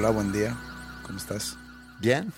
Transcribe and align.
Hola, 0.00 0.12
buen 0.12 0.32
día. 0.32 0.56
¿Cómo 1.02 1.18
estás? 1.18 1.58
Bien. 2.00 2.32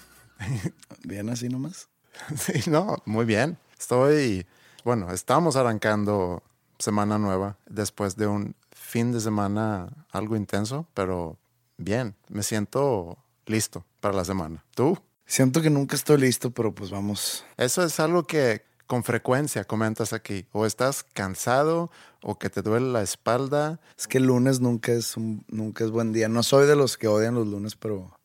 ¿Bien 1.05 1.31
así 1.31 1.49
nomás? 1.49 1.89
Sí, 2.37 2.69
no, 2.69 2.97
muy 3.05 3.25
bien. 3.25 3.57
Estoy, 3.79 4.45
bueno, 4.85 5.13
estamos 5.13 5.55
arrancando 5.55 6.43
semana 6.81 7.19
nueva 7.19 7.57
después 7.67 8.17
de 8.17 8.27
un 8.27 8.57
fin 8.73 9.13
de 9.13 9.21
semana 9.21 9.91
algo 10.11 10.35
intenso, 10.35 10.89
pero 10.93 11.39
bien, 11.77 12.17
me 12.29 12.43
siento 12.43 13.17
listo 13.47 13.87
para 14.01 14.17
la 14.17 14.25
semana. 14.25 14.65
¿Tú? 14.75 14.99
Siento 15.25 15.63
que 15.63 15.71
nunca 15.71 15.95
estoy 15.95 16.19
listo, 16.19 16.51
pero 16.51 16.75
pues 16.75 16.91
vamos. 16.91 17.45
Eso 17.57 17.85
es 17.85 18.01
algo 18.01 18.27
que 18.27 18.65
con 18.87 19.05
frecuencia 19.05 19.65
comentas 19.65 20.13
aquí. 20.13 20.47
O 20.53 20.67
estás 20.67 21.05
cansado 21.05 21.91
o 22.23 22.39
que 22.39 22.51
te 22.51 22.63
duele 22.63 22.93
la 22.93 23.03
espalda. 23.03 23.81
Es 23.99 24.07
que 24.09 24.19
el 24.19 24.25
lunes 24.27 24.61
nunca 24.61 24.93
es, 24.93 25.17
un, 25.17 25.45
nunca 25.49 25.85
es 25.85 25.91
buen 25.91 26.13
día. 26.13 26.29
No 26.29 26.43
soy 26.43 26.67
de 26.67 26.77
los 26.77 26.97
que 26.99 27.09
odian 27.09 27.35
los 27.35 27.47
lunes, 27.47 27.77
pero 27.77 28.19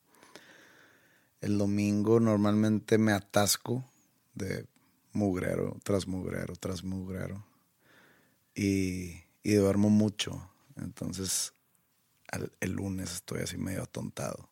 el 1.41 1.58
domingo 1.58 2.19
normalmente 2.19 2.97
me 2.97 3.11
atasco 3.14 3.83
de 4.33 4.66
mugrero 5.14 5.77
tras 5.83 6.08
mugrero 6.08 6.55
tras 6.55 6.83
mugrero. 6.83 7.44
Y, 8.55 9.23
y 9.44 9.53
duermo 9.53 9.89
mucho. 9.89 10.49
Entonces, 10.77 11.53
al- 12.31 12.52
el 12.59 12.71
lunes 12.73 13.14
estoy 13.14 13.42
así 13.42 13.58
medio 13.58 13.83
atontado. 13.83 14.49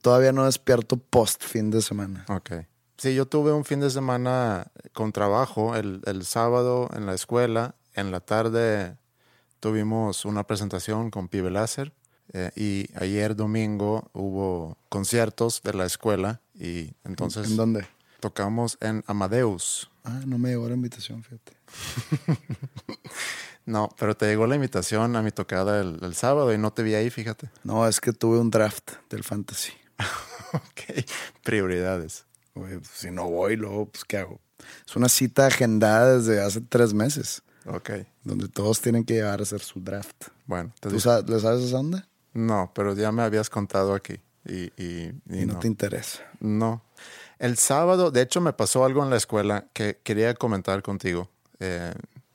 Todavía 0.00 0.32
no 0.32 0.44
despierto 0.46 0.96
post 0.96 1.42
fin 1.42 1.70
de 1.70 1.82
semana. 1.82 2.24
Ok. 2.28 2.52
Sí, 3.02 3.16
yo 3.16 3.26
tuve 3.26 3.52
un 3.52 3.64
fin 3.64 3.80
de 3.80 3.90
semana 3.90 4.68
con 4.92 5.10
trabajo 5.10 5.74
el, 5.74 6.02
el 6.06 6.24
sábado 6.24 6.88
en 6.94 7.04
la 7.04 7.14
escuela. 7.14 7.74
En 7.94 8.12
la 8.12 8.20
tarde 8.20 8.96
tuvimos 9.58 10.24
una 10.24 10.46
presentación 10.46 11.10
con 11.10 11.26
Pibe 11.26 11.50
Láser. 11.50 11.92
eh, 12.32 12.52
y 12.54 12.86
ayer 12.94 13.34
domingo 13.34 14.08
hubo 14.12 14.78
conciertos 14.88 15.62
de 15.64 15.74
la 15.74 15.84
escuela. 15.84 16.42
Y 16.54 16.92
entonces 17.02 17.50
¿En 17.50 17.56
dónde? 17.56 17.88
tocamos 18.20 18.78
en 18.80 19.02
Amadeus. 19.08 19.90
Ah, 20.04 20.20
no 20.24 20.38
me 20.38 20.50
llegó 20.50 20.68
la 20.68 20.74
invitación, 20.76 21.24
fíjate. 21.24 21.56
No, 23.64 23.88
pero 23.98 24.16
te 24.16 24.26
llegó 24.26 24.46
la 24.46 24.54
invitación 24.54 25.16
a 25.16 25.22
mi 25.22 25.32
tocada 25.32 25.80
el, 25.80 25.98
el 26.02 26.14
sábado 26.14 26.52
y 26.52 26.58
no 26.58 26.72
te 26.72 26.84
vi 26.84 26.94
ahí, 26.94 27.10
fíjate. 27.10 27.50
No, 27.64 27.86
es 27.88 28.00
que 28.00 28.12
tuve 28.12 28.38
un 28.38 28.50
draft 28.50 28.92
del 29.10 29.24
fantasy. 29.24 29.72
ok, 30.52 31.04
prioridades. 31.42 32.26
Güey, 32.54 32.78
pues, 32.78 32.88
si 32.94 33.10
no 33.10 33.28
voy, 33.30 33.56
luego, 33.56 33.86
pues, 33.86 34.04
¿qué 34.04 34.18
hago? 34.18 34.40
Es 34.86 34.94
una 34.96 35.08
cita 35.08 35.46
agendada 35.46 36.18
desde 36.18 36.40
hace 36.40 36.60
tres 36.60 36.92
meses, 36.94 37.42
Ok, 37.66 37.90
donde 38.24 38.48
todos 38.48 38.80
tienen 38.80 39.04
que 39.04 39.14
llevar 39.14 39.40
a 39.40 39.42
hacer 39.42 39.60
su 39.60 39.80
draft. 39.80 40.28
bueno. 40.46 40.72
¿Tú 40.80 41.00
sabes, 41.00 41.28
¿Le 41.28 41.40
sabes 41.40 41.64
esa 41.64 41.78
onda? 41.78 42.06
No, 42.34 42.70
pero 42.74 42.94
ya 42.94 43.10
me 43.12 43.22
habías 43.22 43.50
contado 43.50 43.94
aquí. 43.94 44.20
Y, 44.44 44.72
y- 44.82 45.12
y 45.30 45.42
Y 45.42 45.46
no, 45.46 45.54
no. 45.54 45.58
te 45.60 45.66
interesa. 45.68 46.20
No. 46.40 46.82
El 47.38 47.56
sábado, 47.56 48.10
de 48.10 48.22
hecho, 48.22 48.40
me 48.40 48.52
pasó 48.52 48.84
algo 48.84 49.02
en 49.02 49.10
la 49.10 49.16
escuela 49.16 49.66
que 49.72 49.98
quería 50.02 50.34
comentar 50.34 50.82
contigo. 50.82 51.28
Eh, 51.60 51.92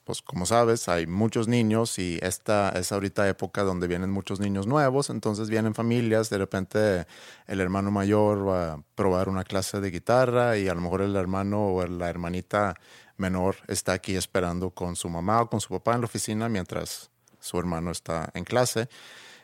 pues 0.08 0.22
como 0.22 0.46
sabes, 0.46 0.88
hay 0.88 1.06
muchos 1.06 1.50
niños 1.50 2.00
y 2.00 2.18
esta 2.22 2.70
es 2.70 2.94
ahorita 2.94 3.28
época 3.28 3.64
donde 3.64 3.90
vienen 3.90 4.10
muchos 4.10 4.40
niños 4.40 4.66
nuevos, 4.66 5.10
entonces 5.10 5.50
vienen 5.50 5.76
familias, 5.76 6.30
de 6.30 6.38
repente 6.38 7.06
el 7.46 7.60
hermano 7.60 7.92
mayor 7.92 8.48
va 8.48 8.72
a 8.72 8.82
probar 8.96 9.28
una 9.28 9.44
clase 9.44 9.82
de 9.82 9.92
guitarra 9.92 10.58
y 10.58 10.70
a 10.70 10.74
lo 10.74 10.80
mejor 10.80 11.02
el 11.02 11.14
hermano 11.18 11.74
o 11.74 11.86
la 11.86 12.10
hermanita 12.10 12.76
menor 13.18 13.58
está 13.68 13.92
aquí 13.92 14.16
esperando 14.16 14.70
con 14.70 14.96
su 14.96 15.10
mamá 15.10 15.42
o 15.42 15.50
con 15.50 15.60
su 15.60 15.68
papá 15.68 15.96
en 15.96 16.00
la 16.00 16.06
oficina 16.06 16.48
mientras 16.48 17.12
su 17.42 17.60
hermano 17.60 17.92
está 17.92 18.30
en 18.34 18.46
clase. 18.46 18.88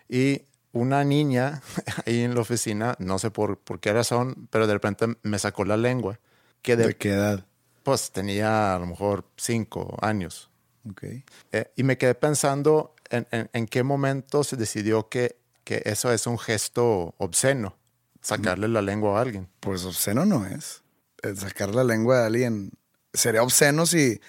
Y 0.07 0.43
una 0.71 1.03
niña 1.03 1.61
ahí 2.05 2.21
en 2.21 2.35
la 2.35 2.39
oficina, 2.39 2.95
no 2.99 3.19
sé 3.19 3.31
por, 3.31 3.57
por 3.57 3.81
qué 3.81 3.91
razón, 3.91 4.47
pero 4.49 4.65
de 4.65 4.71
repente 4.75 5.07
me 5.23 5.39
sacó 5.39 5.65
la 5.65 5.75
lengua. 5.75 6.21
Que 6.61 6.77
de, 6.77 6.87
¿De 6.87 6.95
qué 6.95 7.09
edad? 7.09 7.45
pues 7.83 8.11
tenía 8.11 8.75
a 8.75 8.79
lo 8.79 8.85
mejor 8.85 9.25
cinco 9.35 9.97
años. 10.01 10.49
Ok. 10.89 11.03
Eh, 11.51 11.71
y 11.75 11.83
me 11.83 11.97
quedé 11.97 12.15
pensando 12.15 12.93
en, 13.09 13.27
en- 13.31 13.49
en 13.53 13.65
qué 13.67 13.83
momento 13.83 14.43
se 14.43 14.55
decidió 14.57 15.07
que, 15.09 15.37
que 15.63 15.81
eso 15.85 16.11
es 16.11 16.27
un 16.27 16.37
gesto 16.37 17.15
obsceno, 17.17 17.77
sacarle 18.21 18.67
la 18.67 18.81
lengua 18.81 19.17
a 19.17 19.21
alguien. 19.21 19.47
Pues 19.59 19.85
obsceno 19.85 20.25
no 20.25 20.45
es. 20.45 20.81
El 21.21 21.37
sacar 21.37 21.73
la 21.73 21.83
lengua 21.83 22.19
de 22.19 22.25
alguien. 22.25 22.71
Sería 23.13 23.43
obsceno 23.43 23.85
si, 23.85 24.19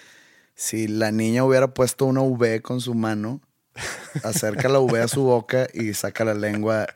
si 0.55 0.87
la 0.87 1.11
niña 1.11 1.45
hubiera 1.45 1.75
puesto 1.75 2.05
una 2.07 2.21
V 2.23 2.61
con 2.63 2.81
su 2.81 2.95
mano, 2.95 3.41
acerca 4.23 4.69
la 4.69 4.79
V 4.79 5.01
a 5.01 5.09
su 5.09 5.23
boca 5.25 5.67
y 5.75 5.95
saca 5.95 6.25
la 6.25 6.35
lengua 6.35 6.87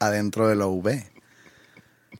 adentro 0.00 0.48
de 0.48 0.56
la 0.56 0.66
V. 0.66 1.10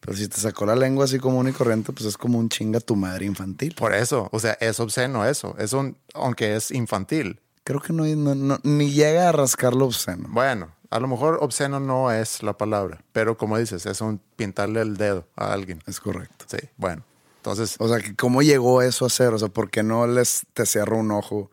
Pero 0.01 0.17
si 0.17 0.29
te 0.29 0.37
sacó 0.39 0.67
la 0.67 0.77
lengua 0.77 1.05
así 1.07 1.19
común 1.19 1.49
y 1.49 1.53
corriente, 1.53 1.93
pues 1.93 2.07
es 2.07 2.17
como 2.17 2.39
un 2.39 2.49
chinga 2.49 2.81
tu 2.81 2.97
madre 2.97 3.27
infantil. 3.27 3.75
Por 3.75 3.95
eso, 3.95 4.29
o 4.33 4.39
sea, 4.39 4.53
es 4.61 4.79
obsceno 4.81 5.25
eso. 5.27 5.55
Es 5.59 5.73
un, 5.73 5.97
aunque 6.15 6.57
es 6.57 6.71
infantil. 6.71 7.41
Creo 7.65 7.81
que 7.81 7.93
no, 7.93 8.05
no- 8.05 8.35
no- 8.35 8.61
ni 8.63 8.91
llega 8.93 9.29
a 9.29 9.33
rascar 9.33 9.75
lo 9.75 9.87
obsceno. 9.87 10.29
Bueno, 10.31 10.71
a 10.91 11.01
lo 11.01 11.09
mejor 11.09 11.39
obsceno 11.43 11.81
no 11.81 12.11
es 12.13 12.43
la 12.43 12.57
palabra, 12.57 13.03
pero 13.13 13.37
como 13.37 13.59
dices, 13.59 13.85
es 13.87 14.01
un 14.01 14.21
pintarle 14.37 14.81
el 14.81 14.97
dedo 14.97 15.27
a 15.37 15.53
alguien. 15.53 15.83
Es 15.87 16.01
correcto. 16.01 16.47
Sí, 16.49 16.59
bueno. 16.77 17.03
Entonces, 17.37 17.77
O 17.79 17.89
sea, 17.89 17.99
¿cómo 18.17 18.43
llegó 18.43 18.83
eso 18.83 19.07
a 19.07 19.11
ser? 19.11 19.33
O 19.33 19.39
sea, 19.39 19.49
¿por 19.49 19.71
qué 19.71 19.83
no 19.83 20.07
les 20.07 20.43
te 20.55 20.67
cierro 20.67 20.99
un 20.99 21.11
ojo 21.13 21.51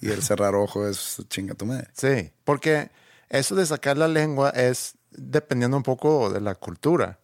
y 0.00 0.10
el 0.10 0.22
cerrar 0.22 0.54
ojo 0.54 0.86
es 0.86 1.22
chinga 1.28 1.54
tu 1.54 1.64
madre? 1.66 1.88
Sí, 1.94 2.32
porque 2.44 2.90
eso 3.28 3.54
de 3.54 3.64
sacar 3.66 3.96
la 3.96 4.08
lengua 4.08 4.50
es 4.50 4.94
dependiendo 5.10 5.76
un 5.76 5.82
poco 5.82 6.28
de 6.30 6.40
la 6.40 6.54
cultura. 6.54 7.18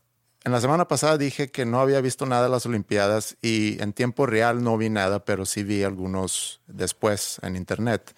En 0.45 0.53
la 0.53 0.61
semana 0.61 0.87
pasada 0.89 1.17
dije 1.17 1.51
que 1.51 1.65
no 1.65 1.81
había 1.81 2.03
visto 2.03 2.27
nada 2.27 2.45
de 2.45 2.51
las 2.51 2.67
Olimpiadas 2.67 3.37
y 3.41 3.81
en 3.83 3.95
tiempo 3.95 4.27
real 4.27 4.63
no 4.63 4.77
vi 4.77 4.91
nada, 4.91 5.25
pero 5.25 5.47
sí 5.47 5.63
vi 5.63 5.83
algunos 5.85 6.61
después 6.67 7.39
en 7.43 7.57
internet, 7.57 8.15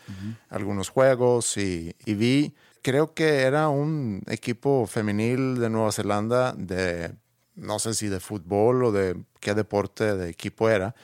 algunos 0.49 0.89
juegos 0.89 1.57
y, 1.57 1.95
y 2.05 2.15
vi, 2.15 2.55
creo 2.83 3.15
que 3.15 3.43
era 3.43 3.69
un 3.69 4.23
equipo 4.27 4.89
femenil 4.89 5.61
de 5.61 5.71
Nueva 5.71 5.93
Zelanda 5.93 6.53
de, 6.53 7.15
no 7.55 7.79
sé 7.79 7.95
si 7.95 8.09
de 8.09 8.19
fútbol 8.19 8.83
o 8.85 8.91
de 8.93 9.23
qué 9.39 9.55
deporte 9.55 10.17
de 10.17 10.29
equipo 10.29 10.69
era, 10.69 10.97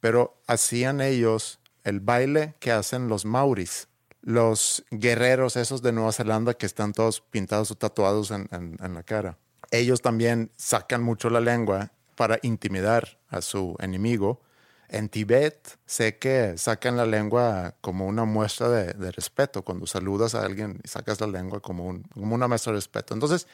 pero 0.00 0.40
hacían 0.46 1.02
ellos 1.02 1.58
el 1.84 2.00
baile 2.00 2.54
que 2.58 2.72
hacen 2.72 3.08
los 3.08 3.24
Maoris 3.26 3.86
los 4.22 4.84
guerreros 4.90 5.56
esos 5.56 5.80
de 5.80 5.92
Nueva 5.92 6.12
Zelanda 6.12 6.52
que 6.52 6.66
están 6.66 6.92
todos 6.92 7.22
pintados 7.22 7.70
o 7.70 7.74
tatuados 7.74 8.30
en, 8.30 8.48
en- 8.52 8.76
en 8.82 8.92
la 8.94 9.02
cara. 9.02 9.38
Ellos 9.70 10.02
también 10.02 10.50
sacan 10.56 11.02
mucho 11.02 11.30
la 11.30 11.40
lengua 11.40 11.92
para 12.16 12.38
intimidar 12.42 13.18
a 13.28 13.40
su 13.40 13.76
enemigo. 13.78 14.42
En 14.88 15.08
Tibet 15.08 15.78
sé 15.86 16.18
que 16.18 16.58
sacan 16.58 16.96
la 16.96 17.06
lengua 17.06 17.76
como 17.80 18.06
una 18.06 18.24
muestra 18.24 18.68
de, 18.68 19.12
respeto. 19.12 19.62
Cuando 19.62 19.86
saludas 19.86 20.34
a 20.34 20.42
alguien 20.42 20.80
y 20.82 20.88
sacas 20.88 21.20
la 21.20 21.28
lengua 21.28 21.60
como 21.60 22.02
una 22.16 22.48
muestra 22.48 22.72
de 22.72 22.78
respeto. 22.78 23.14
Entonces, 23.14 23.46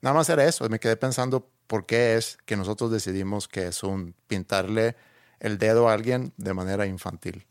nada 0.00 0.14
más 0.14 0.28
era 0.28 0.44
eso. 0.44 0.68
Me 0.68 0.78
quedé 0.78 0.96
pensando 0.96 1.48
por 1.66 1.84
qué 1.84 2.16
es 2.16 2.38
que 2.46 2.56
nosotros 2.56 2.92
decidimos 2.92 3.48
que 3.48 3.66
es 3.66 3.82
un 3.82 4.14
pintarle 4.28 4.94
el 5.40 5.58
dedo 5.58 5.88
a 5.88 5.92
alguien 5.92 6.32
de 6.36 6.54
manera 6.54 6.86
infantil. 6.86 7.46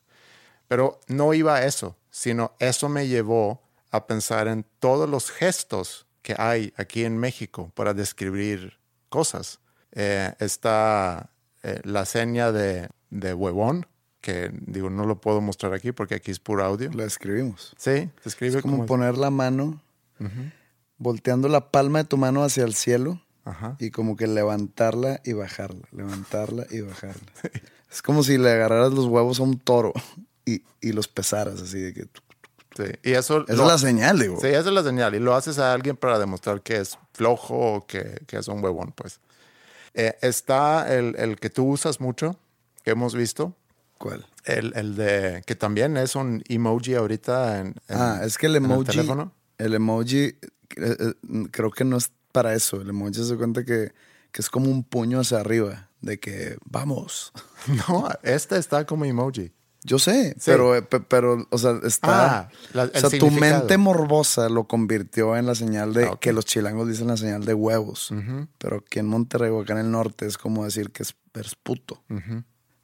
Pero 0.68 1.02
no 1.08 1.34
iba 1.34 1.58
a 1.58 1.66
eso, 1.66 1.98
sino 2.10 2.54
eso 2.60 2.90
me 2.90 3.08
llevó 3.08 3.62
a 3.92 4.08
pensar 4.08 4.48
en 4.48 4.66
todos 4.80 5.10
los 5.10 5.30
gestos 5.30 6.05
que 6.26 6.34
hay 6.40 6.74
aquí 6.76 7.06
en 7.06 7.20
México 7.20 7.72
para 7.76 7.94
describir 7.94 8.80
cosas. 9.10 9.60
Eh, 9.92 10.34
está 10.40 11.30
eh, 11.62 11.82
la 11.84 12.06
seña 12.06 12.52
de, 12.52 12.90
de 13.12 13.36
huevón, 13.36 13.86
que 14.22 14.50
digo, 14.66 14.90
no 14.90 15.06
lo 15.06 15.22
puedo 15.22 15.40
mostrar 15.40 15.76
aquí 15.76 15.92
porque 15.92 16.16
aquí 16.16 16.32
es 16.32 16.40
puro 16.40 16.66
audio. 16.66 16.90
La 16.94 17.04
escribimos. 17.04 17.76
Sí, 17.78 18.10
se 18.24 18.30
escribe 18.30 18.58
Es 18.58 18.62
como 18.64 18.78
como... 18.78 18.86
poner 18.88 19.20
la 19.20 19.30
mano, 19.30 19.84
volteando 20.98 21.48
la 21.48 21.70
palma 21.70 22.00
de 22.00 22.06
tu 22.06 22.18
mano 22.18 22.44
hacia 22.44 22.64
el 22.64 22.74
cielo 22.74 23.22
Ajá. 23.44 23.76
y 23.80 23.92
como 23.92 24.16
que 24.16 24.26
levantarla 24.26 25.22
y 25.24 25.34
bajarla, 25.34 25.88
levantarla 25.92 26.66
y 26.72 26.82
bajarla. 26.82 27.22
Es 27.92 28.02
como 28.02 28.24
si 28.24 28.40
le 28.40 28.52
agarraras 28.52 28.92
los 28.92 29.06
huevos 29.06 29.40
a 29.40 29.44
un 29.44 29.60
toro 29.60 29.94
y, 30.44 30.64
y 30.82 30.92
los 30.92 31.08
pesaras 31.08 31.62
así 31.62 31.80
de 31.80 31.94
que... 31.94 32.08
Sí, 32.76 32.84
Y 33.04 33.12
eso, 33.14 33.44
Esa 33.48 33.54
lo- 33.56 33.64
es 33.64 33.68
la 33.70 33.78
señal, 33.78 34.20
digo. 34.20 34.38
Sí, 34.42 34.48
esa 34.48 34.60
es 34.60 34.66
la 34.74 34.84
señal. 34.84 35.16
Y 35.16 35.20
lo 35.20 35.34
haces 35.34 35.60
a 35.60 35.72
alguien 35.74 35.96
para 35.96 36.20
demostrar 36.20 36.62
que 36.62 36.78
es 36.78 36.98
flojo 37.14 37.56
o 37.76 37.88
que, 37.88 38.22
que 38.28 38.38
es 38.38 38.48
un 38.50 38.64
huevón, 38.64 38.92
pues. 38.96 39.20
Eh, 39.94 40.18
está 40.22 40.94
el, 40.94 41.16
el 41.18 41.40
que 41.40 41.50
tú 41.50 41.66
usas 41.70 42.02
mucho, 42.02 42.38
que 42.84 42.92
hemos 42.92 43.16
visto. 43.16 43.54
¿Cuál? 43.98 44.26
El, 44.44 44.74
el 44.76 44.96
de 44.98 45.42
que 45.46 45.56
también 45.56 45.96
es 45.96 46.16
un 46.16 46.44
emoji 46.50 46.96
ahorita 46.96 47.60
en, 47.62 47.68
en- 47.88 47.98
ah, 47.98 48.20
es 48.24 48.38
que 48.38 48.48
el 48.48 48.58
emoji... 48.58 48.84
teléfono. 48.88 49.32
El 49.58 49.74
emoji 49.74 50.18
eh, 50.26 50.36
eh, 50.76 51.14
creo 51.52 51.72
que 51.72 51.86
no 51.86 51.96
es 51.96 52.12
para 52.34 52.54
eso. 52.54 52.82
El 52.82 52.90
emoji 52.90 53.24
se 53.24 53.38
cuenta 53.38 53.64
que, 53.64 53.94
que 54.34 54.42
es 54.42 54.50
como 54.50 54.70
un 54.70 54.84
puño 54.84 55.22
hacia 55.22 55.40
arriba, 55.40 55.88
de 56.02 56.20
que 56.20 56.58
vamos. 56.66 57.32
No, 57.88 58.10
este 58.22 58.58
está 58.60 58.86
como 58.86 59.06
emoji. 59.06 59.52
Yo 59.88 60.00
sé, 60.00 60.32
Sí. 60.40 60.42
pero, 60.48 60.84
pe- 60.90 61.00
pero, 61.00 61.46
o 61.52 61.58
sea, 61.60 61.80
está. 61.84 62.40
Ah, 62.40 62.50
la- 62.74 62.86
o 62.86 63.00
sea, 63.10 63.20
tu 63.20 63.30
mente 63.30 63.78
morbosa 63.78 64.50
lo 64.50 64.64
convirtió 64.64 65.36
en 65.38 65.46
la 65.46 65.54
señal 65.54 65.94
de 65.94 66.06
Ah, 66.06 66.18
que 66.20 66.34
los 66.34 66.44
chilangos 66.46 66.88
dicen 66.88 67.06
la 67.08 67.18
señal 67.18 67.46
de 67.46 67.54
huevos. 67.54 68.10
Pero 68.58 68.78
aquí 68.78 68.98
en 69.00 69.06
Monterrey 69.06 69.52
o 69.52 69.62
acá 69.62 69.74
en 69.74 69.80
el 69.86 69.92
norte 69.92 70.26
es 70.26 70.38
como 70.40 70.64
decir 70.66 70.90
que 70.90 71.04
es, 71.04 71.14
eres 71.36 71.54
puto. 71.56 72.02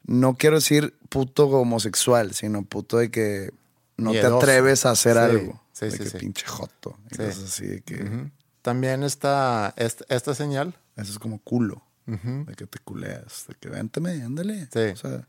No 0.04 0.34
quiero 0.36 0.56
decir 0.56 0.94
puto 1.08 1.48
homosexual, 1.48 2.34
sino 2.34 2.62
puto 2.64 2.98
de 2.98 3.10
que 3.10 3.50
no 3.96 4.10
Miedoso. 4.10 4.38
te 4.38 4.44
atreves 4.44 4.86
a 4.86 4.90
hacer 4.92 5.16
Sí, 5.30 5.46
sí, 5.46 5.50
sí, 5.72 5.84
de 5.86 5.90
sí, 5.90 5.98
que 5.98 6.10
sí. 6.10 6.18
pinche 6.18 6.46
joto. 6.46 6.96
y 7.10 7.14
Sí. 7.16 7.22
cosas 7.22 7.42
así 7.44 7.66
de 7.66 7.80
que 7.82 8.02
Ujú. 8.04 8.30
También 8.62 9.02
está 9.02 9.74
esta, 9.76 10.04
esta 10.08 10.34
señal. 10.36 10.74
eso 10.96 11.10
es 11.10 11.18
como 11.18 11.38
culo. 11.40 11.82
De 12.06 12.54
que 12.56 12.66
te 12.66 12.78
culeas, 12.80 13.44
de 13.48 13.54
que 13.54 13.68
vénteme, 13.68 14.22
ándale. 14.22 14.68
Sí. 14.72 14.80
O 14.92 14.96
sea, 14.96 15.26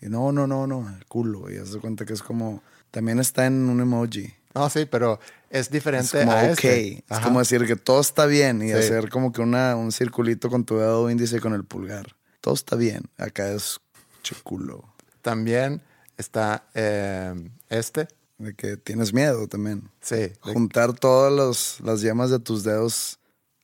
y 0.00 0.06
no, 0.08 0.32
no, 0.32 0.46
no, 0.46 0.66
no, 0.66 0.88
el 0.96 1.04
culo. 1.06 1.50
Y 1.50 1.56
hace 1.56 1.78
cuenta 1.78 2.04
que 2.04 2.12
es 2.12 2.22
como. 2.22 2.62
También 2.90 3.18
está 3.18 3.46
en 3.46 3.68
un 3.68 3.80
emoji. 3.80 4.32
No, 4.54 4.70
sí, 4.70 4.84
pero 4.84 5.18
es 5.50 5.62
Es 5.66 5.70
diferente 5.70 6.20
como 6.20 6.32
a 6.32 6.42
ok. 6.44 6.50
este. 6.50 6.92
Es 6.98 7.02
Ajá. 7.08 7.24
como 7.24 7.40
decir 7.40 7.66
que 7.66 7.74
todo 7.76 8.00
está 8.00 8.26
bien 8.26 8.62
y 8.62 8.68
Sí. 8.68 8.72
hacer 8.74 9.08
como 9.10 9.32
que 9.32 9.40
una, 9.40 9.74
un 9.74 9.90
circulito 9.90 10.48
con 10.48 10.64
tu 10.64 10.76
dedo 10.76 11.10
índice 11.10 11.36
y 11.38 11.40
con 11.40 11.54
el 11.54 11.64
pulgar. 11.64 12.14
Todo 12.40 12.54
está 12.54 12.76
bien. 12.76 13.02
Acá 13.18 13.50
es 13.50 13.80
che 14.22 14.36
culo. 14.44 14.84
También 15.22 15.82
está 16.16 16.66
eh, 16.74 17.34
este. 17.68 18.06
De 18.38 18.54
que 18.54 18.76
tienes 18.76 19.12
miedo 19.12 19.46
también. 19.48 19.88
Sí. 20.00 20.32
Juntar 20.40 20.92
todas 20.92 21.32
los- 21.32 21.80
las 21.80 22.00
yemas 22.02 22.30
de 22.30 22.38
tus 22.40 22.62
dedos 22.64 23.18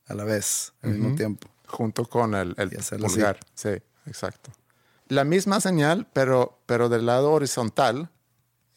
a 0.07 0.13
la 0.13 0.23
vez, 0.23 0.73
al 0.81 0.91
mismo 0.91 1.15
tiempo. 1.15 1.47
junto 1.67 2.05
con 2.05 2.35
el, 2.35 2.53
el 2.57 2.77
así. 2.79 2.95
pulgar. 2.97 3.39
Sí, 3.53 3.69
exacto. 4.05 4.51
La 5.11 5.25
misma 5.25 5.59
señal, 5.59 6.07
pero, 6.13 6.61
pero 6.65 6.87
del 6.87 7.05
lado 7.05 7.33
horizontal, 7.33 8.09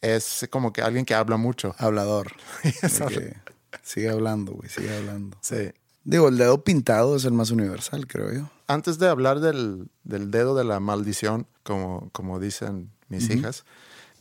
es 0.01 0.45
como 0.49 0.73
que 0.73 0.81
alguien 0.81 1.05
que 1.05 1.15
habla 1.15 1.37
mucho. 1.37 1.73
Hablador. 1.77 2.33
Que 3.09 3.37
sigue 3.81 4.09
hablando, 4.09 4.51
güey, 4.51 4.69
sigue 4.69 4.93
hablando. 4.93 5.37
Sí. 5.39 5.71
Digo, 6.03 6.27
el 6.27 6.37
dedo 6.37 6.61
pintado 6.65 7.15
es 7.15 7.23
el 7.23 7.31
más 7.31 7.51
universal, 7.51 8.05
creo 8.05 8.33
yo. 8.33 8.49
Antes 8.67 8.99
de 8.99 9.07
hablar 9.07 9.39
del, 9.39 9.87
del 10.03 10.29
dedo 10.29 10.55
de 10.55 10.65
la 10.65 10.81
maldición, 10.81 11.47
como, 11.63 12.09
como 12.11 12.37
dicen 12.37 12.91
mis 13.07 13.29
hijas, 13.29 13.63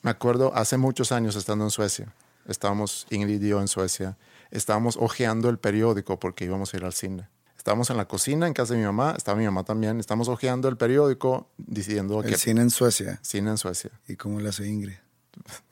me 0.02 0.12
acuerdo 0.12 0.55
hace 0.55 0.76
muchos 0.76 1.10
años 1.10 1.34
estando 1.34 1.64
en 1.64 1.70
Suecia. 1.70 2.14
Estábamos, 2.46 3.08
Ingrid 3.10 3.43
y 3.43 3.49
yo 3.49 3.60
en 3.60 3.67
Suecia, 3.67 4.19
estábamos 4.52 4.96
hojeando 4.96 5.49
el 5.49 5.58
periódico 5.58 6.20
porque 6.20 6.44
íbamos 6.44 6.75
a 6.75 6.76
ir 6.76 6.84
al 6.84 6.93
cine. 6.93 7.28
Estábamos 7.64 7.88
en 7.88 7.96
la 7.96 8.06
cocina 8.06 8.46
en 8.46 8.52
casa 8.52 8.75
de 8.75 8.81
mi 8.81 8.84
mamá, 8.84 9.14
estaba 9.16 9.38
mi 9.38 9.46
mamá 9.46 9.64
también. 9.64 9.99
Estábamos 9.99 10.28
hojeando 10.28 10.69
el 10.69 10.76
periódico 10.76 11.49
diciendo 11.56 12.22
El 12.22 12.28
que 12.28 12.37
cine 12.37 12.61
en 12.61 12.69
Suecia. 12.69 13.19
cine 13.22 13.49
en 13.52 13.56
Suecia. 13.56 13.90
¿Y 14.06 14.16
cómo 14.16 14.38
le 14.38 14.50
hace 14.50 14.69
Ingrid? 14.69 14.96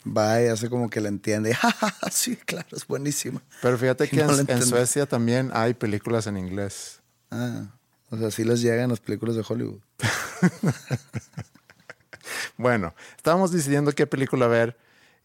Va 0.08 0.40
y 0.42 0.46
hace 0.46 0.70
como 0.70 0.88
que 0.88 1.02
le 1.02 1.08
entiende. 1.10 1.52
"Ja, 1.54 1.70
ja, 1.70 1.90
ja, 1.90 2.10
sí, 2.10 2.36
claro, 2.36 2.66
es 2.72 2.86
buenísima. 2.86 3.42
Pero 3.60 3.76
fíjate 3.76 4.08
que 4.08 4.16
no 4.24 4.30
en, 4.38 4.46
lo 4.46 4.52
en. 4.54 4.62
Suecia 4.64 5.04
también 5.04 5.50
hay 5.52 5.74
películas 5.74 6.26
en 6.26 6.38
inglés. 6.38 7.02
Ah, 7.30 7.66
o 8.08 8.16
sea, 8.16 8.30
sí 8.30 8.42
les 8.44 8.62
llegan 8.62 8.88
las 8.88 9.00
películas 9.00 9.36
de 9.36 9.44
Hollywood. 9.46 9.80
Bueno, 12.56 12.94
estábamos 13.16 13.50
decidiendo 13.52 13.92
qué 13.92 14.06
película 14.06 14.46
ver 14.46 14.78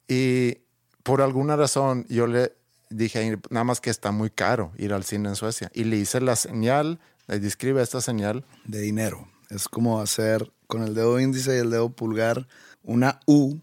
y 0.08 0.58
por 1.04 1.22
alguna 1.22 1.56
razón 1.56 2.06
yo 2.10 2.25
le 2.28 2.54
dije 2.89 3.38
nada 3.50 3.63
más 3.63 3.81
que 3.81 3.89
está 3.89 4.12
muy 4.12 4.30
caro 4.30 4.72
ir 4.78 4.94
al 4.94 5.04
cine 5.04 5.30
en 5.30 5.36
Suecia. 5.36 5.72
Y 5.74 5.84
le 5.84 5.98
hice 5.98 6.22
la 6.22 6.36
señal, 6.36 7.00
le 7.28 7.39
describe 7.39 7.81
esta 7.81 8.01
señal. 8.01 8.45
De 8.66 8.80
dinero. 8.81 9.28
Es 9.50 9.68
como 9.68 10.01
hacer 10.01 10.51
con 10.68 10.84
el 10.84 10.94
dedo 10.94 11.19
índice 11.19 11.56
y 11.56 11.60
el 11.60 11.69
dedo 11.69 11.89
pulgar 11.89 12.48
una 12.84 13.19
U, 13.25 13.60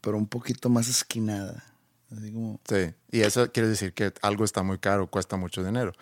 pero 0.00 0.16
un 0.16 0.26
poquito 0.26 0.68
más 0.68 0.88
esquinada. 0.88 1.64
Así 2.10 2.32
como. 2.32 2.60
Sí, 2.68 2.94
y 3.10 3.20
eso 3.20 3.50
quiere 3.52 3.68
decir 3.68 3.94
que 3.94 4.12
algo 4.22 4.44
está 4.44 4.62
muy 4.62 4.78
caro, 4.78 5.06
cuesta 5.06 5.36
mucho 5.36 5.64
dinero. 5.64 5.92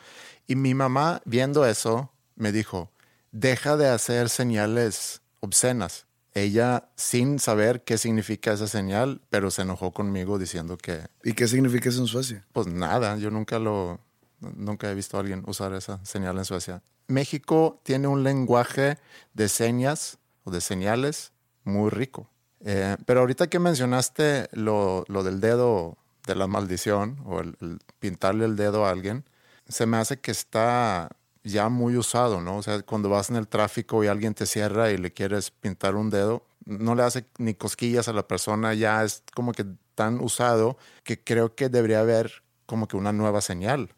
Y 0.47 0.57
mi 0.57 0.75
mamá, 0.75 1.23
viendo 1.25 1.65
eso, 1.67 2.13
me 2.37 2.53
dijo, 2.53 2.91
deja 3.33 3.77
de 3.77 3.89
hacer 3.89 4.29
señales 4.29 5.23
obscenas. 5.41 6.07
Ella, 6.35 6.89
sin 6.97 7.39
saber 7.39 7.83
qué 7.83 7.99
significa 7.99 8.53
esa 8.53 8.69
señal, 8.69 9.21
pero 9.31 9.51
se 9.51 9.63
enojó 9.63 9.93
conmigo 9.93 10.39
diciendo 10.39 10.79
que, 10.79 11.07
¿Y 11.25 11.33
qué 11.33 11.49
significa 11.49 11.89
eso 11.89 12.01
en 12.01 12.07
Suecia? 12.07 12.47
pues 12.53 12.67
nada, 12.69 13.17
yo 13.17 13.31
nunca 13.31 13.59
lo, 13.59 13.99
nunca 14.41 14.91
he 14.91 14.95
visto 14.95 15.17
a 15.17 15.21
alguien 15.21 15.43
usar 15.47 15.75
esa 15.75 16.05
señal 16.05 16.39
en 16.39 16.45
Suecia. 16.45 16.83
México 17.09 17.81
tiene 17.83 18.07
un 18.07 18.23
lenguaje 18.23 18.99
de 19.35 19.49
señas 19.49 20.19
o 20.45 20.51
de 20.51 20.61
señales 20.61 21.33
muy 21.65 21.91
rico. 21.91 22.29
Eh, 22.65 22.97
pero 23.07 23.21
ahorita 23.21 23.49
que 23.49 23.59
mencionaste 23.59 24.49
lo, 24.53 25.05
lo 25.09 25.25
del 25.25 25.41
dedo 25.41 25.97
de 26.27 26.35
la 26.37 26.47
maldición 26.47 27.19
o 27.25 27.41
el, 27.41 27.57
el 27.61 27.79
pintarle 27.99 28.45
el 28.45 28.55
dedo 28.55 28.87
a 28.87 28.91
alguien, 28.91 29.25
se 29.67 29.87
me 29.87 29.97
hace 29.97 30.19
que 30.19 30.31
está 30.31 31.11
ya 31.45 31.69
muy 31.69 31.97
usado, 31.97 32.41
¿no? 32.41 32.57
O 32.57 32.63
sea, 32.63 32.83
cuando 32.83 33.09
vas 33.09 33.31
en 33.31 33.37
el 33.37 33.49
tráfico 33.49 34.05
y 34.05 34.07
alguien 34.07 34.35
te 34.35 34.47
cierra 34.47 34.91
y 34.91 34.99
le 34.99 35.13
quieres 35.13 35.51
pintar 35.51 35.95
un 35.95 36.11
dedo, 36.11 36.45
no 36.65 36.95
le 36.95 37.03
hace 37.03 37.25
ni 37.39 37.55
cosquillas 37.55 38.09
a 38.09 38.13
la 38.13 38.27
persona, 38.27 38.75
ya 38.75 39.03
es 39.05 39.23
como 39.35 39.53
que 39.53 39.65
tan 39.95 40.21
usado 40.21 40.77
que 41.03 41.23
creo 41.23 41.55
que 41.55 41.69
debería 41.69 42.01
haber 42.01 42.43
como 42.67 42.87
que 42.87 42.97
una 42.97 43.13
nueva 43.13 43.41
señal, 43.41 43.95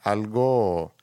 algo 0.00 0.94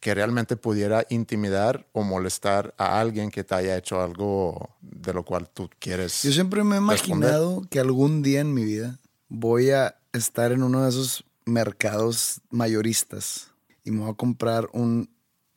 que 0.00 0.14
realmente 0.14 0.56
pudiera 0.56 1.04
intimidar 1.10 1.86
o 1.92 2.02
molestar 2.04 2.74
a 2.78 3.00
alguien 3.00 3.30
que 3.30 3.42
te 3.42 3.54
haya 3.54 3.76
hecho 3.76 4.00
algo 4.00 4.70
de 4.80 5.12
lo 5.12 5.24
cual 5.24 5.48
tú 5.48 5.68
quieres. 5.80 6.22
Yo 6.22 6.32
siempre 6.32 6.62
me 6.62 6.76
he 6.76 6.80
responder. 6.80 7.30
imaginado 7.30 7.66
que 7.68 7.80
algún 7.80 8.22
día 8.22 8.40
en 8.40 8.54
mi 8.54 8.64
vida 8.64 8.98
voy 9.28 9.72
a 9.72 9.96
estar 10.12 10.52
en 10.52 10.62
uno 10.62 10.84
de 10.84 10.90
esos 10.90 11.24
mercados 11.44 12.40
mayoristas 12.50 13.52
y 13.88 13.90
me 13.90 14.00
voy 14.02 14.10
a 14.10 14.14
comprar 14.14 14.68
un 14.72 15.08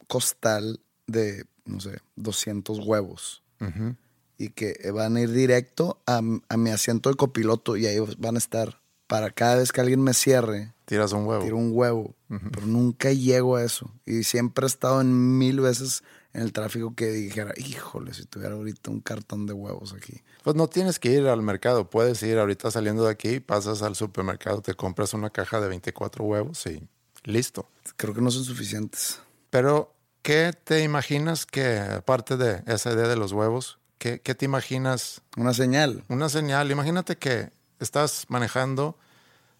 costal 0.07 0.79
de, 1.07 1.45
no 1.65 1.79
sé, 1.79 1.99
200 2.15 2.79
huevos. 2.79 3.43
Ujú. 3.59 3.95
Y 4.37 4.49
que 4.49 4.89
van 4.93 5.17
a 5.17 5.21
ir 5.21 5.31
directo 5.31 6.01
a, 6.07 6.21
a 6.49 6.57
mi 6.57 6.69
asiento 6.69 7.09
de 7.09 7.15
copiloto 7.15 7.77
y 7.77 7.85
ahí 7.85 7.97
van 8.17 8.35
a 8.35 8.39
estar. 8.39 8.79
Para 9.07 9.29
cada 9.31 9.57
vez 9.57 9.73
que 9.73 9.81
alguien 9.81 10.01
me 10.01 10.13
cierre, 10.13 10.73
Tiras 10.85 11.11
un 11.11 11.25
huevo. 11.27 11.43
tiro 11.43 11.57
un 11.57 11.71
huevo. 11.73 12.15
Pero 12.29 12.65
nunca 12.65 13.11
llego 13.11 13.57
a 13.57 13.63
eso. 13.63 13.91
Y 14.05 14.23
siempre 14.23 14.65
he 14.65 14.67
estado 14.67 15.01
en 15.01 15.37
mil 15.37 15.59
veces 15.59 16.01
en 16.33 16.43
el 16.43 16.53
tráfico 16.53 16.95
que 16.95 17.07
dijera, 17.11 17.53
híjole, 17.57 18.13
si 18.13 18.23
tuviera 18.23 18.55
ahorita 18.55 18.89
un 18.89 19.01
cartón 19.01 19.45
de 19.47 19.51
huevos 19.53 19.93
aquí. 19.93 20.21
Pues 20.45 20.55
no 20.55 20.67
tienes 20.69 20.97
que 20.97 21.11
ir 21.11 21.27
al 21.27 21.41
mercado, 21.41 21.89
puedes 21.89 22.23
ir 22.23 22.39
ahorita 22.39 22.71
saliendo 22.71 23.03
de 23.03 23.11
aquí, 23.11 23.41
pasas 23.41 23.81
al 23.81 23.97
supermercado, 23.97 24.61
te 24.61 24.73
compras 24.75 25.13
una 25.13 25.29
caja 25.29 25.59
de 25.59 25.67
24 25.67 26.23
huevos 26.23 26.65
y 26.67 26.81
listo. 27.23 27.67
Creo 27.97 28.13
que 28.13 28.21
no 28.21 28.31
son 28.31 28.43
suficientes. 28.43 29.19
Pero, 29.49 29.93
¿qué 30.21 30.53
te 30.63 30.83
imaginas 30.83 31.45
que, 31.45 31.79
aparte 31.79 32.37
de 32.37 32.63
esa 32.67 32.91
idea 32.93 33.07
de 33.07 33.15
los 33.15 33.31
huevos, 33.31 33.77
¿Qué, 33.97 34.19
qué 34.19 34.33
te 34.33 34.45
imaginas? 34.45 35.21
Una 35.37 35.53
señal. 35.53 36.03
Una 36.07 36.27
señal. 36.27 36.71
Imagínate 36.71 37.17
que 37.17 37.51
estás 37.79 38.25
manejando, 38.29 38.97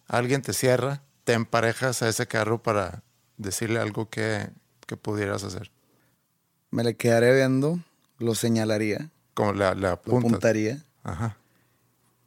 alguien 0.08 0.42
te 0.42 0.52
cierra, 0.52 1.04
te 1.22 1.34
emparejas 1.34 2.02
a 2.02 2.08
ese 2.08 2.26
carro 2.26 2.60
para 2.60 3.04
decirle 3.36 3.78
algo 3.78 4.10
que, 4.10 4.50
que 4.88 4.96
pudieras 4.96 5.44
hacer. 5.44 5.70
Me 6.72 6.82
le 6.82 6.96
quedaré 6.96 7.32
viendo, 7.36 7.78
lo 8.18 8.34
señalaría, 8.34 9.10
Como 9.34 9.52
la, 9.52 9.76
la 9.76 9.90
lo 9.90 10.00
punta. 10.00 10.26
apuntaría 10.26 10.84
Ajá. 11.04 11.36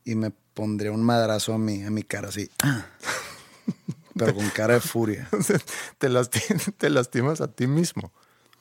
y 0.06 0.16
me 0.16 0.32
pondría 0.32 0.94
un 0.94 1.04
madrazo 1.04 1.54
a 1.54 1.58
mí, 1.58 1.84
a 1.84 1.90
mi 1.90 2.04
cara 2.04 2.30
así. 2.30 2.50
Pero 4.18 4.34
con 4.34 4.50
cara 4.50 4.76
de 4.76 4.82
furia. 4.82 5.28
te, 5.98 6.10
lasti- 6.10 6.74
te 6.78 6.90
lastimas 6.90 7.42
a 7.42 7.52
ti 7.52 7.68
mismo. 7.68 8.12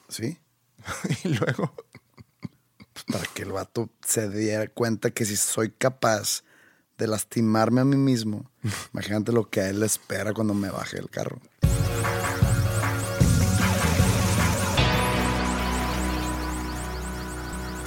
¿Sí? 0.08 0.38
y 1.24 1.28
luego, 1.28 1.72
Pues 2.92 3.04
para 3.06 3.24
que 3.32 3.42
el 3.42 3.52
vato 3.52 3.88
se 4.06 4.28
diera 4.28 4.66
cuenta 4.68 5.10
que 5.10 5.24
si 5.24 5.36
soy 5.36 5.70
capaz 5.70 6.42
de 6.98 7.06
lastimarme 7.08 7.80
a 7.80 7.84
mí 7.84 7.96
mismo, 7.96 8.50
imagínate 8.92 9.32
lo 9.32 9.48
que 9.50 9.60
a 9.60 9.68
él 9.68 9.80
le 9.80 9.86
espera 9.86 10.32
cuando 10.32 10.54
me 10.54 10.70
baje 10.70 10.96
del 10.96 11.10
carro. 11.10 11.40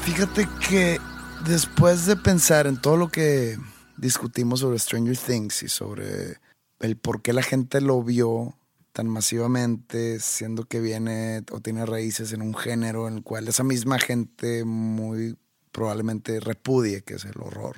Fíjate 0.03 0.47
que 0.67 0.99
después 1.45 2.05
de 2.05 2.15
pensar 2.15 2.65
en 2.67 2.77
todo 2.77 2.97
lo 2.97 3.09
que 3.09 3.57
discutimos 3.97 4.61
sobre 4.61 4.79
Stranger 4.79 5.17
Things 5.17 5.63
y 5.63 5.67
sobre 5.67 6.37
el 6.79 6.97
por 6.97 7.21
qué 7.21 7.33
la 7.33 7.43
gente 7.43 7.81
lo 7.81 8.03
vio 8.03 8.55
tan 8.93 9.07
masivamente, 9.07 10.19
siendo 10.19 10.63
que 10.63 10.81
viene 10.81 11.43
o 11.51 11.59
tiene 11.59 11.85
raíces 11.85 12.33
en 12.33 12.41
un 12.41 12.55
género 12.55 13.07
en 13.07 13.17
el 13.17 13.23
cual 13.23 13.47
esa 13.47 13.63
misma 13.63 13.99
gente 13.99 14.65
muy 14.65 15.37
probablemente 15.71 16.39
repudie, 16.39 17.03
que 17.03 17.13
es 17.13 17.25
el 17.25 17.39
horror. 17.39 17.75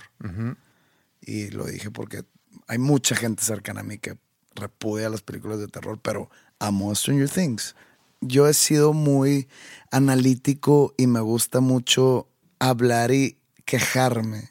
Y 1.22 1.50
lo 1.50 1.65
dije 1.65 1.91
porque 1.91 2.24
hay 2.68 2.77
mucha 2.77 3.15
gente 3.15 3.44
cercana 3.44 3.82
a 3.82 3.84
mí 3.84 3.98
que 3.98 4.18
repudia 4.56 5.10
las 5.10 5.22
películas 5.22 5.60
de 5.60 5.68
terror, 5.68 6.00
pero 6.01 6.29
amo 6.60 6.96
Stranger 6.96 7.29
Things. 7.29 7.75
Yo 8.22 8.48
he 8.48 8.53
sido 8.53 8.94
muy 8.94 9.50
analítico 9.91 10.94
y 10.98 11.08
me 11.08 11.20
gusta 11.20 11.60
mucho 11.60 12.29
hablar 12.60 13.12
y 13.12 13.38
quejarme 13.65 14.50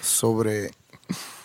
sobre 0.00 0.70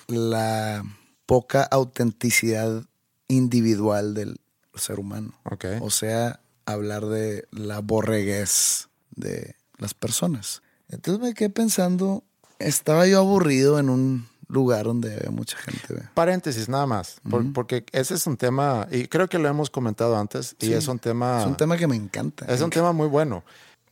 la 0.08 0.84
poca 1.30 1.62
autenticidad 1.62 2.84
individual 3.28 4.16
del 4.16 4.42
ser 4.74 5.00
humano. 5.00 5.34
Ok. 5.44 5.66
O 5.82 5.92
sea, 5.92 6.40
hablar 6.66 7.06
de 7.06 7.48
la 7.52 7.82
borreguez 7.82 8.90
de 9.16 9.56
las 9.78 9.94
personas. 9.94 10.64
Entonces 10.90 11.22
me 11.22 11.36
quedé 11.36 11.52
pensando, 11.52 12.24
estaba 12.58 13.06
yo 13.06 13.20
aburrido 13.20 13.78
en 13.78 13.90
un 13.92 14.28
lugar 14.48 14.86
donde 14.86 15.14
había 15.18 15.30
mucha 15.30 15.56
gente. 15.58 15.94
ve. 15.94 16.02
paréntesis 16.16 16.68
nada 16.68 16.88
más, 16.88 17.18
por- 17.30 17.54
porque 17.54 17.86
ese 17.92 18.16
es 18.16 18.26
un 18.26 18.36
tema, 18.36 18.88
y 18.90 19.08
creo 19.08 19.28
que 19.30 19.38
lo 19.38 19.48
hemos 19.48 19.70
comentado 19.70 20.18
antes, 20.18 20.56
y 20.60 20.74
es 20.74 20.88
un 20.88 20.98
tema... 20.98 21.42
Es 21.42 21.46
un 21.48 21.56
tema 21.58 21.78
que 21.78 21.86
me 21.86 21.96
encanta. 21.96 22.46
Es 22.52 22.62
un 22.62 22.72
tema 22.72 22.92
muy 22.92 23.08
bueno, 23.08 23.44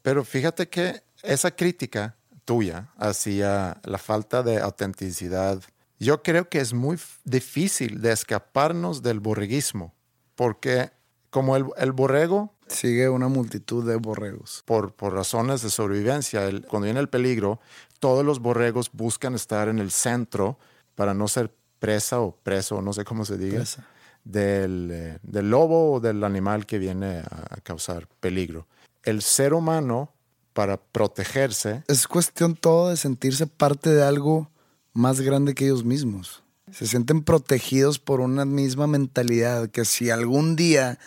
pero 0.02 0.24
fíjate 0.26 0.68
que 0.70 1.04
esa 1.22 1.52
crítica 1.52 2.16
tuya 2.46 2.88
hacia 2.98 3.78
la 3.84 4.00
falta 4.00 4.42
de 4.42 4.60
autenticidad, 4.60 5.62
yo 6.00 6.22
creo 6.24 6.50
que 6.50 6.60
es 6.60 6.74
muy 6.74 6.98
difícil 7.24 8.02
de 8.02 8.12
escaparnos 8.12 9.02
del 9.02 9.20
borreguismo, 9.20 9.94
porque 10.36 10.92
como 11.30 11.56
el, 11.56 11.66
el 11.78 11.92
borrego, 11.92 12.54
Sigue 12.68 13.08
una 13.08 13.30
multitud 13.30 13.88
de 13.88 13.96
borregos. 13.96 14.62
por, 14.66 14.94
por 14.94 15.14
razones 15.14 15.62
de 15.62 15.70
sobrevivencia, 15.70 16.46
el- 16.48 16.66
cuando 16.66 16.86
viene 16.86 17.00
el 17.00 17.08
peligro, 17.10 17.60
todos 18.00 18.26
los 18.26 18.40
borregos 18.40 18.90
buscan 18.92 19.36
estar 19.36 19.70
en 19.70 19.80
el 19.80 19.90
centro 19.92 20.58
para 20.96 21.14
no 21.14 21.28
ser 21.30 21.54
presa 21.80 22.20
o 22.20 22.36
preso, 22.36 22.82
no 22.82 22.92
sé 22.92 23.06
cómo 23.06 23.24
se 23.24 23.38
diga, 23.38 23.58
Presa. 23.60 23.86
del, 24.26 24.90
eh, 24.92 25.20
del 25.24 25.50
lobo 25.50 25.94
o 25.94 26.00
del 26.02 26.24
animal 26.24 26.66
que 26.66 26.78
viene 26.78 27.20
a, 27.20 27.46
a 27.56 27.62
causar 27.62 28.08
peligro. 28.20 28.68
El 29.04 29.22
ser 29.22 29.54
humano, 29.54 30.12
para 30.54 30.76
protegerse, 30.78 31.84
Es 31.88 32.08
cuestión 32.08 32.56
todo 32.56 32.90
de 32.90 32.98
sentirse 32.98 33.48
parte 33.48 33.92
de 33.92 34.04
algo 34.04 34.50
más 34.98 35.22
grande 35.22 35.54
que 35.54 35.66
ellos 35.66 35.86
mismos. 35.86 36.44
Se 36.72 36.88
sienten 36.88 37.24
protegidos 37.24 38.00
por 38.00 38.20
una 38.20 38.46
misma 38.46 38.88
mentalidad 38.88 39.70
que 39.70 39.86
si 39.86 40.10
algún 40.10 40.56
día 40.56 40.98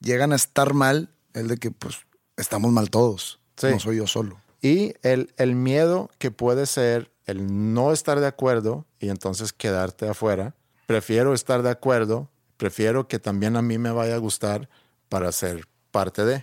llegan 0.00 0.32
a 0.32 0.36
estar 0.36 0.72
mal, 0.72 1.10
es 1.34 1.48
de 1.48 1.56
que 1.58 1.70
pues 1.70 1.96
estamos 2.36 2.72
mal 2.72 2.90
todos. 2.90 3.40
Sí. 3.56 3.66
No 3.70 3.80
soy 3.80 3.96
yo 3.96 4.06
solo. 4.06 4.40
y 4.62 4.94
el, 5.02 5.32
el 5.36 5.54
miedo 5.56 6.10
que 6.18 6.30
puede 6.30 6.66
ser 6.66 7.10
el 7.26 7.74
no 7.74 7.92
estar 7.92 8.20
de 8.20 8.26
acuerdo 8.26 8.86
y 9.00 9.08
entonces 9.08 9.52
quedarte 9.52 10.08
afuera. 10.08 10.54
Prefiero 10.86 11.34
estar 11.34 11.62
de 11.62 11.70
acuerdo, 11.70 12.28
prefiero 12.56 13.08
que 13.08 13.18
también 13.18 13.56
a 13.56 13.62
mí 13.62 13.78
me 13.78 13.90
vaya 13.90 14.14
a 14.14 14.18
gustar 14.18 14.68
para 15.08 15.32
ser 15.32 15.66
parte 15.90 16.24
de. 16.24 16.42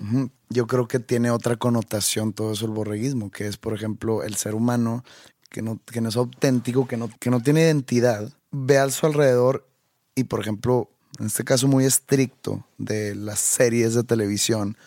Yo 0.50 0.68
creo 0.68 0.88
que 0.88 1.00
tiene 1.00 1.30
otra 1.32 1.56
connotación 1.58 2.34
todo 2.34 2.54
eso 2.54 2.66
el 2.66 2.72
borreguismo, 2.72 3.32
que 3.32 3.48
es, 3.48 3.58
por 3.58 3.74
ejemplo, 3.74 4.24
el 4.24 4.36
ser 4.36 4.56
humano 4.56 5.04
que 5.52 5.62
no, 5.62 5.80
que 5.86 6.02
no 6.02 6.10
es 6.10 6.16
auténtico, 6.16 6.88
que 6.88 6.98
no, 6.98 7.10
que 7.20 7.30
no 7.30 7.40
tiene 7.42 7.62
identidad, 7.62 8.32
ve 8.52 8.80
a 8.80 8.90
su 8.90 9.06
alrededor 9.06 9.68
y, 10.16 10.24
por 10.24 10.40
ejemplo, 10.40 10.90
en 11.20 11.28
este 11.28 11.44
caso 11.44 11.68
muy 11.68 11.86
estricto 11.86 12.66
de 12.78 13.14
las 13.14 13.40
series 13.40 13.94
de 13.94 14.04
televisión, 14.04 14.78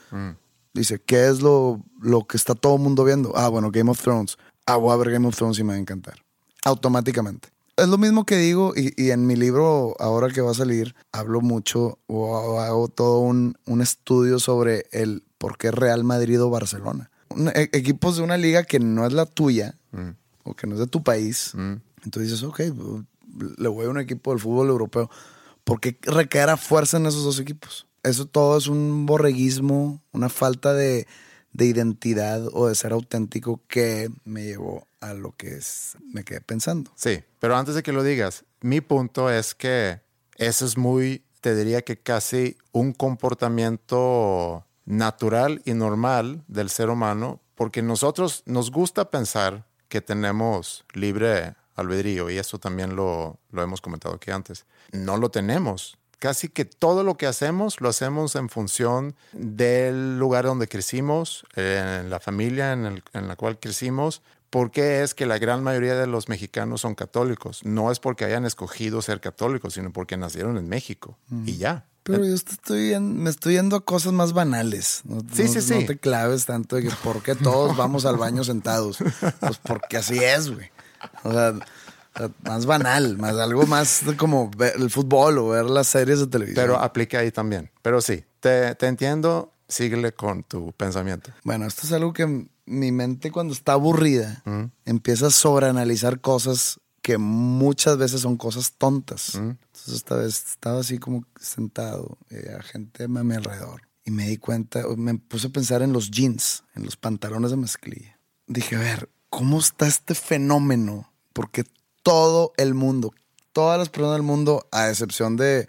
dice, 0.73 0.99
¿qué 1.05 1.29
es 1.29 1.41
lo, 1.43 1.83
lo 2.01 2.27
que 2.27 2.37
está 2.37 2.55
todo 2.55 2.77
el 2.77 2.83
mundo 2.83 3.05
viendo? 3.05 3.33
Ah, 3.37 3.49
bueno, 3.49 3.71
Game 3.71 3.91
of 3.91 4.01
Thrones. 4.03 4.39
Ah, 4.67 4.77
voy 4.77 4.93
a 4.93 4.97
ver 4.97 5.11
Game 5.13 5.29
of 5.29 5.37
Thrones 5.37 5.59
y 5.59 5.63
me 5.63 5.69
va 5.75 5.75
a 5.77 5.79
encantar. 5.81 6.17
Automáticamente. 6.65 7.49
Es 7.77 7.89
lo 7.89 7.99
mismo 7.99 8.25
que 8.25 8.37
digo 8.37 8.73
y, 8.77 8.93
y 9.03 9.11
en 9.11 9.27
mi 9.27 9.35
libro, 9.37 9.95
ahora 9.99 10.29
que 10.33 10.41
va 10.41 10.53
a 10.53 10.55
salir, 10.55 10.95
hablo 11.13 11.41
mucho 11.41 11.99
o 12.07 12.59
hago 12.61 12.89
todo 12.89 13.19
un, 13.19 13.59
un 13.67 13.81
estudio 13.83 14.39
sobre 14.39 14.87
el 14.93 15.25
por 15.39 15.59
qué 15.59 15.71
Real 15.73 16.05
Madrid 16.05 16.41
o 16.43 16.49
Barcelona. 16.51 17.11
Un- 17.31 17.49
e- 17.49 17.69
equipos 17.73 18.17
de 18.17 18.23
una 18.23 18.37
liga 18.37 18.63
que 18.63 18.79
no 18.79 19.05
es 19.07 19.13
la 19.13 19.27
tuya 19.27 19.75
o 20.45 20.55
que 20.55 20.67
no 20.67 20.75
es 20.75 20.81
de 20.81 20.87
tu 20.87 21.03
país. 21.03 21.53
Entonces 22.05 22.31
dices, 22.31 22.43
ok, 22.45 22.61
le 23.59 23.69
voy 23.69 23.87
a 23.87 23.91
un 23.91 23.99
equipo 23.99 24.31
del 24.31 24.41
fútbol 24.41 24.69
europeo. 24.69 25.11
¿Por 25.65 25.81
qué 25.81 25.99
recaer 26.03 26.51
a 26.51 26.57
fuerza 26.57 26.99
en 26.99 27.07
esos 27.07 27.25
dos 27.25 27.41
equipos? 27.41 27.87
Eso 28.03 28.27
todo 28.27 28.59
es 28.59 28.67
un 28.67 29.07
borreguismo, 29.07 30.03
una 30.13 30.29
falta 30.29 30.75
de, 30.75 31.07
de 31.55 31.67
identidad 31.67 32.47
o 32.53 32.69
de 32.69 32.75
ser 32.75 32.93
auténtico 32.93 33.63
que 33.67 34.11
me 34.25 34.45
llevó 34.45 34.87
a 35.01 35.15
lo 35.15 35.33
que 35.33 35.55
es, 35.57 35.97
me 36.13 36.25
quedé 36.25 36.41
pensando. 36.41 36.91
Sí, 36.97 37.23
pero 37.39 37.57
antes 37.57 37.75
de 37.75 37.83
que 37.83 37.93
lo 37.93 38.03
digas, 38.03 38.45
mi 38.61 38.81
punto 38.81 39.31
es 39.31 39.55
que 39.55 40.01
eso 40.37 40.67
es 40.67 40.77
muy, 40.77 41.25
te 41.41 41.55
diría 41.55 41.83
que 41.83 41.97
casi 41.97 42.57
un 42.73 42.93
comportamiento 42.93 44.67
natural 44.85 45.63
y 45.65 45.75
normal 45.75 46.43
del 46.49 46.71
ser 46.71 46.91
humano, 46.91 47.41
porque 47.55 47.83
nosotros 47.83 48.43
nos 48.47 48.71
gusta 48.71 49.11
pensar 49.11 49.67
que 49.95 50.01
tenemos 50.01 50.85
libre 50.93 51.55
albedrío 51.77 52.29
y 52.29 52.37
eso 52.37 52.59
también 52.59 52.97
lo, 52.97 53.39
lo 53.53 53.63
hemos 53.63 53.81
comentado 53.81 54.17
aquí 54.17 54.33
antes. 54.33 54.67
No 54.91 55.19
lo 55.19 55.31
tenemos. 55.31 55.99
Casi 56.19 56.49
que 56.49 56.65
todo 56.65 57.05
lo 57.05 57.17
que 57.17 57.29
hacemos 57.29 57.81
lo 57.81 57.89
hacemos 57.89 58.35
en 58.35 58.49
función 58.49 59.15
del 59.33 60.19
lugar 60.19 60.47
donde 60.47 60.67
crecimos, 60.67 61.47
en 61.55 62.11
la 62.11 62.19
familia 62.19 62.73
en, 62.73 63.03
la 63.13 63.37
cual 63.37 63.61
crecimos. 63.61 64.21
¿Por 64.51 64.73
qué 64.73 65.05
es 65.05 65.15
que 65.15 65.27
la 65.27 65.39
gran 65.39 65.63
mayoría 65.63 65.95
de 65.95 66.09
los 66.09 66.29
mexicanos 66.29 66.81
son 66.81 66.97
católicos? 66.97 67.65
No 67.65 67.93
es 67.93 68.01
porque 68.01 68.25
hayan 68.25 68.47
escogido 68.47 69.01
ser 69.01 69.21
católicos, 69.21 69.75
sino 69.75 69.93
porque 69.93 70.17
nacieron 70.17 70.57
en 70.59 70.69
México 70.69 71.19
y 71.47 71.57
ya. 71.57 71.87
Pero 72.05 72.25
yo 72.25 72.35
estoy 72.35 72.93
en- 72.93 73.23
me 73.23 73.31
estoy 73.31 73.55
yendo 73.55 73.77
a 73.77 73.85
cosas 73.85 74.13
más 74.13 74.33
banales. 74.33 75.01
No, 75.05 75.21
Sí, 75.33 75.45
no- 75.45 75.49
sí, 75.49 75.55
no 75.75 75.81
sí. 75.81 75.87
te 75.87 75.99
claves 75.99 76.47
tanto 76.47 76.77
de 76.77 76.83
que 76.85 76.91
por 77.03 77.23
qué 77.23 77.35
todos 77.35 77.77
vamos 77.77 78.05
al 78.07 78.17
baño 78.17 78.45
sentados. 78.45 78.99
Pues 79.41 79.59
porque 79.63 79.97
así 79.97 80.19
es, 80.19 80.51
güey. 80.55 80.71
O 81.25 81.33
sea, 81.33 81.55
sea, 82.17 82.31
más 82.45 82.67
banal, 82.67 83.17
más 83.19 83.35
algo 83.37 83.67
más 83.67 84.03
como 84.17 84.51
ver 84.57 84.75
el 84.77 84.91
fútbol 84.91 85.39
o 85.39 85.49
ver 85.49 85.65
las 85.65 85.89
series 85.89 86.21
de 86.21 86.27
televisión. 86.29 86.63
Pero 86.63 86.79
aplica 86.79 87.19
ahí 87.19 87.31
también. 87.33 87.71
Pero 87.83 88.01
sí, 88.01 88.25
te, 88.41 88.75
te 88.75 88.87
entiendo. 88.87 89.51
Síguele 89.67 90.13
con 90.13 90.43
tu 90.45 90.73
pensamiento. 90.73 91.31
Bueno, 91.43 91.67
esto 91.67 91.87
es 91.87 91.93
algo 91.93 92.13
que 92.13 92.47
mi 92.67 92.93
mente 92.93 93.31
cuando 93.33 93.55
está 93.55 93.73
aburrida 93.73 94.43
empieza 94.85 95.29
a 95.29 95.31
sobreanalizar 95.31 96.21
cosas 96.21 96.81
que 97.01 97.17
muchas 97.19 97.97
veces 97.99 98.21
son 98.21 98.37
cosas 98.37 98.73
tontas. 98.77 99.41
Entonces 99.85 100.03
esta 100.03 100.17
vez 100.17 100.45
estaba 100.53 100.81
así 100.81 100.99
como 100.99 101.27
sentado, 101.39 102.17
eh, 102.31 102.57
gente 102.63 103.05
a 103.05 103.09
mi 103.09 103.35
alrededor. 103.35 103.83
Y 104.03 104.11
me 104.11 104.27
di 104.27 104.39
cuenta, 104.39 104.83
me 104.97 105.15
puse 105.17 105.49
a 105.49 105.51
pensar 105.51 105.83
en 105.83 105.93
los 105.93 106.11
jeans, 106.11 106.65
en 106.75 106.85
los 106.85 106.97
pantalones 106.97 107.51
de 107.51 107.59
mezclilla. 107.59 108.19
Dije, 108.47 108.77
a 108.77 108.79
ver, 108.79 109.11
¿cómo 109.29 109.59
está 109.59 109.87
este 109.87 110.15
fenómeno? 110.15 111.13
Porque 111.35 111.65
todo 112.03 112.55
el 112.57 112.73
mundo, 112.73 113.13
todas 113.53 113.79
las 113.79 113.91
personas 113.91 114.15
del 114.15 114.23
mundo, 114.23 114.67
a 114.73 114.89
excepción 114.89 115.37
de 115.37 115.69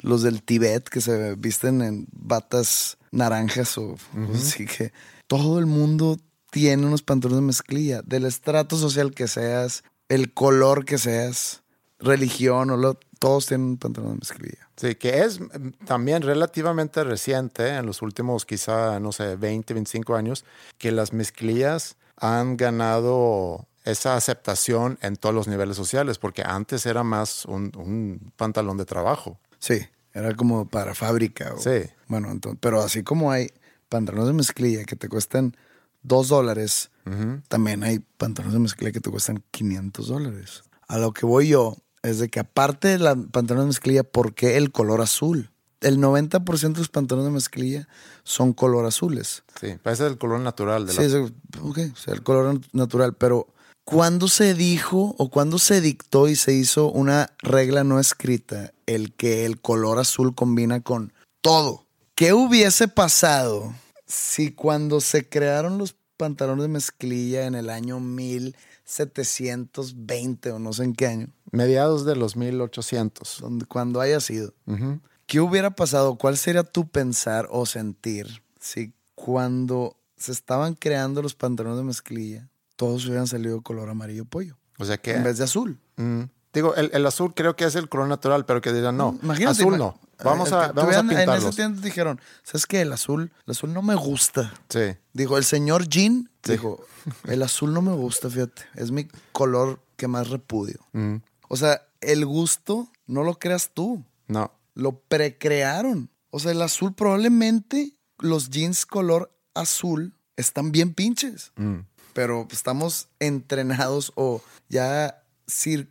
los 0.00 0.22
del 0.22 0.42
Tibet 0.42 0.86
que 0.90 1.00
se 1.00 1.34
visten 1.34 1.80
en 1.80 2.06
batas 2.12 2.98
naranjas 3.12 3.78
o 3.78 3.96
cosas 4.12 4.42
así 4.48 4.66
que 4.66 4.92
todo 5.26 5.58
el 5.58 5.64
mundo 5.64 6.18
tiene 6.50 6.86
unos 6.86 7.02
pantalones 7.02 7.40
de 7.40 7.46
mezclilla, 7.46 8.02
del 8.02 8.26
estrato 8.26 8.76
social 8.76 9.14
que 9.14 9.26
seas, 9.26 9.84
el 10.10 10.34
color 10.34 10.84
que 10.84 10.98
seas, 10.98 11.62
religión 11.98 12.70
o 12.70 12.76
lo, 12.76 12.98
todos 13.24 13.46
tienen 13.46 13.76
pantalones 13.76 14.14
de 14.14 14.20
mezclilla. 14.20 14.68
Sí, 14.76 14.94
que 14.96 15.22
es 15.22 15.40
mm, 15.40 15.46
también 15.86 16.22
relativamente 16.22 17.02
reciente, 17.04 17.68
en 17.76 17.86
los 17.86 18.02
últimos 18.02 18.44
quizá, 18.46 18.98
no 19.00 19.12
sé, 19.12 19.36
20, 19.36 19.74
25 19.74 20.14
años, 20.16 20.44
que 20.78 20.92
las 20.92 21.12
mezclillas 21.12 21.96
han 22.16 22.56
ganado 22.56 23.66
esa 23.84 24.16
aceptación 24.16 24.98
en 25.02 25.16
todos 25.16 25.34
los 25.34 25.46
niveles 25.48 25.76
sociales, 25.76 26.18
porque 26.18 26.42
antes 26.42 26.86
era 26.86 27.02
más 27.02 27.44
un, 27.44 27.70
un 27.76 28.32
pantalón 28.36 28.76
de 28.78 28.84
trabajo. 28.86 29.38
Sí, 29.58 29.80
era 30.12 30.34
como 30.34 30.66
para 30.68 30.94
fábrica. 30.94 31.52
o- 31.54 31.58
Sí. 31.58 31.82
Bueno, 32.08 32.30
entonces, 32.30 32.58
pero 32.62 32.80
así 32.80 33.02
como 33.02 33.30
hay 33.30 33.50
pantalones 33.88 34.28
de 34.28 34.32
mezclilla 34.34 34.84
que 34.84 34.96
te 34.96 35.08
cuestan 35.08 35.56
dos 36.02 36.28
dólares, 36.28 36.90
también 37.48 37.84
hay 37.84 37.98
pantalones 37.98 38.54
de 38.54 38.60
mezclilla 38.60 38.92
que 38.92 39.00
te 39.00 39.10
cuestan 39.10 39.42
500 39.50 40.08
dólares. 40.08 40.62
A 40.88 40.96
lo 40.98 41.12
que 41.12 41.26
voy 41.26 41.48
yo 41.48 41.76
es 42.04 42.18
de 42.18 42.28
que 42.28 42.40
aparte 42.40 42.88
de 42.88 42.98
la 42.98 43.16
pantalones 43.16 43.64
de 43.64 43.68
mezclilla, 43.68 44.04
¿por 44.04 44.34
qué 44.34 44.56
el 44.56 44.70
color 44.70 45.00
azul? 45.00 45.50
El 45.80 45.98
90% 45.98 46.72
de 46.72 46.78
los 46.78 46.88
pantalones 46.88 47.30
de 47.30 47.34
mezclilla 47.34 47.88
son 48.22 48.52
color 48.52 48.86
azules. 48.86 49.42
Sí, 49.60 49.74
es 49.84 50.00
el 50.00 50.16
color 50.18 50.40
natural 50.40 50.86
de 50.86 50.92
Sí, 50.92 50.98
la... 51.00 51.04
es, 51.06 51.14
ok, 51.60 51.78
o 51.92 51.96
sea, 51.96 52.14
el 52.14 52.22
color 52.22 52.54
nat- 52.54 52.68
natural, 52.72 53.14
pero 53.14 53.48
¿cuándo 53.84 54.28
se 54.28 54.54
dijo 54.54 55.14
o 55.18 55.30
cuándo 55.30 55.58
se 55.58 55.80
dictó 55.80 56.28
y 56.28 56.36
se 56.36 56.54
hizo 56.54 56.90
una 56.90 57.32
regla 57.38 57.84
no 57.84 57.98
escrita 58.00 58.72
el 58.86 59.12
que 59.14 59.44
el 59.44 59.60
color 59.60 59.98
azul 59.98 60.34
combina 60.34 60.80
con 60.80 61.12
todo? 61.42 61.86
¿Qué 62.14 62.32
hubiese 62.32 62.88
pasado 62.88 63.74
si 64.06 64.52
cuando 64.52 65.00
se 65.00 65.28
crearon 65.28 65.76
los 65.78 65.96
pantalones 66.16 66.62
de 66.62 66.68
mezclilla 66.68 67.46
en 67.46 67.54
el 67.56 67.68
año 67.68 67.98
1720 68.00 70.52
o 70.52 70.58
no 70.58 70.72
sé 70.72 70.84
en 70.84 70.94
qué 70.94 71.06
año, 71.06 71.28
Mediados 71.56 72.04
de 72.04 72.16
los 72.16 72.36
1800. 72.36 73.38
donde, 73.40 73.66
cuando 73.66 74.00
haya 74.00 74.20
sido, 74.20 74.52
Ujú. 74.66 75.00
¿Qué 75.26 75.40
hubiera 75.40 75.70
pasado? 75.70 76.16
¿Cuál 76.16 76.36
sería 76.36 76.64
tu 76.64 76.86
pensar 76.88 77.48
o 77.50 77.64
sentir 77.64 78.42
si 78.60 78.92
cuando 79.14 79.96
se 80.16 80.32
estaban 80.32 80.74
creando 80.74 81.22
los 81.22 81.34
pantalones 81.34 81.78
de 81.78 81.84
mezclilla, 81.84 82.48
todos 82.76 83.06
hubieran 83.06 83.26
salido 83.26 83.62
color 83.62 83.88
amarillo 83.88 84.24
pollo 84.26 84.58
O 84.78 84.84
sea 84.84 84.98
que... 84.98 85.12
en 85.14 85.24
vez 85.24 85.38
de 85.38 85.44
azul? 85.44 85.78
Mm. 85.96 86.24
Digo, 86.52 86.74
el, 86.76 86.90
el 86.92 87.06
azul 87.06 87.32
creo 87.34 87.56
que 87.56 87.64
es 87.64 87.74
el 87.74 87.88
color 87.88 88.06
natural, 88.08 88.44
pero 88.44 88.60
que 88.60 88.72
dirán, 88.72 88.96
no, 88.98 89.18
Imagínate, 89.22 89.62
azul 89.62 89.78
no. 89.78 89.98
Vamos 90.22 90.52
a, 90.52 90.72
vamos 90.72 90.94
a 90.94 91.00
tuvieran- 91.02 91.06
En 91.06 91.10
ese 91.10 91.16
pintarlos. 91.26 91.56
tiempo 91.56 91.80
dijeron, 91.80 92.20
¿sabes 92.44 92.66
qué? 92.66 92.82
El 92.82 92.92
azul, 92.92 93.32
el 93.46 93.50
azul 93.50 93.72
no 93.72 93.82
me 93.82 93.94
gusta. 93.96 94.52
Sí. 94.68 94.94
Dijo, 95.14 95.36
el 95.38 95.44
señor 95.44 95.88
Jean 95.88 96.30
dijo, 96.44 96.84
el 97.24 97.42
azul 97.42 97.72
no 97.72 97.80
me 97.82 97.92
gusta, 97.92 98.28
fíjate. 98.30 98.62
Es 98.74 98.90
mi 98.92 99.08
color 99.32 99.80
que 99.96 100.06
más 100.06 100.28
repudio. 100.28 100.78
Mm. 100.92 101.16
O 101.48 101.56
sea, 101.56 101.82
el 102.00 102.24
gusto 102.26 102.88
no 103.06 103.22
lo 103.22 103.38
creas 103.38 103.70
tú. 103.74 104.04
No. 104.26 104.52
lo 104.74 104.98
precrearon. 105.02 106.10
O 106.30 106.40
sea, 106.40 106.50
el 106.50 106.60
azul 106.62 106.94
probablemente 106.94 107.96
los 108.18 108.50
jeans 108.50 108.86
color 108.86 109.30
azul 109.54 110.16
están 110.36 110.72
bien 110.72 110.94
pinches, 110.94 111.52
Mm. 111.56 111.80
pero 112.12 112.48
estamos 112.50 113.06
entrenados 113.20 114.12
o 114.16 114.42
ya 114.68 115.22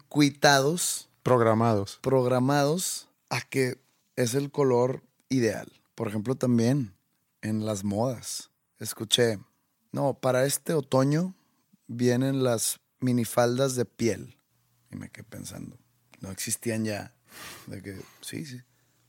circuitados, 0.03 1.09
Programados. 1.23 1.99
programados 2.01 3.07
a 3.29 3.39
que 3.41 3.79
es 4.17 4.33
el 4.33 4.51
color 4.51 5.01
ideal. 5.29 5.71
Por 5.95 6.07
ejemplo, 6.09 6.35
también 6.35 6.93
en 7.41 7.65
las 7.65 7.83
modas. 7.85 8.49
Escuché, 8.79 9.39
no, 9.93 10.15
para 10.15 10.45
este 10.45 10.73
otoño 10.73 11.35
vienen 11.87 12.43
las 12.43 12.79
minifaldas 12.99 13.75
de 13.75 13.85
piel. 13.85 14.35
Y 14.93 14.95
me 14.95 15.09
quedé 15.09 15.23
pensando, 15.23 15.77
no 16.19 16.31
existían 16.31 16.85
ya. 16.85 17.13
De 17.65 17.81
que, 17.81 17.99
sí, 18.21 18.45
sí. 18.45 18.61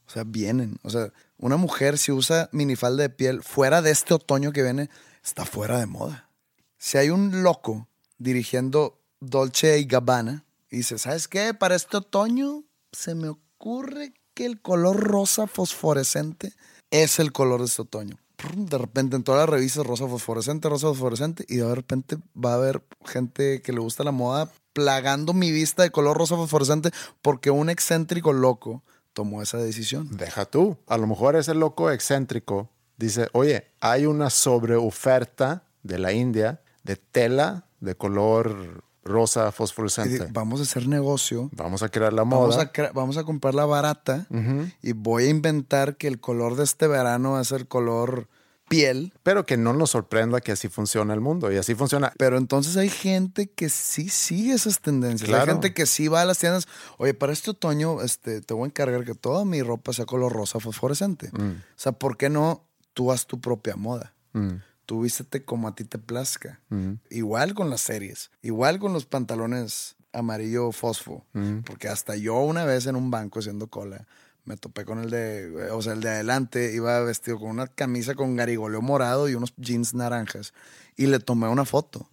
O 0.06 0.10
sea, 0.10 0.24
vienen. 0.24 0.78
O 0.82 0.90
sea, 0.90 1.12
una 1.36 1.56
mujer 1.56 1.98
si 1.98 2.10
usa 2.10 2.48
minifalda 2.52 3.02
de 3.02 3.10
piel 3.10 3.42
fuera 3.42 3.82
de 3.82 3.90
este 3.90 4.14
otoño 4.14 4.52
que 4.52 4.62
viene, 4.62 4.88
está 5.22 5.44
fuera 5.44 5.78
de 5.78 5.86
moda. 5.86 6.30
Si 6.78 6.98
hay 6.98 7.10
un 7.10 7.42
loco 7.42 7.88
dirigiendo 8.18 9.02
Dolce 9.20 9.78
y 9.78 9.84
Gabbana 9.84 10.44
y 10.70 10.78
dice, 10.78 10.98
¿sabes 10.98 11.28
qué? 11.28 11.54
Para 11.54 11.74
este 11.74 11.98
otoño 11.98 12.64
se 12.92 13.14
me 13.14 13.28
ocurre 13.28 14.14
que 14.34 14.46
el 14.46 14.60
color 14.60 15.00
rosa 15.00 15.46
fosforescente 15.46 16.52
es 16.90 17.18
el 17.18 17.32
color 17.32 17.60
de 17.60 17.66
este 17.66 17.82
otoño. 17.82 18.18
De 18.56 18.78
repente 18.78 19.16
en 19.16 19.24
todas 19.24 19.40
las 19.40 19.48
revistas 19.48 19.86
rosa 19.86 20.06
fosforescente, 20.06 20.68
rosa 20.68 20.88
fosforescente 20.88 21.44
y 21.48 21.56
de 21.56 21.74
repente 21.74 22.16
va 22.36 22.52
a 22.52 22.56
haber 22.56 22.82
gente 23.04 23.62
que 23.62 23.72
le 23.72 23.80
gusta 23.80 24.04
la 24.04 24.12
moda 24.12 24.50
plagando 24.72 25.32
mi 25.32 25.50
vista 25.50 25.82
de 25.82 25.90
color 25.90 26.18
rosa 26.18 26.36
fosforescente 26.36 26.90
porque 27.22 27.50
un 27.50 27.70
excéntrico 27.70 28.32
loco 28.32 28.82
tomó 29.12 29.42
esa 29.42 29.58
decisión. 29.58 30.08
Deja 30.16 30.44
tú. 30.44 30.76
A 30.86 30.98
lo 30.98 31.06
mejor 31.06 31.36
ese 31.36 31.54
loco 31.54 31.90
excéntrico 31.90 32.68
dice, 32.96 33.28
oye, 33.32 33.68
hay 33.80 34.06
una 34.06 34.30
sobreoferta 34.30 35.64
de 35.82 35.98
la 35.98 36.12
India 36.12 36.60
de 36.82 36.96
tela 36.96 37.66
de 37.80 37.94
color 37.94 38.84
rosa 39.04 39.52
fosforescente. 39.52 40.26
vamos 40.32 40.60
a 40.60 40.62
hacer 40.62 40.88
negocio 40.88 41.50
Vamos 41.52 41.82
a 41.82 41.88
crear 41.88 42.12
la 42.12 42.22
Vamos 42.22 42.54
moda. 42.56 42.62
a, 42.62 42.72
cre- 42.72 42.92
vamos 42.94 43.16
a 43.16 43.24
comprarla 43.24 43.64
barata 43.66 44.26
y 44.82 44.92
voy 44.92 45.24
a 45.24 45.28
inventar 45.28 45.96
que 45.96 46.08
el 46.08 46.20
color 46.20 46.56
de 46.56 46.64
este 46.64 46.86
verano 46.88 47.32
va 47.32 47.40
a 47.40 47.44
ser 47.44 47.68
color 47.68 48.28
piel. 48.66 49.12
Pero 49.22 49.44
que 49.44 49.58
no 49.58 49.74
nos 49.74 49.90
sorprenda 49.90 50.40
que 50.40 50.50
así 50.52 50.68
funciona 50.68 51.12
el 51.12 51.20
mundo. 51.20 51.52
Y 51.52 51.56
así 51.58 51.74
funciona. 51.74 52.14
Pero 52.16 52.38
entonces 52.38 52.78
hay 52.78 52.88
gente 52.88 53.46
que 53.46 53.68
sí 53.68 54.08
sigue 54.08 54.54
esas 54.54 54.80
tendencias. 54.80 55.28
Hay 55.28 55.34
Claro. 55.34 55.52
gente 55.52 55.74
que 55.74 55.84
sí 55.84 56.08
va 56.08 56.22
a 56.22 56.24
las 56.24 56.38
tiendas. 56.38 56.66
Oye, 56.96 57.12
para 57.12 57.34
este 57.34 57.50
otoño 57.50 58.00
este, 58.00 58.40
te 58.40 58.54
voy 58.54 58.64
a 58.64 58.66
encargar 58.68 59.04
que 59.04 59.14
toda 59.14 59.44
mi 59.44 59.62
ropa 59.62 59.92
sea 59.92 60.06
color 60.06 60.32
rosa 60.32 60.60
fosforescente. 60.60 61.30
O 61.34 61.40
sea, 61.76 61.92
¿por 61.92 62.16
qué 62.16 62.30
no 62.30 62.64
tú 62.94 63.12
haz 63.12 63.26
tu 63.26 63.38
propia 63.38 63.76
moda? 63.76 64.14
Mm. 64.32 64.54
Tú 64.86 65.00
vístete 65.02 65.44
como 65.44 65.68
a 65.68 65.74
ti 65.74 65.84
te 65.84 65.98
plazca. 65.98 66.60
Igual 67.10 67.54
con 67.54 67.70
las 67.70 67.80
series. 67.80 68.30
Igual 68.42 68.78
con 68.78 68.92
los 68.92 69.06
pantalones 69.06 69.96
amarillo 70.12 70.70
fosfo. 70.72 71.24
Porque 71.62 71.88
hasta 71.88 72.16
yo 72.16 72.36
una 72.40 72.64
vez 72.64 72.86
en 72.86 72.96
un 72.96 73.10
banco 73.10 73.38
haciendo 73.40 73.66
cola 73.68 74.06
me 74.44 74.58
topé 74.58 74.84
con 74.84 74.98
el 74.98 75.08
de, 75.08 75.70
o 75.72 75.80
sea, 75.80 75.94
el 75.94 76.02
de 76.02 76.10
adelante 76.10 76.74
iba 76.74 77.00
vestido 77.00 77.38
con 77.38 77.48
una 77.48 77.66
camisa 77.66 78.14
con 78.14 78.36
garigoleo 78.36 78.82
morado 78.82 79.26
y 79.30 79.34
unos 79.34 79.54
jeans 79.56 79.94
naranjas. 79.94 80.52
Y 80.96 81.06
le 81.06 81.18
tomé 81.18 81.48
una 81.48 81.64
foto. 81.64 82.10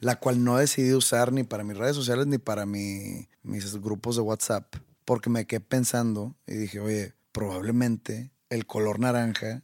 La 0.00 0.16
cual 0.16 0.42
no 0.42 0.56
decidí 0.56 0.92
usar 0.92 1.32
ni 1.32 1.44
para 1.44 1.62
mis 1.64 1.76
redes 1.76 1.94
sociales 1.96 2.26
ni 2.26 2.38
para 2.38 2.66
mi- 2.66 3.28
mis 3.44 3.80
grupos 3.80 4.16
de 4.16 4.22
WhatsApp. 4.22 4.74
Porque 5.04 5.30
me 5.30 5.46
quedé 5.46 5.60
pensando 5.60 6.34
y 6.46 6.54
dije, 6.54 6.80
oye, 6.80 7.14
probablemente 7.30 8.30
el 8.50 8.66
color 8.66 8.98
naranja 9.00 9.62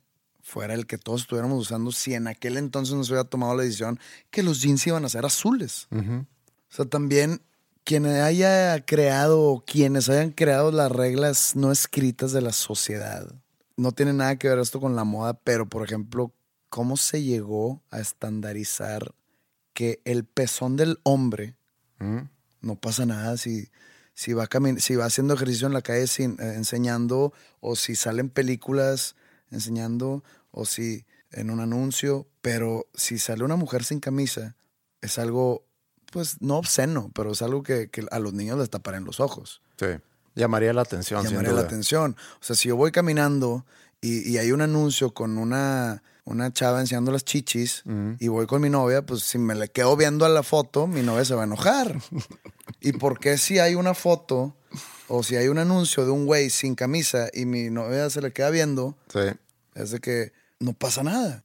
fuera 0.51 0.75
el 0.75 0.87
que 0.87 0.99
todos 0.99 1.23
estuviéramos 1.23 1.61
usando 1.61 1.93
si 1.93 2.15
en 2.15 2.27
aquel 2.27 2.57
entonces 2.57 2.95
nos 2.95 3.09
hubiera 3.09 3.25
tomado 3.25 3.55
la 3.55 3.63
decisión 3.63 4.01
que 4.31 4.43
los 4.43 4.61
jeans 4.61 4.87
iban 4.87 5.05
a 5.05 5.09
ser 5.09 5.25
azules. 5.25 5.87
O 5.93 6.27
sea, 6.73 6.85
también 6.87 7.41
quien 7.85 8.07
haya 8.07 8.85
creado 8.85 9.41
o 9.41 9.65
quienes 9.65 10.09
hayan 10.09 10.33
creado 10.33 10.73
las 10.73 10.91
reglas 10.91 11.57
no 11.57 11.73
escritas 11.73 12.33
de 12.33 12.43
la 12.43 12.53
sociedad, 12.53 13.33
no 13.77 13.93
tiene 13.93 14.13
nada 14.13 14.37
que 14.37 14.49
ver 14.49 14.59
esto 14.59 14.81
con 14.81 14.97
la 14.97 15.05
moda, 15.05 15.35
pero 15.35 15.67
por 15.69 15.85
ejemplo, 15.85 16.33
¿cómo 16.69 16.97
se 16.97 17.23
llegó 17.23 17.83
a 17.91 18.01
estandarizar 18.01 19.15
que 19.73 20.01
el 20.05 20.25
pezón 20.25 20.77
del 20.77 20.99
hombre 21.05 21.57
no 22.61 22.77
pasa 22.77 23.07
nada 23.07 23.37
si, 23.37 23.69
si, 24.15 24.33
va, 24.33 24.49
si 24.79 24.97
va 24.97 25.05
haciendo 25.05 25.35
ejercicio 25.35 25.67
en 25.67 25.75
la 25.75 25.83
calle 25.83 26.07
sin, 26.07 26.33
eh, 26.41 26.55
enseñando, 26.57 27.33
o 27.61 27.77
si 27.77 27.95
salen 27.95 28.31
películas 28.31 29.17
enseñando, 29.51 30.23
o 30.51 30.65
si 30.67 31.05
en 31.33 31.51
un 31.51 31.61
anuncio, 31.61 32.27
pero 32.41 32.87
si 32.95 33.19
sale 33.19 33.45
una 33.45 33.57
mujer 33.57 33.85
sin 33.85 34.01
camisa, 34.01 34.57
es 35.01 35.19
algo, 35.19 35.65
pues 36.11 36.41
no 36.43 36.57
obsceno, 36.57 37.11
pero 37.15 37.33
es 37.33 37.43
algo 37.43 37.63
que, 37.63 37.89
que 37.89 38.05
a 38.11 38.19
los 38.19 38.33
niños 38.33 38.59
les 38.59 38.69
taparán 38.71 39.05
los 39.05 39.21
ojos. 39.21 39.63
Sí. 39.79 39.87
Llamaría 40.35 40.73
la 40.73 40.83
atención. 40.83 41.25
llamaría 41.25 41.53
la 41.53 41.63
atención. 41.63 42.17
O 42.41 42.45
sea, 42.45 42.57
si 42.57 42.69
yo 42.69 42.77
voy 42.77 42.91
caminando 42.93 43.65
y, 44.01 44.29
y 44.29 44.39
hay 44.39 44.53
un 44.53 44.61
anuncio 44.61 45.13
con 45.13 45.39
una, 45.39 46.03
una 46.25 46.53
chava 46.53 46.81
enseñando 46.81 47.13
las 47.13 47.25
chichis 47.25 47.83
y 48.19 48.29
voy 48.29 48.47
con 48.47 48.63
mi 48.63 48.71
novia, 48.71 49.03
pues 49.05 49.23
si 49.23 49.39
me 49.39 49.55
le 49.55 49.69
quedo 49.69 49.97
viendo 49.97 50.25
a 50.25 50.29
la 50.29 50.43
foto, 50.43 50.87
mi 50.87 51.03
novia 51.03 51.25
se 51.25 51.35
va 51.35 51.43
a 51.43 51.47
enojar. 51.47 51.99
¿Y 52.81 52.93
por 52.93 53.19
qué 53.19 53.39
si 53.39 53.59
hay 53.59 53.75
una 53.75 53.95
foto 53.95 54.57
o 55.09 55.23
si 55.23 55.37
hay 55.37 55.49
un 55.49 55.59
anuncio 55.59 56.05
de 56.05 56.11
un 56.13 56.25
güey 56.27 56.49
sin 56.51 56.75
camisa 56.75 57.29
y 57.33 57.45
mi 57.45 57.69
novia 57.71 58.09
se 58.11 58.21
le 58.23 58.33
queda 58.33 58.51
viendo, 58.51 58.97
Sí. 59.13 59.21
es 59.75 59.91
de 59.91 59.99
que 60.01 60.33
no 60.61 60.73
pasa 60.75 61.03
nada? 61.03 61.45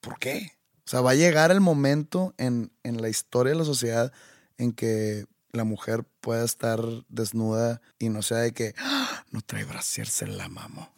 ¿Por 0.00 0.18
qué? 0.18 0.52
O 0.86 0.88
sea, 0.90 1.00
va 1.00 1.12
a 1.12 1.14
llegar 1.14 1.50
el 1.50 1.60
momento 1.60 2.34
en, 2.36 2.70
en 2.82 3.00
la 3.00 3.08
historia 3.08 3.52
de 3.52 3.58
la 3.58 3.64
sociedad 3.64 4.12
en 4.58 4.72
que 4.72 5.26
la 5.52 5.64
mujer 5.64 6.04
pueda 6.20 6.44
estar 6.44 6.80
desnuda 7.08 7.80
y 7.98 8.08
no 8.08 8.22
sea 8.22 8.38
de 8.38 8.52
que 8.52 8.74
"Ah, 8.78 9.24
no 9.30 9.40
trae 9.40 9.64
brasier, 9.64 10.06
se 10.06 10.26
la 10.26 10.48
mamo. 10.48 10.92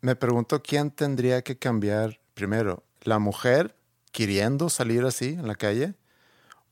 Me 0.00 0.14
pregunto 0.14 0.62
quién 0.62 0.90
tendría 0.90 1.42
que 1.42 1.58
cambiar 1.58 2.20
primero, 2.34 2.84
la 3.02 3.18
mujer 3.18 3.76
queriendo 4.12 4.70
salir 4.70 5.04
así 5.04 5.30
en 5.30 5.48
la 5.48 5.56
calle 5.56 5.94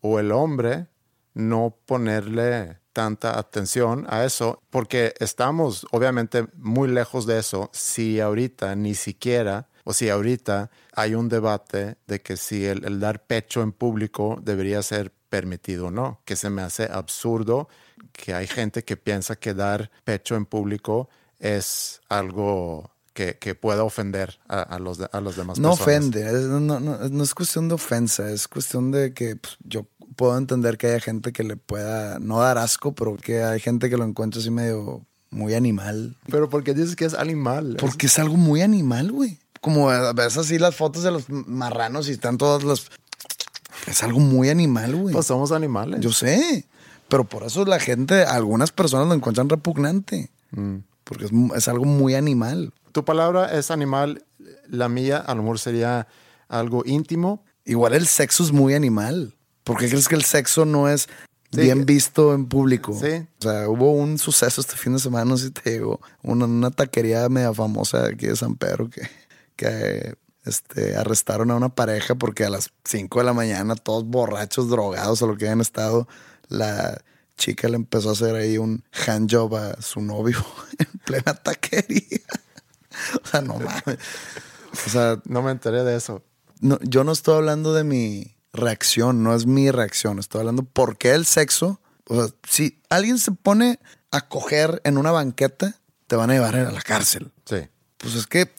o 0.01 0.20
el 0.20 0.31
hombre 0.33 0.87
no 1.35 1.77
ponerle 1.87 2.79
tanta 2.92 3.38
atención 3.38 4.07
a 4.09 4.25
eso 4.25 4.62
porque 4.70 5.12
estamos 5.18 5.87
obviamente 5.90 6.46
muy 6.57 6.88
lejos 6.88 7.27
de 7.27 7.38
eso 7.38 7.68
si 7.72 8.20
ahorita 8.20 8.75
ni 8.77 8.94
siquiera 8.94 9.68
o 9.88 9.92
si 9.94 10.09
ahorita 10.11 10.68
hay 10.94 11.14
un 11.14 11.29
debate 11.29 11.96
de 12.09 12.20
que 12.20 12.37
si 12.37 12.64
el, 12.66 12.85
el 12.85 12.99
dar 12.99 13.25
pecho 13.25 13.62
en 13.62 13.70
público 13.70 14.38
debería 14.42 14.83
ser 14.83 15.12
permitido 15.29 15.87
o 15.87 15.90
no, 15.90 16.20
que 16.25 16.35
se 16.35 16.51
me 16.51 16.62
hace 16.62 16.85
absurdo 16.90 17.68
que 18.12 18.35
hay 18.35 18.46
gente 18.46 18.83
que 18.85 18.96
piensa 18.96 19.37
que 19.37 19.55
dar 19.55 19.90
pecho 20.05 20.35
en 20.35 20.44
público 20.46 21.09
es 21.38 22.01
algo 22.09 22.90
que, 23.12 23.37
que 23.38 23.55
pueda 23.55 23.85
ofender 23.85 24.38
a, 24.49 24.61
a 24.62 24.79
los, 24.79 24.99
de- 24.99 25.09
a 25.12 25.20
los 25.20 25.37
demás 25.37 25.59
No 25.59 25.70
personas. 25.70 25.81
ofende, 25.99 26.27
es- 26.27 26.46
no, 26.46 26.61
no- 26.61 26.81
no 27.09 27.22
es 27.25 27.35
cuestión 27.35 27.68
de 27.68 27.75
ofensa, 27.75 28.31
es 28.31 28.49
cuestión 28.49 28.90
de 28.90 29.12
que 29.14 29.37
pues, 29.37 29.57
yo 29.64 29.87
puedo 30.16 30.37
entender 30.37 30.77
que 30.79 30.88
haya 30.88 31.01
gente 31.01 31.33
que 31.33 31.42
le 31.44 31.57
pueda 31.57 32.18
no 32.18 32.40
dar 32.40 32.59
asco, 32.59 32.94
pero 32.94 33.16
que 33.16 33.42
hay 33.42 33.61
gente 33.61 33.88
que 33.90 33.96
lo 33.96 34.05
encuentra 34.05 34.40
así 34.40 34.51
medio 34.51 35.05
muy 35.31 35.55
animal. 35.55 36.16
Pero 36.31 36.49
porque 36.49 36.72
dices 36.75 36.96
que 36.96 37.05
es 37.05 37.14
animal. 37.14 37.77
Porque 37.79 38.07
es 38.07 38.18
algo 38.18 38.37
muy 38.37 38.62
animal, 38.62 39.12
güey. 39.12 39.38
Como 39.66 39.88
ves 40.14 40.37
así 40.37 40.61
las 40.61 40.76
fotos 40.76 41.02
de 41.02 41.11
los 41.11 41.29
marranos 41.29 42.09
y 42.09 42.12
están 42.12 42.38
todas 42.38 42.62
las... 42.62 42.87
Es 43.88 44.05
algo 44.05 44.20
muy 44.20 44.48
animal, 44.48 44.94
güey. 44.94 45.12
Pues 45.12 45.26
somos 45.26 45.50
animales. 45.50 45.98
Yo 45.98 46.12
sé, 46.12 46.68
pero 47.09 47.24
por 47.24 47.42
eso 47.42 47.64
la 47.64 47.81
gente, 47.81 48.22
algunas 48.22 48.70
personas 48.70 49.09
lo 49.09 49.14
encuentran 49.14 49.48
repugnante. 49.48 50.31
Mm. 50.52 50.76
Porque 51.02 51.29
es, 51.57 51.66
algo 51.66 51.85
muy 51.85 52.14
animal. 52.14 52.72
Tu 52.92 53.05
palabra 53.05 53.59
es 53.59 53.72
animal, 53.72 54.24
la 54.68 54.88
mía 54.88 55.16
a 55.16 55.35
lo 55.35 55.42
mejor 55.42 55.59
sería 55.59 56.07
algo 56.46 56.85
íntimo. 56.87 57.42
Igual 57.64 57.94
el 57.94 58.07
sexo 58.07 58.44
es 58.44 58.52
muy 58.52 58.74
animal. 58.74 59.35
¿Por 59.64 59.79
qué 59.79 59.88
crees 59.88 60.07
que 60.07 60.14
el 60.14 60.22
sexo 60.22 60.64
no 60.64 60.88
es 60.88 61.09
Sí. 61.52 61.62
bien 61.62 61.87
visto 61.87 62.35
en 62.35 62.46
público? 62.46 62.92
Sí. 62.92 63.26
O 63.40 63.42
sea, 63.42 63.68
hubo 63.68 63.90
un 63.90 64.16
suceso 64.16 64.61
este 64.61 64.76
fin 64.76 64.92
de 64.92 65.00
semana, 65.00 65.24
no 65.24 65.37
sé 65.37 65.46
si 65.46 65.50
te 65.50 65.72
digo, 65.72 66.00
una, 66.22 66.44
una 66.44 66.70
taquería 66.70 67.29
media 67.29 67.52
famosa 67.52 68.07
aquí 68.07 68.26
de 68.26 68.37
San 68.37 68.55
Pedro 68.55 68.88
que, 68.88 69.09
que 69.56 70.14
este, 70.44 70.96
arrestaron 70.96 71.50
a 71.50 71.56
una 71.56 71.70
pareja 71.74 72.14
porque 72.14 72.44
a 72.44 72.50
las 72.50 72.70
5 72.84 73.18
de 73.18 73.24
la 73.24 73.32
mañana, 73.32 73.74
todos 73.74 74.04
borrachos, 74.04 74.68
drogados 74.70 75.20
o 75.22 75.26
lo 75.26 75.36
que 75.36 75.46
hayan 75.46 75.60
estado, 75.60 76.06
la 76.48 77.02
chica 77.36 77.68
le 77.68 77.76
empezó 77.76 78.10
a 78.10 78.12
hacer 78.12 78.34
ahí 78.36 78.56
un 78.58 78.84
handjob 78.92 79.56
a 79.56 79.82
su 79.82 80.00
novio 80.00 80.44
en 80.78 81.00
plena 81.00 81.34
taquería. 81.34 82.20
o 83.24 83.26
sea, 83.26 83.40
no 83.40 83.54
mames. 83.58 83.98
O 84.86 84.90
sea, 84.90 85.20
No 85.24 85.42
me 85.42 85.50
enteré 85.50 85.84
de 85.84 85.96
eso. 85.96 86.22
no, 86.60 86.78
yo 86.82 87.04
no 87.04 87.12
estoy 87.12 87.36
hablando 87.36 87.72
de 87.74 87.84
mi 87.84 88.36
reacción, 88.52 89.22
no 89.22 89.34
es 89.34 89.46
mi 89.46 89.70
reacción. 89.70 90.18
Estoy 90.18 90.40
hablando 90.40 90.62
por 90.62 90.96
qué 90.96 91.12
el 91.12 91.26
sexo. 91.26 91.80
O 92.08 92.14
sea, 92.14 92.34
si 92.48 92.80
alguien 92.88 93.18
se 93.18 93.32
pone 93.32 93.80
a 94.10 94.28
coger 94.28 94.80
en 94.84 94.96
una 94.96 95.10
banqueta, 95.10 95.74
te 96.06 96.16
van 96.16 96.30
a 96.30 96.34
llevar 96.34 96.56
a 96.56 96.70
la 96.70 96.82
cárcel. 96.82 97.32
Sí. 97.44 97.68
Pues 97.98 98.14
es 98.14 98.26
que 98.26 98.50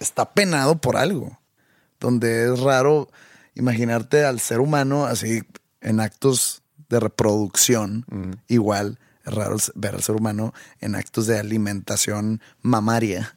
está 0.00 0.32
penado 0.32 0.76
por 0.80 0.96
algo. 0.96 1.38
Donde 2.00 2.52
es 2.52 2.60
raro 2.60 3.08
imaginarte 3.54 4.24
al 4.24 4.40
ser 4.40 4.60
humano 4.60 5.06
así 5.06 5.42
en 5.80 6.00
actos 6.00 6.62
de 6.88 7.00
reproducción. 7.00 8.04
Igual 8.48 8.98
es 9.24 9.34
raro 9.34 9.56
ver 9.74 9.94
al 9.94 10.02
ser 10.02 10.16
humano 10.16 10.52
en 10.80 10.94
actos 10.94 11.26
de 11.26 11.38
alimentación 11.38 12.40
mamaria. 12.62 13.34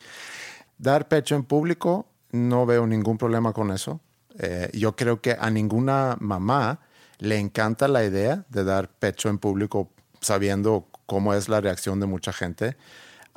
Dar 0.78 1.08
pecho 1.08 1.36
en 1.36 1.44
público, 1.44 2.08
no 2.32 2.66
veo 2.66 2.86
ningún 2.88 3.18
problema 3.18 3.54
con 3.54 3.72
eso. 3.72 4.02
Eh, 4.40 4.70
yo 4.74 4.96
creo 4.96 5.22
que 5.22 5.36
a 5.40 5.50
ninguna 5.50 6.18
mamá 6.20 6.80
le 7.20 7.40
encanta 7.40 7.88
la 7.88 8.04
idea 8.04 8.46
de 8.50 8.64
dar 8.64 8.90
pecho 8.90 9.30
en 9.30 9.40
público 9.40 9.90
sabiendo 10.22 10.88
cómo 11.06 11.34
es 11.34 11.50
la 11.50 11.62
reacción 11.62 12.00
de 12.00 12.06
mucha 12.06 12.34
gente. 12.34 12.78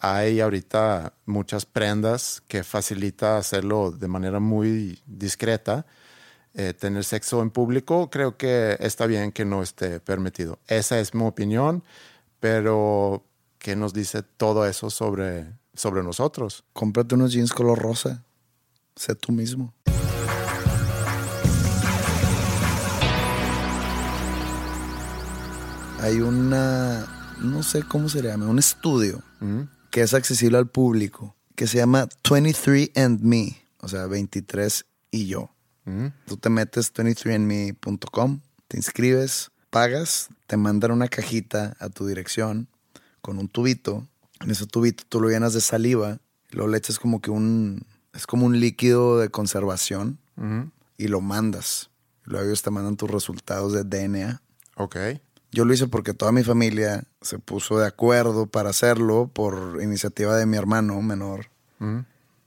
Hay 0.02 0.40
ahorita 0.40 1.12
muchas 1.26 1.66
prendas 1.66 2.42
que 2.48 2.64
facilita 2.64 3.36
hacerlo 3.36 3.90
de 3.90 4.08
manera 4.08 4.40
muy 4.40 4.98
discreta. 5.06 5.84
Eh, 6.54 6.72
tener 6.72 7.04
sexo 7.04 7.42
en 7.42 7.50
público 7.50 8.08
creo 8.08 8.38
que 8.38 8.78
está 8.80 9.04
bien 9.04 9.30
que 9.30 9.44
no 9.44 9.62
esté 9.62 10.00
permitido. 10.00 10.58
Esa 10.66 10.98
es 11.00 11.14
mi 11.14 11.24
opinión, 11.24 11.84
pero 12.40 13.26
¿qué 13.58 13.76
nos 13.76 13.92
dice 13.92 14.22
todo 14.22 14.66
eso 14.66 14.88
sobre, 14.88 15.52
sobre 15.74 16.02
nosotros? 16.02 16.64
Cómprate 16.72 17.14
unos 17.14 17.32
jeans 17.32 17.52
color 17.52 17.78
rosa. 17.78 18.24
Sé 18.96 19.14
tú 19.14 19.32
mismo. 19.32 19.74
Hay 26.00 26.22
una, 26.22 27.36
no 27.38 27.62
sé 27.62 27.82
cómo 27.82 28.08
se 28.08 28.22
llama, 28.22 28.46
un 28.46 28.58
estudio 28.58 29.22
que 29.90 30.02
es 30.02 30.14
accesible 30.14 30.58
al 30.58 30.68
público, 30.68 31.34
que 31.54 31.66
se 31.66 31.78
llama 31.78 32.08
23 32.28 32.90
and 32.96 33.20
Me, 33.22 33.60
o 33.80 33.88
sea, 33.88 34.06
23 34.06 34.86
y 35.10 35.26
yo. 35.26 35.50
Tú 36.26 36.36
te 36.36 36.50
metes 36.50 36.94
23andme.com, 36.94 38.40
te 38.68 38.76
inscribes, 38.76 39.50
pagas, 39.70 40.28
te 40.46 40.56
mandan 40.56 40.92
una 40.92 41.08
cajita 41.08 41.76
a 41.80 41.88
tu 41.88 42.06
dirección 42.06 42.68
con 43.20 43.38
un 43.38 43.48
tubito. 43.48 44.06
En 44.40 44.52
ese 44.52 44.66
tubito 44.66 45.02
tú 45.08 45.20
lo 45.20 45.30
llenas 45.30 45.52
de 45.52 45.60
saliva, 45.60 46.20
luego 46.50 46.70
le 46.70 46.78
echas 46.78 47.00
como 47.00 47.20
que 47.20 47.32
un, 47.32 47.84
es 48.12 48.28
como 48.28 48.46
un 48.46 48.60
líquido 48.60 49.18
de 49.18 49.30
conservación 49.30 50.18
y 50.96 51.08
lo 51.08 51.20
mandas. 51.20 51.90
Luego 52.22 52.46
ellos 52.46 52.62
te 52.62 52.70
mandan 52.70 52.96
tus 52.96 53.10
resultados 53.10 53.72
de 53.72 53.82
DNA. 53.82 54.40
Ok. 54.76 54.96
Yo 55.52 55.64
lo 55.64 55.72
hice 55.74 55.88
porque 55.88 56.14
toda 56.14 56.32
mi 56.32 56.44
familia 56.44 57.04
se 57.22 57.38
puso 57.38 57.78
de 57.78 57.86
acuerdo 57.86 58.46
para 58.46 58.70
hacerlo 58.70 59.30
por 59.32 59.78
iniciativa 59.82 60.36
de 60.36 60.46
mi 60.46 60.56
hermano 60.56 61.00
menor. 61.02 61.46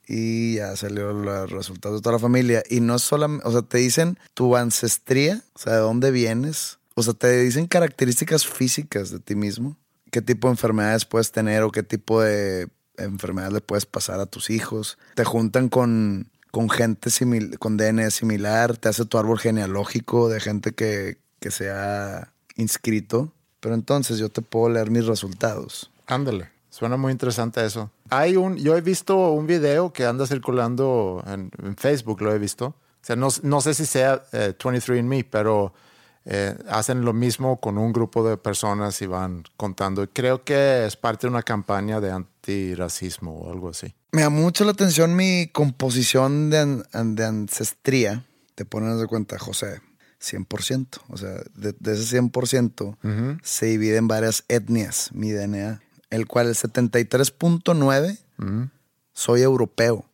Y 0.08 0.56
ya 0.56 0.76
salieron 0.76 1.24
los 1.26 1.50
resultados 1.50 2.00
de 2.00 2.04
toda 2.04 2.14
la 2.14 2.20
familia. 2.20 2.62
Y 2.70 2.82
no 2.82 3.00
solamente, 3.00 3.48
o 3.48 3.52
sea, 3.52 3.62
te 3.62 3.78
dicen 3.78 4.18
tu 4.34 4.56
ancestría, 4.56 5.42
o 5.54 5.60
sea, 5.60 5.74
de 5.74 5.80
dónde 5.80 6.12
vienes. 6.12 6.78
O 6.96 7.04
sea, 7.04 7.14
te 7.14 7.42
dicen 7.42 7.68
características 7.68 8.46
físicas 8.46 9.10
de 9.12 9.20
ti 9.20 9.36
mismo. 9.36 9.78
Qué 10.12 10.22
tipo 10.22 10.48
de 10.48 10.52
enfermedades 10.54 11.06
puedes 11.06 11.32
tener 11.32 11.64
o 11.64 11.72
qué 11.72 11.82
tipo 11.84 12.22
de 12.22 12.68
enfermedades 12.98 13.54
le 13.54 13.62
puedes 13.62 13.86
pasar 13.86 14.20
a 14.20 14.26
tus 14.28 14.50
hijos. 14.50 14.98
Te 15.16 15.24
juntan 15.24 15.70
con, 15.70 16.30
con 16.52 16.70
gente 16.70 17.10
simil- 17.10 17.58
con 17.58 17.78
DNA 17.78 18.12
similar. 18.12 18.78
Te 18.78 18.90
hace 18.90 19.06
tu 19.06 19.18
árbol 19.18 19.40
genealógico 19.40 20.30
de 20.30 20.40
gente 20.40 20.74
que, 20.74 21.18
que 21.40 21.50
se 21.50 21.72
ha 21.72 22.33
inscrito. 22.56 23.32
Pero 23.60 23.76
entonces 23.76 24.18
yo 24.18 24.30
te 24.30 24.42
puedo 24.42 24.70
leer 24.74 24.92
mis 24.92 25.06
resultados. 25.06 25.90
Ándale. 26.08 26.50
Suena 26.70 26.98
muy 26.98 27.12
interesante 27.12 27.64
eso. 27.66 27.92
Hay 28.10 28.36
un, 28.36 28.58
yo 28.58 28.76
he 28.76 28.82
visto 28.82 29.32
un 29.32 29.48
video 29.48 29.94
que 29.94 30.06
anda 30.06 30.26
circulando 30.28 31.24
en, 31.28 31.50
en 31.64 31.78
Facebook, 31.78 32.22
lo 32.22 32.34
he 32.34 32.40
visto. 32.40 32.66
O 32.68 32.76
sea, 33.06 33.16
no, 33.16 33.28
no 33.44 33.62
sé 33.62 33.74
si 33.74 33.86
sea 33.86 34.24
eh, 34.34 34.54
23andMe, 34.58 35.26
pero 35.30 35.74
eh, 36.26 36.58
hacen 36.70 37.06
lo 37.06 37.14
mismo 37.14 37.60
con 37.60 37.78
un 37.78 37.94
grupo 37.94 38.28
de 38.28 38.38
personas 38.38 39.02
y 39.02 39.06
van 39.06 39.44
contando. 39.56 40.08
Creo 40.12 40.44
que 40.44 40.86
es 40.86 40.96
parte 40.98 41.28
de 41.28 41.32
una 41.32 41.44
campaña 41.44 42.02
de 42.02 42.12
antirracismo 42.12 43.34
o 43.38 43.52
algo 43.52 43.70
así. 43.70 43.94
Me 44.12 44.22
llamó 44.22 44.42
mucho 44.42 44.66
la 44.66 44.72
atención 44.72 45.16
mi 45.16 45.48
composición 45.48 46.50
de, 46.50 46.60
an- 46.92 47.16
de 47.16 47.26
ancestría. 47.26 48.26
Te 48.56 48.66
pones 48.66 49.00
de 49.00 49.08
cuenta, 49.08 49.38
José, 49.40 49.82
100%. 50.24 50.88
O 51.10 51.18
sea, 51.18 51.42
de, 51.56 51.74
de 51.80 51.94
ese 51.94 52.20
100% 52.22 53.40
se 53.44 53.66
divide 53.66 53.98
en 53.98 54.08
varias 54.08 54.46
etnias, 54.48 55.10
mi 55.14 55.32
DNA. 55.32 55.82
El 56.10 56.28
cual 56.28 56.48
el 56.48 56.56
73.9 56.56 58.18
soy 59.14 59.42
europeo. 59.42 60.06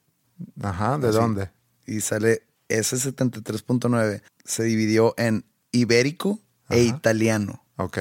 Ajá, 0.61 0.97
¿de 0.97 1.09
Así. 1.09 1.17
dónde? 1.17 1.49
Y 1.85 2.01
sale 2.01 2.43
ese 2.69 2.95
73.9 2.97 4.21
se 4.45 4.63
dividió 4.63 5.13
en 5.17 5.43
ibérico 5.71 6.39
e 6.69 6.83
italiano. 6.83 7.63
Ok, 7.77 7.97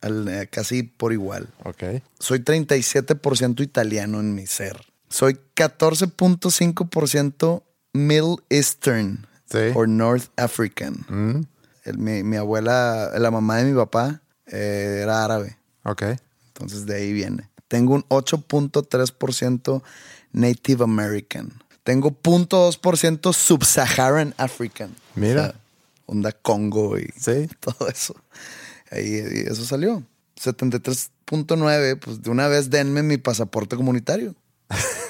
al- 0.00 0.28
eh, 0.28 0.48
casi 0.50 0.82
por 0.82 1.12
igual. 1.12 1.48
ok. 1.64 1.82
Soy 2.18 2.40
37% 2.40 3.62
italiano 3.62 4.18
en 4.20 4.34
mi 4.34 4.46
ser. 4.46 4.80
Soy 5.08 5.38
14.5% 5.54 7.62
Middle 7.94 8.36
Eastern 8.50 9.26
Sí. 9.50 9.58
o 9.74 9.86
North 9.86 10.26
African. 10.36 11.04
Mm, 11.08 11.40
El- 11.84 11.98
mi, 11.98 12.22
mi 12.22 12.36
abuela, 12.36 13.12
la 13.18 13.30
mamá 13.30 13.56
de 13.56 13.64
mi 13.64 13.76
papá, 13.76 14.20
eh, 14.46 15.00
era 15.02 15.24
árabe. 15.24 15.56
ok. 15.84 16.02
Entonces 16.48 16.86
de 16.86 16.96
ahí 16.96 17.12
viene. 17.12 17.48
Tengo 17.68 17.94
un 17.94 18.04
8.3% 18.08 19.82
Native 20.32 20.84
American. 20.84 21.52
Tengo 21.84 22.10
0.2% 22.10 23.32
Sub-Saharan 23.32 24.34
African. 24.36 24.94
Mira. 25.14 25.40
O 25.40 25.44
sea, 25.44 25.54
onda 26.06 26.32
Congo 26.32 26.98
y 26.98 27.08
Sí. 27.16 27.48
todo 27.60 27.88
eso. 27.88 28.14
Ahí 28.90 29.04
y 29.14 29.48
eso 29.50 29.64
salió. 29.64 30.02
73.9, 30.36 31.98
pues 32.00 32.22
de 32.22 32.30
una 32.30 32.48
vez 32.48 32.70
denme 32.70 33.02
mi 33.02 33.16
pasaporte 33.18 33.76
comunitario. 33.76 34.34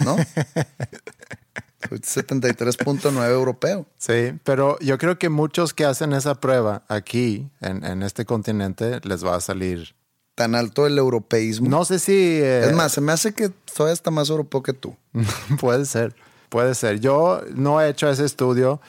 ¿No? 0.05 0.17
Soy 1.89 1.99
73.9 2.01 3.31
europeo. 3.31 3.87
Sí, 3.99 4.33
pero 4.45 4.79
yo 4.81 4.99
creo 4.99 5.19
que 5.19 5.29
muchos 5.29 5.73
que 5.75 5.85
hacen 5.85 6.13
esa 6.13 6.35
prueba 6.35 6.83
aquí, 6.89 7.49
en, 7.61 7.85
en 7.85 8.03
este 8.03 8.25
continente, 8.25 9.01
les 9.05 9.25
va 9.25 9.37
a 9.37 9.41
salir. 9.41 9.95
Tan 10.35 10.55
alto 10.55 10.87
el 10.87 10.99
europeísmo. 10.99 11.69
No 11.69 11.85
sé 11.85 11.99
si. 11.99 12.13
eh, 12.15 12.67
Es 12.67 12.73
más, 12.75 12.93
se 12.93 13.01
me 13.01 13.13
hace 13.13 13.33
que 13.33 13.51
soy 13.73 13.91
hasta 13.93 14.11
más 14.11 14.29
europeo 14.31 14.63
que 14.63 14.73
tú. 14.73 14.97
puede 15.61 15.85
ser, 15.85 16.15
puede 16.49 16.75
ser. 16.75 17.01
Yo 17.01 17.43
no 17.55 17.81
he 17.81 17.89
hecho 17.89 18.09
ese 18.09 18.25
estudio 18.25 18.81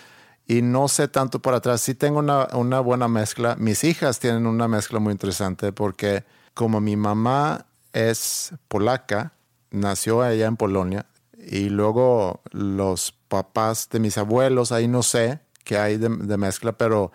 y 0.48 0.62
no 0.62 0.88
sé 0.88 1.08
tanto 1.08 1.40
por 1.40 1.54
atrás. 1.54 1.82
Sí 1.82 1.94
tengo 1.96 2.20
una, 2.20 2.48
una 2.54 2.80
buena 2.80 3.08
mezcla. 3.08 3.56
Mis 3.56 3.84
hijas 3.84 4.20
tienen 4.20 4.46
una 4.48 4.68
mezcla 4.68 5.00
muy 5.00 5.12
interesante 5.12 5.72
porque 5.74 6.24
como 6.54 6.82
mi 6.82 6.96
mamá 6.96 7.66
es 7.94 8.52
polaca, 8.68 9.34
nació 9.72 10.22
allá 10.22 10.46
en 10.48 10.58
Polonia 10.58 11.06
y 11.48 11.70
luego 11.70 12.42
los 12.52 13.14
papás 13.28 13.90
de 13.90 14.00
mis 14.00 14.18
abuelos, 14.18 14.72
ahí 14.72 14.88
no 14.88 15.04
sé 15.04 15.40
qué 15.64 15.78
hay 15.78 15.98
de, 15.98 16.10
de 16.10 16.38
mezcla, 16.38 16.74
pero 16.74 17.12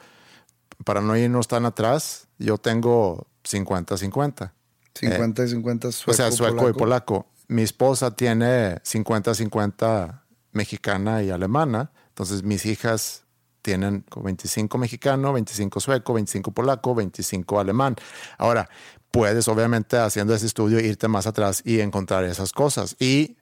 para 0.85 1.01
no 1.01 1.17
irnos 1.17 1.49
tan 1.49 1.67
atrás, 1.67 2.29
yo 2.39 2.59
tengo 2.59 3.27
50-50. 3.45 4.53
50 4.95 5.45
y 5.45 5.49
50 5.49 5.93
sueco, 5.93 6.11
o 6.11 6.15
sea, 6.15 6.31
sueco 6.31 6.69
y 6.69 6.73
polaco. 6.73 7.27
Mi 7.49 7.63
esposa 7.63 8.13
tiene 8.13 8.77
50-50 8.77 10.23
mexicana 10.53 11.23
y 11.23 11.31
alemana. 11.31 11.91
Entonces 12.09 12.43
mis 12.43 12.65
hijas 12.65 13.25
tienen 13.61 14.05
como 14.09 14.27
25 14.27 14.79
mexicano, 14.79 15.33
25 15.33 15.81
sueco, 15.81 16.15
25 16.15 16.53
polaco, 16.53 16.95
25 16.95 17.61
alemán. 17.61 17.97
Ahora, 18.39 18.69
puedes 19.11 19.49
obviamente 19.49 19.97
haciendo 19.97 20.35
ese 20.35 20.47
estudio 20.47 20.79
irte 20.81 21.09
más 21.09 21.27
atrás 21.27 21.63
y 21.65 21.81
encontrar 21.81 22.25
esas 22.25 22.53
cosas. 22.53 22.97
Y 23.01 23.37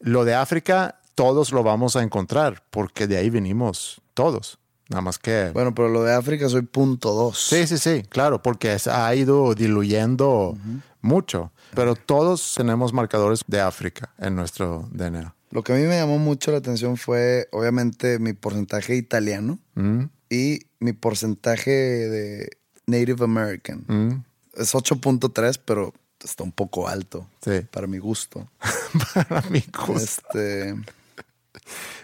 lo 0.00 0.24
de 0.24 0.34
África, 0.34 1.00
todos 1.14 1.52
lo 1.52 1.62
vamos 1.62 1.96
a 1.96 2.02
encontrar 2.02 2.62
porque 2.70 3.06
de 3.06 3.16
ahí 3.18 3.30
venimos 3.30 4.00
todos. 4.14 4.58
Nada 4.88 5.02
más 5.02 5.18
que... 5.18 5.50
Bueno, 5.54 5.72
pero 5.74 5.88
lo 5.88 6.02
de 6.02 6.12
África 6.14 6.48
soy 6.48 6.62
punto 6.62 7.12
dos. 7.14 7.38
Sí, 7.38 7.66
sí, 7.68 7.78
sí, 7.78 8.02
claro, 8.08 8.42
porque 8.42 8.76
ha 8.90 9.14
ido 9.14 9.54
diluyendo 9.54 10.58
mucho. 11.00 11.52
Pero 11.74 11.94
todos 11.94 12.54
tenemos 12.56 12.92
marcadores 12.92 13.42
de 13.46 13.60
África 13.60 14.12
en 14.18 14.34
nuestro 14.34 14.88
DNA. 14.90 15.34
Lo 15.52 15.62
que 15.62 15.72
a 15.72 15.76
mí 15.76 15.82
me 15.82 15.96
llamó 15.96 16.18
mucho 16.18 16.50
la 16.50 16.58
atención 16.58 16.96
fue, 16.96 17.48
obviamente, 17.52 18.18
mi 18.18 18.32
porcentaje 18.32 18.96
italiano 18.96 19.58
Mm, 19.74 20.04
y 20.28 20.60
mi 20.80 20.92
porcentaje 20.92 21.70
de 21.70 22.50
Native 22.86 23.24
American. 23.24 23.84
mm, 23.86 24.24
Es 24.60 24.74
8.3, 24.74 25.60
pero 25.64 25.92
está 26.26 26.44
un 26.44 26.52
poco 26.52 26.88
alto 26.88 27.26
sí, 27.44 27.60
para 27.70 27.86
mi 27.86 27.98
gusto. 27.98 28.48
para 29.28 29.48
mi 29.50 29.60
gusto. 29.60 29.96
Este, 30.38 30.74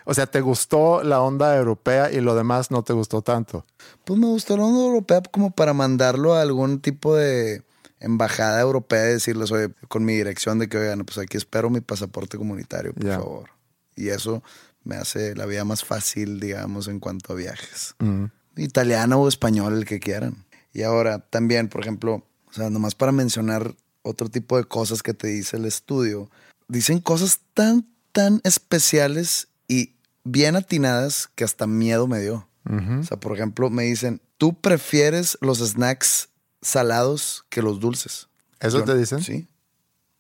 O 0.05 0.15
sea, 0.15 0.27
¿te 0.27 0.41
gustó 0.41 1.03
la 1.03 1.21
onda 1.21 1.57
europea 1.57 2.11
y 2.13 2.21
lo 2.21 2.35
demás 2.35 2.71
no 2.71 2.83
te 2.83 2.93
gustó 2.93 3.23
tanto? 3.23 3.65
pues 4.05 4.19
me 4.19 4.27
gustó 4.27 4.57
la 4.57 4.65
onda 4.65 4.81
europea 4.85 5.23
como 5.31 5.51
para 5.51 5.73
mandarlo 5.73 6.35
a 6.35 6.43
algún 6.43 6.81
tipo 6.81 7.15
de 7.15 7.63
embajada 8.01 8.61
europea 8.61 9.09
y 9.11 9.15
decirles, 9.15 9.51
oye, 9.51 9.71
con 9.89 10.05
mi 10.05 10.15
dirección 10.15 10.59
de 10.59 10.69
que, 10.69 10.79
oigan, 10.79 11.05
pues 11.05 11.19
aquí 11.19 11.37
espero 11.37 11.71
mi 11.71 11.81
pasaporte 11.81 12.37
comunitario, 12.39 12.93
por 12.95 13.07
favor. 13.07 13.51
Y 13.97 14.09
eso 14.09 14.43
me 14.85 14.97
hace 14.97 15.35
la 15.35 15.47
vida 15.47 15.65
más 15.65 15.85
fácil, 15.85 16.39
digamos, 16.39 16.89
en 16.89 17.01
cuanto 17.01 17.33
a 17.33 17.37
viajes. 17.37 17.95
Mm, 17.99 18.27
italiano 18.57 19.21
o 19.21 19.29
español, 19.29 19.79
el 19.79 19.85
que 19.87 19.99
quieran. 19.99 20.45
Y 20.73 20.83
ahora 20.83 21.19
también, 21.19 21.69
por 21.69 21.81
ejemplo, 21.81 22.23
o 22.49 22.53
sea, 22.53 22.71
nomás 22.71 22.95
para 22.95 23.13
mencionar 23.13 23.75
otro 24.07 24.29
tipo 24.29 24.57
de 24.57 24.65
cosas 24.65 25.03
que 25.03 25.15
te 25.15 25.29
dice 25.29 25.57
el 25.57 25.65
estudio, 25.65 26.31
dicen 26.69 27.01
cosas 27.01 27.41
tan, 27.55 27.87
tan 28.13 28.41
especiales 28.45 29.49
y 29.69 29.95
bien 30.25 30.57
atinadas 30.57 31.29
que 31.35 31.45
hasta 31.45 31.67
miedo 31.67 32.07
me 32.07 32.21
dio. 32.21 32.49
O 32.69 33.05
sea, 33.05 33.19
por 33.21 33.33
ejemplo, 33.33 33.71
me 33.71 33.85
dicen, 33.85 34.21
tú 34.39 34.61
prefieres 34.61 35.39
los 35.41 35.59
snacks 35.59 36.31
salados 36.63 37.45
que 37.49 37.63
los 37.63 37.79
dulces. 37.79 38.29
¿Eso 38.59 38.79
Yo- 38.79 38.85
te 38.85 38.97
dicen? 38.97 39.23
Sí. 39.23 39.47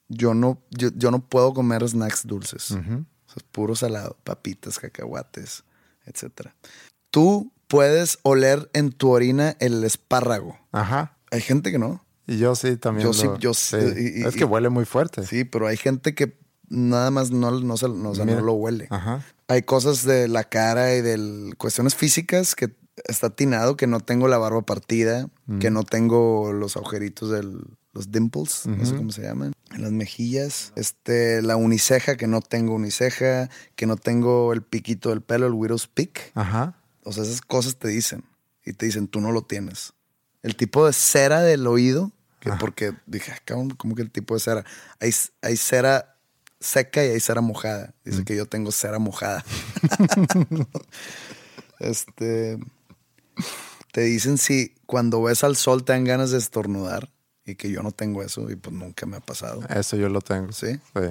Yo 0.08 0.34
no, 0.34 0.62
yo, 0.70 0.90
yo 0.94 1.10
no 1.10 1.18
puedo 1.18 1.52
comer 1.52 1.88
snacks 1.88 2.24
dulces. 2.24 2.70
O 2.70 2.74
sea, 2.74 3.36
es 3.36 3.42
puro 3.50 3.74
salado, 3.74 4.16
papitas, 4.22 4.78
cacahuates, 4.78 5.64
etc. 6.04 6.50
Tú 7.10 7.52
puedes 7.66 8.18
oler 8.22 8.70
en 8.72 8.92
tu 8.92 9.10
orina 9.10 9.56
el 9.58 9.82
espárrago. 9.82 10.56
Ajá. 10.70 11.16
Hay 11.32 11.40
gente 11.40 11.72
que 11.72 11.80
no. 11.80 12.05
Y 12.26 12.38
yo 12.38 12.54
sí 12.56 12.76
también. 12.76 13.06
Yo 13.06 13.12
sí, 13.12 13.28
yo 13.38 13.54
sí, 13.54 13.76
y- 13.76 14.20
y- 14.22 14.24
es 14.24 14.34
que 14.34 14.44
huele 14.44 14.68
muy 14.68 14.84
fuerte. 14.84 15.24
Sí, 15.26 15.44
pero 15.44 15.66
hay 15.66 15.76
gente 15.76 16.14
que 16.14 16.38
nada 16.68 17.10
más 17.10 17.30
no, 17.30 17.50
no, 17.60 17.76
se- 17.76 17.88
no, 17.88 18.10
o 18.10 18.14
sea, 18.14 18.24
no 18.24 18.40
lo 18.40 18.52
huele. 18.54 18.88
Ajá. 18.90 19.24
Hay 19.48 19.62
cosas 19.62 20.04
de 20.04 20.26
la 20.28 20.44
cara 20.44 20.94
y 20.94 21.02
de 21.02 21.54
cuestiones 21.56 21.94
físicas 21.94 22.54
que 22.56 22.74
está 23.04 23.28
atinado, 23.28 23.76
que 23.76 23.86
no 23.86 24.00
tengo 24.00 24.26
la 24.26 24.38
barba 24.38 24.62
partida, 24.62 25.28
Mm. 25.46 25.58
que 25.60 25.70
no 25.70 25.84
tengo 25.84 26.52
los 26.52 26.76
agujeritos 26.76 27.30
de 27.30 27.42
los 27.92 28.10
dimples, 28.10 28.66
no 28.66 28.84
sé 28.84 28.94
cómo 28.96 29.12
se 29.12 29.22
llaman, 29.22 29.52
en 29.72 29.82
las 29.82 29.92
mejillas, 29.92 30.72
este, 30.76 31.40
la 31.42 31.56
uniceja, 31.56 32.16
que 32.16 32.26
no 32.26 32.40
tengo 32.40 32.74
uniceja, 32.74 33.48
que 33.76 33.86
no 33.86 33.96
tengo 33.96 34.52
el 34.52 34.62
piquito 34.62 35.10
del 35.10 35.20
pelo, 35.22 35.46
el 35.46 35.52
widow's 35.52 35.86
peak. 35.86 36.32
Ajá. 36.34 36.76
O 37.04 37.12
sea, 37.12 37.22
esas 37.22 37.40
cosas 37.42 37.76
te 37.76 37.88
dicen 37.88 38.24
y 38.64 38.72
te 38.72 38.86
dicen, 38.86 39.06
tú 39.08 39.20
no 39.20 39.30
lo 39.30 39.42
tienes. 39.42 39.92
El 40.42 40.56
tipo 40.56 40.84
de 40.86 40.92
cera 40.92 41.40
del 41.42 41.66
oído, 41.66 42.12
que 42.50 42.58
porque 42.58 42.92
dije, 43.06 43.32
"Ah, 43.32 43.38
cabrón, 43.44 43.70
¿cómo 43.70 43.94
que 43.94 44.02
el 44.02 44.10
tipo 44.10 44.34
de 44.34 44.40
cera? 44.40 44.64
Hay, 45.00 45.10
hay 45.42 45.56
cera 45.56 46.16
seca 46.60 47.04
y 47.04 47.10
hay 47.10 47.20
cera 47.20 47.40
mojada. 47.40 47.94
Dice 48.04 48.24
que 48.24 48.36
yo 48.36 48.46
tengo 48.46 48.72
cera 48.72 48.98
mojada. 48.98 49.44
este. 51.80 52.58
Te 53.92 54.02
dicen 54.02 54.38
si 54.38 54.74
cuando 54.86 55.22
ves 55.22 55.42
al 55.44 55.56
sol 55.56 55.84
te 55.84 55.92
dan 55.92 56.04
ganas 56.04 56.30
de 56.30 56.38
estornudar 56.38 57.10
y 57.44 57.54
que 57.54 57.70
yo 57.70 57.82
no 57.82 57.92
tengo 57.92 58.22
eso 58.22 58.50
y 58.50 58.56
pues 58.56 58.74
nunca 58.74 59.06
me 59.06 59.16
ha 59.16 59.20
pasado. 59.20 59.62
Eso 59.68 59.96
yo 59.96 60.08
lo 60.08 60.20
tengo. 60.20 60.52
¿Sí? 60.52 60.78
Sí. 60.94 61.08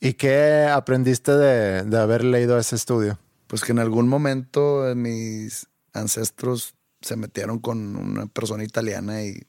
¿Y 0.00 0.14
qué 0.14 0.66
aprendiste 0.66 1.32
de, 1.32 1.82
de 1.82 1.98
haber 1.98 2.24
leído 2.24 2.58
ese 2.58 2.76
estudio? 2.76 3.18
Pues 3.46 3.62
que 3.62 3.72
en 3.72 3.78
algún 3.78 4.08
momento 4.08 4.92
mis 4.96 5.66
ancestros 5.92 6.74
se 7.00 7.16
metieron 7.16 7.58
con 7.58 7.96
una 7.96 8.26
persona 8.26 8.64
italiana 8.64 9.22
y 9.22 9.42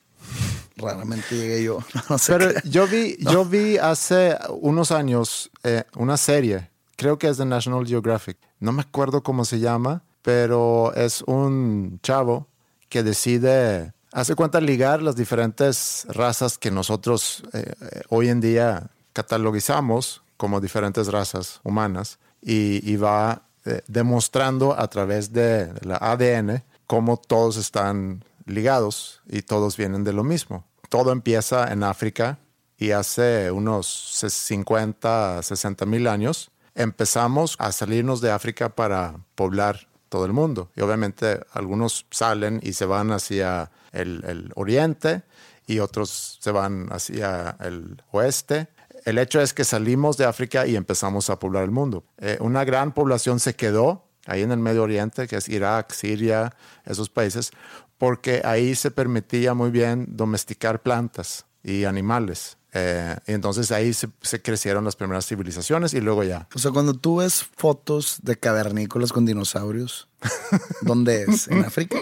raramente 0.78 1.36
llegué 1.36 1.64
yo. 1.64 1.80
No 2.10 2.18
sé 2.18 2.34
Pero 2.34 2.54
qué. 2.54 2.70
yo 2.70 2.88
vi, 2.88 3.18
yo 3.20 3.46
vi 3.46 3.78
hace 3.78 4.38
unos 4.50 4.92
años 4.92 5.50
eh, 5.64 5.84
una 5.96 6.18
serie, 6.18 6.70
creo 6.96 7.18
que 7.18 7.28
es 7.28 7.38
de 7.38 7.46
National 7.46 7.86
Geographic. 7.86 8.38
No 8.60 8.72
me 8.72 8.82
acuerdo 8.82 9.24
cómo 9.24 9.46
se 9.46 9.60
llama, 9.60 10.04
pero 10.22 10.94
es 10.96 11.22
un 11.24 12.00
chavo 12.02 12.48
que 12.90 13.04
decide, 13.04 13.94
hace 14.12 14.36
cuenta, 14.36 14.62
ligar 14.62 15.02
las 15.02 15.16
diferentes 15.16 16.06
razas 16.10 16.58
que 16.58 16.72
nosotros 16.72 17.44
eh, 17.54 17.74
hoy 18.10 18.30
en 18.30 18.40
día 18.40 18.90
catalogizamos 19.14 20.22
como 20.38 20.60
diferentes 20.62 21.08
razas 21.08 21.60
humanas 21.64 22.20
y, 22.42 22.88
y 22.90 22.96
va 22.98 23.44
eh, 23.66 23.82
demostrando 23.88 24.78
a 24.78 24.88
través 24.90 25.32
de 25.34 25.74
la 25.82 25.98
ADN 25.98 26.64
cómo 26.88 27.18
todos 27.18 27.58
están 27.58 28.24
ligados 28.46 29.22
y 29.28 29.42
todos 29.42 29.78
vienen 29.78 30.04
de 30.04 30.14
lo 30.14 30.24
mismo. 30.24 30.66
Todo 30.90 31.12
empieza 31.12 31.72
en 31.72 31.84
África 31.84 32.40
y 32.78 32.92
hace 32.92 33.52
unos 33.52 33.88
50, 34.28 35.42
60 35.42 35.86
mil 35.86 36.08
años 36.08 36.52
empezamos 36.76 37.56
a 37.60 37.72
salirnos 37.72 38.22
de 38.22 38.32
África 38.32 38.70
para 38.76 39.16
poblar 39.36 39.88
todo 40.10 40.26
el 40.26 40.34
mundo. 40.34 40.72
Y 40.76 40.82
obviamente 40.82 41.40
algunos 41.52 42.06
salen 42.12 42.60
y 42.64 42.74
se 42.74 42.86
van 42.86 43.12
hacia 43.12 43.72
el, 43.92 44.24
el 44.28 44.52
oriente 44.56 45.24
y 45.66 45.80
otros 45.80 46.40
se 46.42 46.52
van 46.52 46.88
hacia 46.92 47.58
el 47.60 48.02
oeste. 48.12 48.68
El 49.06 49.18
hecho 49.18 49.42
es 49.42 49.54
que 49.54 49.64
salimos 49.64 50.18
de 50.18 50.26
África 50.26 50.66
y 50.66 50.76
empezamos 50.76 51.30
a 51.30 51.40
poblar 51.40 51.64
el 51.64 51.72
mundo. 51.72 52.06
Eh, 52.20 52.38
una 52.40 52.64
gran 52.64 52.94
población 52.94 53.40
se 53.40 53.56
quedó 53.56 54.08
ahí 54.26 54.42
en 54.42 54.52
el 54.52 54.60
Medio 54.60 54.84
Oriente, 54.84 55.28
que 55.28 55.36
es 55.36 55.50
Irak, 55.50 55.92
Siria, 55.92 56.56
esos 56.86 57.10
países, 57.10 57.52
porque 57.98 58.42
ahí 58.44 58.76
se 58.76 58.92
permitía 58.92 59.54
muy 59.54 59.72
bien 59.72 60.06
domesticar 60.10 60.82
plantas 60.82 61.46
y 61.64 61.86
animales. 61.86 62.58
Eh, 62.76 63.16
y 63.28 63.34
entonces 63.34 63.72
ahí 63.72 63.94
se, 63.94 64.10
se 64.22 64.42
crecieron 64.42 64.84
las 64.84 64.96
primeras 64.96 65.28
civilizaciones 65.28 65.94
y 65.94 66.02
luego 66.02 66.24
ya. 66.24 66.48
O 66.56 66.60
sea, 66.60 66.72
cuando 66.72 66.96
tú 66.96 67.18
ves 67.18 67.44
fotos 67.56 68.18
de 68.24 68.36
cavernícolas 68.36 69.14
con 69.14 69.26
dinosaurios, 69.26 70.08
¿dónde 70.82 71.24
es? 71.24 71.48
¿En 71.48 71.64
África? 71.64 72.00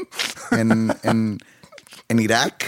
¿En, 0.51 0.93
en, 1.03 1.37
en 2.07 2.19
Irak? 2.19 2.63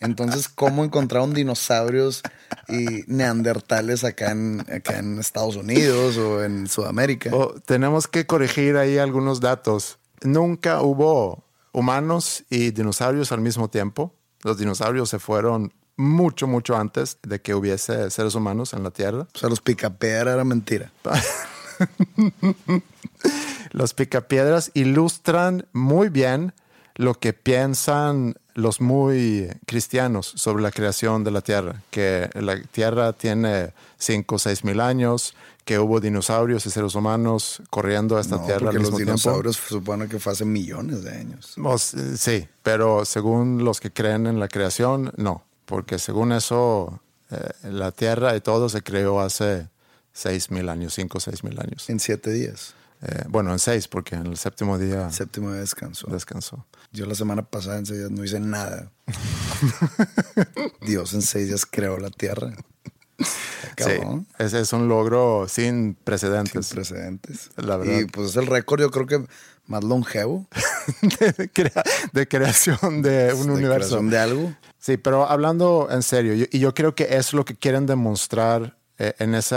Entonces, 0.00 0.48
¿cómo 0.48 0.84
encontraron 0.84 1.34
dinosaurios 1.34 2.22
y 2.68 3.02
neandertales 3.06 4.04
acá 4.04 4.30
en, 4.30 4.60
acá 4.72 4.98
en 4.98 5.18
Estados 5.18 5.56
Unidos 5.56 6.16
o 6.18 6.44
en 6.44 6.68
Sudamérica? 6.68 7.30
Oh, 7.32 7.54
tenemos 7.64 8.06
que 8.06 8.26
corregir 8.26 8.76
ahí 8.76 8.98
algunos 8.98 9.40
datos. 9.40 9.98
Nunca 10.22 10.82
hubo 10.82 11.44
humanos 11.72 12.44
y 12.50 12.70
dinosaurios 12.70 13.32
al 13.32 13.40
mismo 13.40 13.68
tiempo. 13.68 14.14
Los 14.42 14.58
dinosaurios 14.58 15.08
se 15.08 15.18
fueron 15.18 15.72
mucho, 15.96 16.46
mucho 16.46 16.76
antes 16.76 17.18
de 17.22 17.40
que 17.40 17.54
hubiese 17.54 18.10
seres 18.10 18.34
humanos 18.34 18.72
en 18.72 18.84
la 18.84 18.90
Tierra. 18.90 19.26
O 19.34 19.38
sea, 19.38 19.48
los 19.48 19.60
picapiedra 19.60 20.32
era 20.32 20.44
mentira. 20.44 20.92
los 23.72 23.94
picapiedras 23.94 24.70
ilustran 24.74 25.66
muy 25.72 26.08
bien 26.08 26.54
lo 26.94 27.14
que 27.14 27.32
piensan 27.32 28.34
los 28.54 28.80
muy 28.80 29.48
cristianos 29.66 30.32
sobre 30.34 30.64
la 30.64 30.72
creación 30.72 31.22
de 31.22 31.30
la 31.30 31.42
Tierra, 31.42 31.82
que 31.90 32.28
la 32.34 32.60
Tierra 32.60 33.12
tiene 33.12 33.72
5 33.98 34.34
o 34.34 34.38
6 34.38 34.64
mil 34.64 34.80
años, 34.80 35.36
que 35.68 35.78
hubo 35.78 36.00
dinosaurios 36.00 36.64
y 36.64 36.70
seres 36.70 36.94
humanos 36.94 37.60
corriendo 37.68 38.16
a 38.16 38.22
esta 38.22 38.36
No, 38.36 38.44
Tierra 38.46 38.70
al 38.70 38.76
porque 38.76 38.78
los 38.78 38.84
mismo 38.92 38.98
dinosaurios 39.00 39.56
se 39.56 39.68
supone 39.68 40.08
que 40.08 40.18
fue 40.18 40.32
hace 40.32 40.46
millones 40.46 41.02
de 41.04 41.10
años. 41.10 41.52
tiempo. 41.52 41.70
Os- 41.72 41.94
sí, 42.16 42.48
pero 42.62 43.04
según 43.04 43.62
los 43.64 43.78
que 43.78 43.92
creen 43.92 44.26
en 44.26 44.40
la 44.40 44.48
creación, 44.48 45.12
no, 45.18 45.44
porque 45.66 45.98
según 45.98 46.32
eso, 46.32 47.02
eh, 47.30 47.36
la 47.64 47.92
Tierra 47.92 48.34
y 48.34 48.40
todo 48.40 48.70
se 48.70 48.80
creó 48.82 49.20
hace 49.20 49.68
6 50.14 50.50
mil 50.50 50.70
años, 50.70 50.94
5 50.94 51.18
o 51.18 51.20
6 51.20 51.44
mil 51.44 51.60
años. 51.60 51.86
En 51.90 52.00
siete 52.00 52.30
días. 52.32 52.74
Eh, 53.02 53.24
bueno, 53.28 53.52
en 53.52 53.58
6, 53.58 53.88
porque 53.88 54.14
en 54.16 54.26
el 54.26 54.38
séptimo 54.38 54.78
día 54.78 55.10
Séptimo 55.10 55.50
de 55.52 55.60
descanso. 55.60 56.06
descansó. 56.10 56.64
Yo 56.92 57.04
la 57.04 57.14
semana 57.14 57.42
pasada 57.42 57.76
en 57.76 57.84
seis 57.84 57.98
días 57.98 58.10
no 58.10 58.24
hice 58.24 58.40
nada. 58.40 58.90
Dios 60.80 61.12
en 61.12 61.20
seis 61.20 61.48
días 61.48 61.66
creó 61.66 61.98
la 61.98 62.08
tierra. 62.08 62.54
Sí, 63.76 63.92
ese 64.38 64.60
es 64.60 64.72
un 64.72 64.88
logro 64.88 65.46
sin 65.48 65.94
precedentes. 65.94 66.66
Sin 66.66 66.76
precedentes. 66.76 67.50
La 67.56 67.76
verdad. 67.76 68.00
Y 68.00 68.04
pues 68.06 68.30
es 68.30 68.36
el 68.36 68.46
récord, 68.46 68.80
yo 68.80 68.90
creo 68.90 69.06
que 69.06 69.24
más 69.66 69.84
longevo 69.84 70.46
de, 71.36 71.50
crea- 71.50 71.82
de 72.12 72.26
creación 72.28 73.02
de 73.02 73.34
un 73.34 73.46
de 73.48 73.52
universo. 73.52 73.88
creación 73.98 74.10
de 74.10 74.18
algo. 74.18 74.54
Sí, 74.78 74.96
pero 74.96 75.28
hablando 75.28 75.88
en 75.90 76.02
serio, 76.02 76.34
yo- 76.34 76.46
y 76.50 76.58
yo 76.58 76.74
creo 76.74 76.94
que 76.94 77.16
es 77.16 77.32
lo 77.32 77.44
que 77.44 77.54
quieren 77.56 77.86
demostrar 77.86 78.76
eh, 78.98 79.14
en 79.18 79.34
ese 79.34 79.56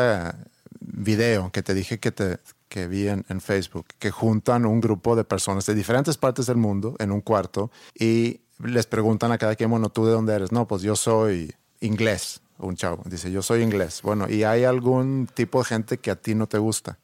video 0.80 1.52
que 1.52 1.64
te 1.64 1.74
dije 1.74 2.00
que, 2.00 2.12
te, 2.12 2.38
que 2.68 2.88
vi 2.88 3.08
en, 3.08 3.26
en 3.30 3.42
Facebook, 3.42 3.86
que 4.00 4.12
juntan 4.12 4.66
un 4.66 4.82
grupo 4.82 5.16
de 5.16 5.24
personas 5.24 5.66
de 5.66 5.74
diferentes 5.76 6.18
partes 6.18 6.46
del 6.48 6.58
mundo 6.58 6.96
en 7.00 7.12
un 7.12 7.22
cuarto 7.22 7.72
y 7.98 8.42
les 8.64 8.86
preguntan 8.86 9.32
a 9.32 9.38
cada 9.38 9.56
quien, 9.56 9.70
bueno, 9.70 9.90
¿tú 9.90 10.06
de 10.06 10.12
dónde 10.12 10.34
eres? 10.36 10.52
No, 10.52 10.68
pues 10.68 10.82
yo 10.82 10.96
soy 10.96 11.54
inglés, 11.80 12.42
un 12.62 12.76
chavo. 12.76 13.04
Dice, 13.06 13.32
yo 13.32 13.42
soy 13.42 13.62
inglés. 13.62 14.02
Bueno, 14.04 14.30
¿y 14.30 14.44
hay 14.44 14.64
algún 14.64 15.28
tipo 15.34 15.60
de 15.60 15.66
gente 15.66 15.98
que 15.98 16.12
a 16.12 16.16
ti 16.16 16.36
no 16.36 16.48
te 16.48 16.58
gusta? 16.58 16.98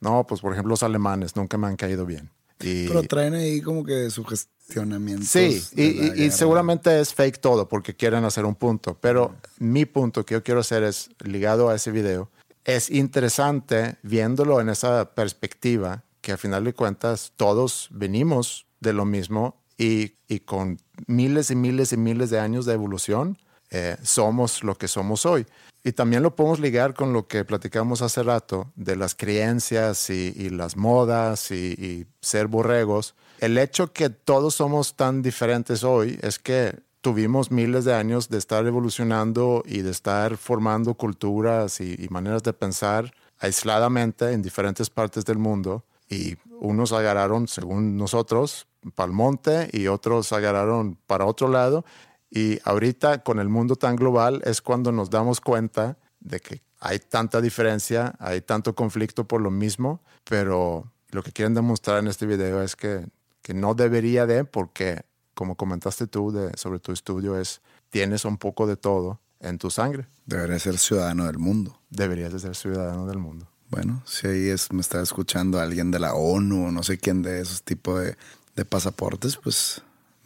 No, 0.00 0.26
pues 0.26 0.40
por 0.40 0.52
ejemplo 0.52 0.70
los 0.70 0.82
alemanes 0.82 1.34
nunca 1.36 1.58
me 1.58 1.66
han 1.66 1.76
caído 1.76 2.06
bien. 2.06 2.30
Y, 2.60 2.88
Pero 2.88 3.02
traen 3.04 3.34
ahí 3.34 3.60
como 3.60 3.84
que 3.84 4.10
sugestionamientos. 4.10 5.28
Sí, 5.28 5.62
y, 5.76 5.82
y- 5.82 6.24
y 6.26 6.30
seguramente 6.30 7.00
es 7.00 7.14
fake 7.14 7.38
todo 7.40 7.68
porque 7.68 7.94
quieren 7.94 8.24
hacer 8.24 8.44
un 8.44 8.54
punto, 8.54 8.96
pero 9.00 9.34
mi 9.58 9.84
punto 9.86 10.24
que 10.24 10.34
yo 10.34 10.42
quiero 10.42 10.60
hacer 10.60 10.82
es 10.82 11.10
ligado 11.24 11.68
a 11.68 11.74
ese 11.76 11.90
video. 11.90 12.30
Es 12.64 12.90
interesante 12.90 13.96
viéndolo 14.02 14.60
en 14.60 14.68
esa 14.68 15.14
perspectiva 15.14 16.02
que 16.20 16.32
a 16.32 16.36
final 16.36 16.64
de 16.64 16.74
cuentas 16.74 17.32
todos 17.36 17.88
venimos 17.90 18.66
de 18.80 18.92
lo 18.92 19.04
mismo 19.04 19.56
y, 19.78 20.14
y 20.28 20.40
con 20.40 20.78
miles 21.06 21.50
y 21.50 21.56
miles 21.56 21.92
y 21.92 21.96
miles 21.96 22.30
de 22.30 22.40
años 22.40 22.66
de 22.66 22.74
evolución 22.74 23.38
eh, 23.70 23.96
somos 24.02 24.62
lo 24.64 24.76
que 24.76 24.88
somos 24.88 25.26
hoy. 25.26 25.46
Y 25.84 25.92
también 25.92 26.22
lo 26.22 26.34
podemos 26.34 26.60
ligar 26.60 26.94
con 26.94 27.12
lo 27.12 27.28
que 27.28 27.44
platicamos 27.44 28.02
hace 28.02 28.22
rato 28.22 28.72
de 28.74 28.96
las 28.96 29.14
creencias 29.14 30.10
y, 30.10 30.50
las 30.50 30.76
modas 30.76 31.50
y, 31.50 31.72
y 31.72 32.06
ser 32.20 32.48
borregos. 32.48 33.14
El 33.38 33.56
hecho 33.56 33.92
que 33.92 34.10
todos 34.10 34.56
somos 34.56 34.96
tan 34.96 35.22
diferentes 35.22 35.84
hoy 35.84 36.18
es 36.22 36.38
que 36.38 36.74
tuvimos 37.00 37.50
miles 37.50 37.84
de 37.84 37.94
años 37.94 38.28
de 38.28 38.38
estar 38.38 38.66
evolucionando 38.66 39.62
y 39.64 39.82
de 39.82 39.90
estar 39.90 40.36
formando 40.36 40.94
culturas 40.94 41.80
y, 41.80 41.94
y 41.98 42.08
maneras 42.08 42.42
de 42.42 42.52
pensar 42.52 43.14
aisladamente 43.38 44.32
en 44.32 44.42
diferentes 44.42 44.90
partes 44.90 45.24
del 45.24 45.38
mundo. 45.38 45.84
Y 46.10 46.36
unos 46.60 46.92
agarraron, 46.92 47.46
según 47.48 47.96
nosotros, 47.96 48.66
para 48.94 49.08
el 49.08 49.12
monte 49.12 49.68
y 49.72 49.86
otros 49.86 50.32
agarraron 50.32 50.98
para 51.06 51.26
otro 51.26 51.48
lado. 51.48 51.84
Y 52.30 52.58
ahorita 52.64 53.22
con 53.22 53.38
el 53.38 53.48
mundo 53.48 53.76
tan 53.76 53.96
global 53.96 54.42
es 54.44 54.60
cuando 54.60 54.92
nos 54.92 55.10
damos 55.10 55.40
cuenta 55.40 55.98
de 56.20 56.40
que 56.40 56.62
hay 56.80 56.98
tanta 56.98 57.40
diferencia, 57.40 58.14
hay 58.18 58.40
tanto 58.40 58.74
conflicto 58.74 59.26
por 59.26 59.40
lo 59.40 59.50
mismo, 59.50 60.02
pero 60.24 60.92
lo 61.10 61.22
que 61.22 61.32
quieren 61.32 61.54
demostrar 61.54 61.98
en 61.98 62.08
este 62.08 62.26
video 62.26 62.62
es 62.62 62.76
que, 62.76 63.06
que 63.42 63.54
no 63.54 63.74
debería 63.74 64.26
de, 64.26 64.44
porque 64.44 65.02
como 65.34 65.56
comentaste 65.56 66.06
tú 66.06 66.32
de, 66.32 66.56
sobre 66.56 66.80
tu 66.80 66.92
estudio, 66.92 67.38
es 67.38 67.62
tienes 67.90 68.24
un 68.24 68.36
poco 68.36 68.66
de 68.66 68.76
todo 68.76 69.20
en 69.40 69.58
tu 69.58 69.70
sangre. 69.70 70.06
Debería 70.26 70.58
ser 70.58 70.78
ciudadano 70.78 71.26
del 71.26 71.38
mundo. 71.38 71.80
Deberías 71.90 72.32
de 72.32 72.40
ser 72.40 72.54
ciudadano 72.54 73.06
del 73.06 73.18
mundo. 73.18 73.48
Bueno, 73.70 74.02
si 74.06 74.26
ahí 74.26 74.48
es, 74.48 74.72
me 74.72 74.80
está 74.80 75.00
escuchando 75.02 75.60
alguien 75.60 75.90
de 75.90 75.98
la 75.98 76.14
ONU 76.14 76.66
o 76.66 76.72
no 76.72 76.82
sé 76.82 76.98
quién 76.98 77.22
de 77.22 77.40
esos 77.40 77.62
tipos 77.62 78.00
de, 78.00 78.16
de 78.56 78.64
pasaportes, 78.64 79.36
pues 79.36 79.82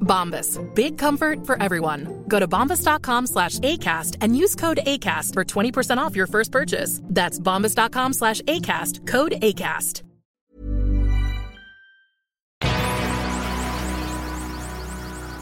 Bombas. 0.00 0.58
Big 0.74 0.98
comfort 0.98 1.46
for 1.46 1.56
everyone. 1.62 2.24
Go 2.26 2.40
to 2.40 2.48
bombas.com 2.48 3.26
slash 3.26 3.58
ACAST 3.60 4.16
and 4.20 4.36
use 4.36 4.54
code 4.56 4.80
ACAST 4.84 5.34
for 5.34 5.44
20% 5.44 5.98
off 5.98 6.16
your 6.16 6.26
first 6.26 6.50
purchase. 6.50 7.00
That's 7.04 7.38
bombas.com 7.38 8.14
slash 8.14 8.42
ACAST. 8.42 9.06
Code 9.06 9.32
ACAST. 9.40 10.02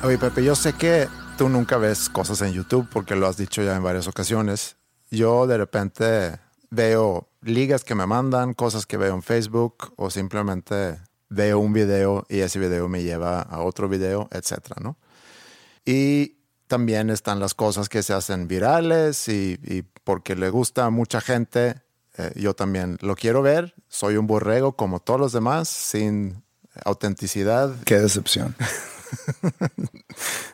Oye, 0.05 0.17
Pepe, 0.17 0.45
yo 0.45 0.55
sé 0.55 0.75
que 0.75 1.09
tú 1.37 1.49
nunca 1.49 1.77
ves 1.77 2.09
cosas 2.09 2.41
en 2.43 2.53
YouTube 2.53 2.87
porque 2.89 3.17
lo 3.17 3.27
has 3.27 3.37
dicho 3.37 3.65
ya 3.65 3.75
en 3.75 3.83
varias 3.83 4.07
ocasiones. 4.07 4.77
Yo 5.11 5.49
de 5.49 5.59
repente 5.59 6.39
veo 6.71 7.29
ligas 7.43 7.83
que 7.83 7.97
me 7.97 8.07
mandan, 8.07 8.55
cosas 8.55 8.87
que 8.87 8.97
veo 8.97 9.13
en 9.15 9.23
Facebook 9.23 9.93
o 9.97 10.09
simplemente 10.11 11.01
veo 11.29 11.59
un 11.59 11.73
video 11.73 12.27
y 12.29 12.41
ese 12.41 12.59
video 12.59 12.89
me 12.89 13.03
lleva 13.03 13.43
a 13.43 13.61
otro 13.61 13.89
video, 13.89 14.29
etcétera, 14.31 14.77
¿no? 14.83 14.97
Y 15.85 16.39
también 16.67 17.11
están 17.11 17.41
las 17.41 17.55
cosas 17.55 17.89
que 17.89 18.03
se 18.03 18.13
hacen 18.13 18.47
virales 18.49 19.29
y, 19.29 19.59
y 19.63 19.83
porque 20.05 20.37
le 20.37 20.51
gusta 20.51 20.85
a 20.85 20.91
mucha 20.91 21.21
gente, 21.21 21.83
eh, 22.17 22.33
yo 22.37 22.55
también 22.55 22.99
lo 23.01 23.15
quiero 23.15 23.43
ver. 23.43 23.75
Soy 23.89 24.17
un 24.17 24.27
borrego 24.27 24.73
como 24.73 25.01
todos 25.01 25.21
los 25.21 25.33
demás, 25.33 25.69
sin 25.69 26.43
autenticidad, 26.85 27.75
qué 27.85 27.99
decepción. 27.99 28.55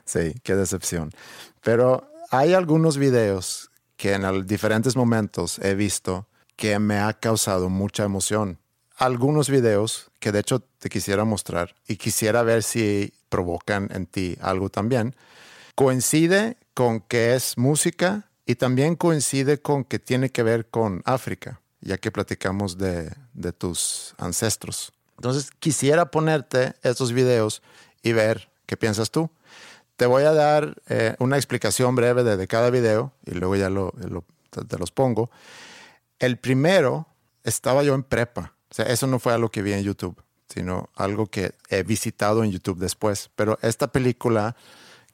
Sí, 0.05 0.35
qué 0.43 0.55
decepción. 0.55 1.11
Pero 1.63 2.09
hay 2.31 2.55
algunos 2.55 2.99
videos 2.99 3.71
que 3.97 4.13
en 4.13 4.47
diferentes 4.47 4.97
momentos 4.97 5.59
he 5.59 5.75
visto 5.75 6.29
que 6.57 6.79
me 6.79 6.99
ha 6.99 7.13
causado 7.15 7.69
mucha 7.69 8.05
emoción. 8.05 8.59
Algunos 8.97 9.51
videos 9.51 10.11
que 10.21 10.31
de 10.33 10.41
hecho 10.41 10.61
te 10.61 10.89
quisiera 10.89 11.25
mostrar 11.25 11.75
y 11.89 11.97
quisiera 11.97 12.43
ver 12.43 12.63
si 12.63 13.13
provocan 13.29 13.89
en 13.93 14.07
ti 14.07 14.37
algo 14.41 14.69
también. 14.71 15.17
Coincide 15.75 16.57
con 16.75 17.01
que 17.01 17.35
es 17.35 17.59
música 17.59 18.31
y 18.47 18.55
también 18.55 18.95
coincide 18.95 19.61
con 19.61 19.85
que 19.85 19.99
tiene 19.99 20.31
que 20.31 20.43
ver 20.45 20.69
con 20.69 21.03
África, 21.05 21.61
ya 21.81 21.99
que 21.99 22.13
platicamos 22.13 22.79
de, 22.79 23.11
de 23.33 23.53
tus 23.53 24.15
ancestros. 24.19 24.93
Entonces 25.17 25.51
quisiera 25.59 26.11
ponerte 26.11 26.75
estos 26.83 27.13
videos 27.13 27.63
y 28.03 28.13
ver 28.13 28.51
qué 28.67 28.77
piensas 28.77 29.11
tú. 29.11 29.31
Te 29.97 30.07
voy 30.07 30.25
a 30.25 30.33
dar 30.33 30.77
eh, 30.89 31.17
una 31.19 31.37
explicación 31.37 31.95
breve 31.97 32.23
de, 32.25 32.37
de 32.37 32.47
cada 32.47 32.71
video 32.71 33.13
y 33.27 33.33
luego 33.33 33.57
ya 33.57 33.71
lo, 33.71 33.93
lo- 34.09 34.25
te, 34.51 34.65
te 34.65 34.79
los 34.79 34.91
pongo. 34.93 35.31
El 36.19 36.37
primero 36.39 37.07
estaba 37.45 37.83
yo 37.83 37.95
en 37.95 38.03
prepa. 38.05 38.54
O 38.75 38.77
sea, 38.77 38.87
eso 38.87 39.07
no 39.07 39.21
fue 39.21 39.33
algo 39.33 39.51
que 39.51 39.63
vi 39.63 39.73
en 39.73 39.85
YouTube, 39.85 40.21
sino 40.49 40.91
algo 40.97 41.27
que 41.27 41.55
he 41.69 41.85
visitado 41.85 42.43
en 42.43 42.51
YouTube 42.51 42.81
después. 42.81 43.31
Pero 43.37 43.57
esta 43.63 43.87
película 43.87 44.57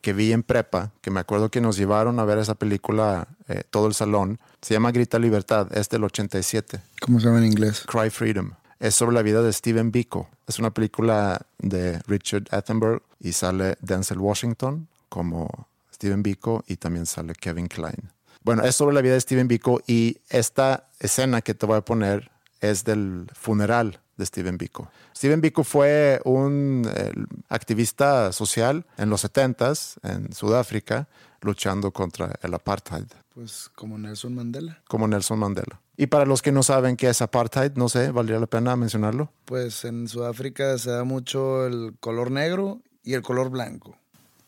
que 0.01 0.15
vi 0.15 0.33
en 0.33 0.43
prepa, 0.43 0.93
que 1.03 1.11
me 1.11 1.21
acuerdo 1.21 1.51
que 1.51 1.61
nos 1.61 1.77
llevaron 1.77 2.19
a 2.21 2.25
ver 2.25 2.39
esa 2.39 2.55
película 2.55 3.29
eh, 3.49 3.63
todo 3.69 3.87
el 3.87 3.93
salón, 3.93 4.41
se 4.63 4.73
llama 4.73 4.93
Grita 4.93 5.19
Libertad, 5.19 5.77
es 5.77 5.91
del 5.91 6.05
87. 6.05 6.81
¿Cómo 7.03 7.21
se 7.21 7.27
llama 7.27 7.41
en 7.41 7.49
inglés? 7.49 7.85
Cry 7.87 8.09
Freedom. 8.09 8.53
Es 8.79 8.95
sobre 8.95 9.15
la 9.15 9.21
vida 9.21 9.43
de 9.43 9.53
Steven 9.53 9.93
Biko. 9.93 10.31
Es 10.47 10.59
una 10.59 10.71
película 10.71 11.43
de 11.59 12.01
Richard 12.07 12.45
Attenborough 12.53 13.03
y 13.21 13.33
sale 13.33 13.77
Denzel 13.83 14.21
Washington 14.21 14.89
como 15.11 15.69
Steven 15.93 16.23
Biko 16.23 16.65
y 16.67 16.77
también 16.77 17.05
sale 17.05 17.35
Kevin 17.35 17.69
Klein. 17.69 18.11
Bueno, 18.43 18.63
es 18.63 18.75
sobre 18.75 18.95
la 18.95 19.03
vida 19.03 19.13
de 19.13 19.21
Steven 19.21 19.49
Biko 19.49 19.83
y 19.87 20.17
esta 20.31 20.89
escena 20.99 21.43
que 21.43 21.53
te 21.53 21.67
voy 21.67 21.77
a 21.77 21.83
poner 21.83 22.31
es 22.61 22.85
del 22.85 23.27
funeral 23.35 24.01
de 24.17 24.27
Steven 24.27 24.59
Biko. 24.59 24.91
Steven 25.17 25.41
Biko 25.41 25.65
fue 25.65 26.21
un 26.25 26.89
eh, 26.95 27.13
activista 27.49 28.33
social 28.33 28.85
en 28.97 29.11
los 29.11 29.25
70s 29.25 29.97
en 30.03 30.33
Sudáfrica 30.33 31.09
luchando 31.41 31.91
contra 31.91 32.39
el 32.43 32.55
apartheid. 32.55 33.07
Pues 33.35 33.71
como 33.75 33.97
Nelson 33.97 34.35
Mandela. 34.35 34.83
Como 34.89 35.09
Nelson 35.09 35.39
Mandela. 35.39 35.81
Y 35.97 36.07
para 36.07 36.27
los 36.27 36.43
que 36.43 36.53
no 36.53 36.63
saben 36.63 36.97
qué 36.97 37.09
es 37.09 37.23
apartheid, 37.23 37.73
no 37.75 37.89
sé, 37.89 38.11
¿valdría 38.11 38.39
la 38.39 38.47
pena 38.47 38.77
mencionarlo? 38.77 39.33
Pues 39.45 39.85
en 39.85 40.09
Sudáfrica 40.09 40.77
se 40.79 40.91
da 40.91 41.05
mucho 41.05 41.67
el 41.67 41.95
color 42.01 42.31
negro 42.31 42.81
y 43.03 43.15
el 43.15 43.23
color 43.23 43.51
blanco. 43.51 43.97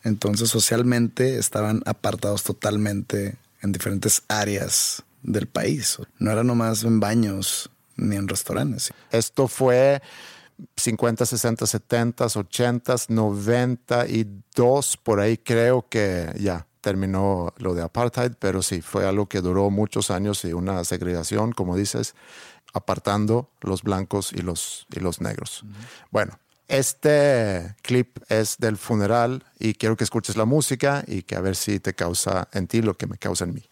Entonces 0.03 0.51
socialmente 0.51 1.39
estaban 1.39 1.83
apartados 1.87 2.43
totalmente 2.43 3.37
en 3.63 3.73
diferentes 3.73 4.23
áreas 4.29 5.03
del 5.23 5.47
país. 5.47 5.99
No 6.19 6.31
era 6.31 6.43
nomás 6.43 6.85
en 6.85 7.01
baños 7.01 7.71
ni 7.97 8.17
en 8.17 8.29
restaurantes. 8.29 8.93
Esto 9.11 9.49
fue 9.49 10.01
50, 10.77 11.27
60, 11.27 11.67
70, 11.67 12.27
80, 12.27 12.95
92, 13.09 14.97
por 15.03 15.21
ahí 15.21 15.39
creo 15.39 15.87
que 15.89 16.33
ya 16.39 16.67
terminó 16.81 17.55
lo 17.59 17.75
de 17.75 17.83
apartheid, 17.83 18.33
pero 18.39 18.63
sí, 18.63 18.83
fue 18.83 19.07
algo 19.07 19.27
que 19.27 19.41
duró 19.41 19.71
muchos 19.71 20.11
años 20.11 20.45
y 20.45 20.53
una 20.53 20.85
segregación, 20.85 21.53
como 21.53 21.77
dices, 21.77 22.15
apartando 22.73 23.51
los 23.61 23.83
blancos 23.83 24.33
y 24.33 24.43
los, 24.43 24.87
y 24.91 25.01
los 25.01 25.21
negros. 25.21 25.65
Bueno, 26.11 26.39
este 26.69 27.77
clip 27.83 28.19
es 28.29 28.57
del 28.59 28.77
funeral 28.77 29.45
y 29.59 29.75
quiero 29.75 29.97
que 29.97 30.05
escuches 30.05 30.37
la 30.37 30.45
música 30.45 31.05
y 31.07 31.23
que 31.23 31.37
a 31.37 31.41
ver 31.41 31.55
si 31.55 31.81
te 31.81 31.95
causa 31.95 32.49
en 32.53 32.67
ti 32.67 32.83
lo 32.83 32.97
que 32.97 33.07
me 33.07 33.19
causa 33.19 33.45
en 33.45 33.55
mí. 33.55 33.63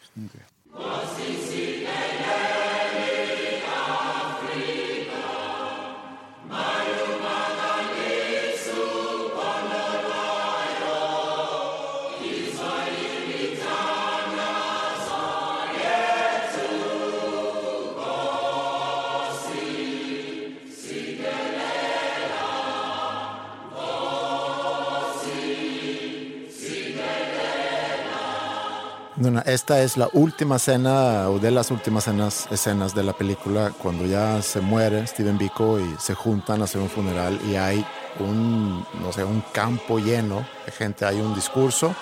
Esta 29.45 29.83
es 29.83 29.99
la 29.99 30.09
última 30.15 30.57
escena 30.57 31.29
o 31.29 31.39
de 31.39 31.51
las 31.51 31.71
últimas 31.71 32.05
escenas, 32.05 32.49
escenas 32.51 32.95
de 32.95 33.03
la 33.03 33.13
película 33.13 33.71
cuando 33.77 34.07
ya 34.07 34.41
se 34.41 34.63
muere 34.63 35.07
Steven 35.07 35.37
Biko 35.37 35.79
y 35.79 35.95
se 35.99 36.15
juntan 36.15 36.63
a 36.63 36.65
hacer 36.65 36.81
un 36.81 36.89
funeral 36.89 37.39
y 37.47 37.55
hay 37.57 37.85
un, 38.19 38.83
no 39.03 39.13
sé, 39.13 39.23
un 39.23 39.43
campo 39.53 39.99
lleno 39.99 40.47
de 40.65 40.73
gente, 40.73 41.05
hay 41.05 41.21
un 41.21 41.35
discurso 41.35 41.95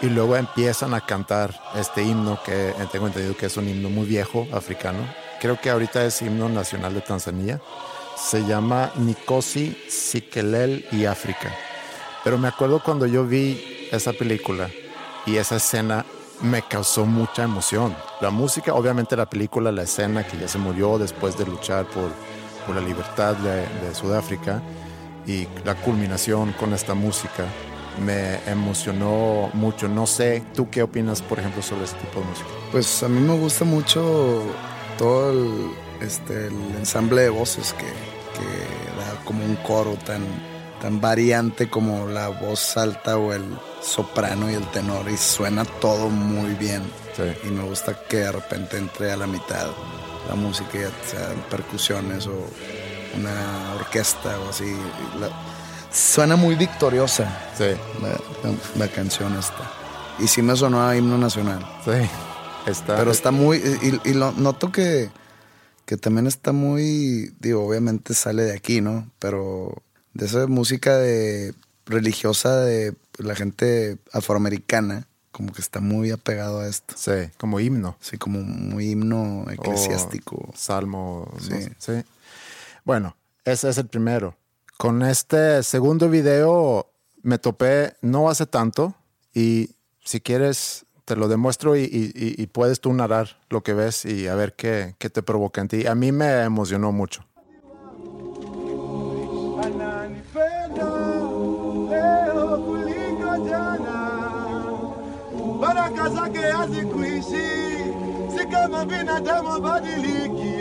y 0.00 0.06
luego 0.06 0.36
empiezan 0.36 0.94
a 0.94 1.00
cantar 1.04 1.60
este 1.74 2.04
himno 2.04 2.38
que 2.44 2.72
tengo 2.92 3.08
entendido 3.08 3.36
que 3.36 3.46
es 3.46 3.56
un 3.56 3.68
himno 3.68 3.90
muy 3.90 4.06
viejo 4.06 4.46
africano. 4.52 5.00
Creo 5.40 5.60
que 5.60 5.70
ahorita 5.70 6.04
es 6.04 6.22
himno 6.22 6.48
nacional 6.48 6.94
de 6.94 7.00
Tanzania. 7.00 7.60
Se 8.16 8.46
llama 8.46 8.92
Nikosi, 8.94 9.76
Sikelel 9.88 10.86
y 10.92 11.06
África. 11.06 11.52
Pero 12.22 12.38
me 12.38 12.46
acuerdo 12.46 12.80
cuando 12.80 13.06
yo 13.06 13.26
vi 13.26 13.88
esa 13.90 14.12
película 14.12 14.70
y 15.26 15.36
esa 15.36 15.56
escena 15.56 16.06
me 16.42 16.62
causó 16.62 17.06
mucha 17.06 17.44
emoción. 17.44 17.94
La 18.20 18.30
música, 18.30 18.74
obviamente 18.74 19.16
la 19.16 19.28
película, 19.28 19.72
la 19.72 19.82
escena 19.82 20.26
que 20.26 20.38
ya 20.38 20.48
se 20.48 20.58
murió 20.58 20.98
después 20.98 21.36
de 21.36 21.46
luchar 21.46 21.86
por, 21.86 22.10
por 22.66 22.74
la 22.74 22.80
libertad 22.80 23.36
de, 23.36 23.94
Sudáfrica 23.94 24.62
y 25.26 25.46
la 25.64 25.74
culminación 25.74 26.52
con 26.52 26.72
esta 26.72 26.94
música 26.94 27.44
me 28.04 28.38
emocionó 28.50 29.50
mucho. 29.52 29.88
No 29.88 30.06
sé, 30.06 30.42
¿tú 30.54 30.70
qué 30.70 30.82
opinas, 30.82 31.20
por 31.22 31.38
ejemplo, 31.38 31.62
sobre 31.62 31.84
este 31.84 31.98
tipo 32.00 32.20
de 32.20 32.26
música? 32.26 32.48
Pues 32.70 33.02
a 33.02 33.08
mí 33.08 33.20
me 33.20 33.36
gusta 33.36 33.64
mucho 33.64 34.42
todo 34.96 35.30
el, 35.32 35.70
este, 36.00 36.46
el 36.46 36.76
ensamble 36.78 37.22
de 37.22 37.30
voces 37.30 37.74
que, 37.74 37.84
que 37.84 38.96
da 38.96 39.24
como 39.24 39.44
un 39.44 39.56
coro 39.56 39.94
tan, 40.06 40.22
tan 40.80 41.00
variante 41.00 41.68
como 41.68 42.06
la 42.06 42.28
voz 42.28 42.76
alta 42.76 43.16
o 43.16 43.32
el 43.32 43.44
soprano 43.82 44.50
y 44.50 44.54
el 44.54 44.66
tenor 44.70 45.08
y 45.10 45.16
suena 45.16 45.64
todo 45.64 46.08
muy 46.08 46.54
bien. 46.54 46.82
Y 47.44 47.48
me 47.48 47.64
gusta 47.64 47.94
que 48.08 48.18
de 48.18 48.32
repente 48.32 48.78
entre 48.78 49.12
a 49.12 49.16
la 49.16 49.26
mitad 49.26 49.68
la 50.28 50.34
música, 50.34 50.78
sean 51.06 51.42
percusiones 51.50 52.26
o 52.26 52.46
una 53.16 53.74
orquesta 53.74 54.38
o 54.40 54.50
así. 54.50 54.76
suena 55.92 56.36
muy 56.36 56.54
victoriosa 56.54 57.28
sí. 57.56 57.64
la, 58.76 58.88
canción 58.88 59.36
esta. 59.38 59.70
Y 60.18 60.28
sí 60.28 60.42
me 60.42 60.54
sonó 60.56 60.86
a 60.86 60.96
himno 60.96 61.18
nacional. 61.18 61.66
Sí, 61.84 62.08
está. 62.66 62.96
Pero 62.96 63.10
está 63.10 63.30
muy. 63.30 63.58
Y, 64.04 64.12
lo, 64.14 64.32
noto 64.32 64.70
que, 64.70 65.10
que 65.84 65.96
también 65.96 66.26
está 66.26 66.52
muy. 66.52 67.34
Digo, 67.40 67.66
obviamente 67.66 68.14
sale 68.14 68.42
de 68.44 68.52
aquí, 68.52 68.80
¿no? 68.80 69.10
Pero 69.18 69.82
de 70.14 70.26
esa 70.26 70.46
música 70.46 70.96
de 70.96 71.54
religiosa 71.86 72.60
de 72.60 72.94
la 73.18 73.34
gente 73.34 73.98
afroamericana, 74.12 75.06
como 75.30 75.52
que 75.52 75.60
está 75.60 75.80
muy 75.80 76.10
apegado 76.10 76.60
a 76.60 76.68
esto. 76.68 76.94
Sí, 76.96 77.30
como 77.38 77.60
himno. 77.60 77.96
Sí, 78.00 78.18
como 78.18 78.40
muy 78.40 78.90
himno 78.90 79.46
eclesiástico. 79.50 80.50
salmo. 80.54 81.32
Sí. 81.40 81.68
sí. 81.78 82.04
Bueno, 82.84 83.16
ese 83.44 83.68
es 83.68 83.78
el 83.78 83.86
primero. 83.86 84.36
Con 84.76 85.02
este 85.02 85.62
segundo 85.62 86.08
video 86.08 86.90
me 87.22 87.38
topé 87.38 87.94
no 88.00 88.30
hace 88.30 88.46
tanto 88.46 88.94
y 89.34 89.70
si 90.04 90.20
quieres 90.20 90.86
te 91.04 91.16
lo 91.16 91.28
demuestro 91.28 91.76
y, 91.76 92.48
puedes 92.52 92.80
tú 92.80 92.92
narrar 92.92 93.36
lo 93.48 93.62
que 93.62 93.74
ves 93.74 94.04
y 94.04 94.28
a 94.28 94.34
ver 94.36 94.54
qué, 94.54 94.94
qué 94.98 95.10
te 95.10 95.22
provoca 95.22 95.60
en 95.60 95.68
ti. 95.68 95.86
A 95.86 95.94
mí 95.94 96.12
me 96.12 96.42
emocionó 96.44 96.92
mucho. 96.92 97.24
Baraka 105.60 106.08
zake 106.08 106.40
hazikuishi, 106.40 107.48
si 108.32 108.46
kama 108.46 108.84
binadamu 108.84 109.60
badiliki. 109.60 110.54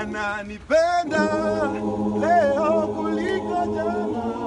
Ananipenda 0.00 1.22
leo 2.20 2.86
kuliko 2.94 3.58
jana. 3.74 4.40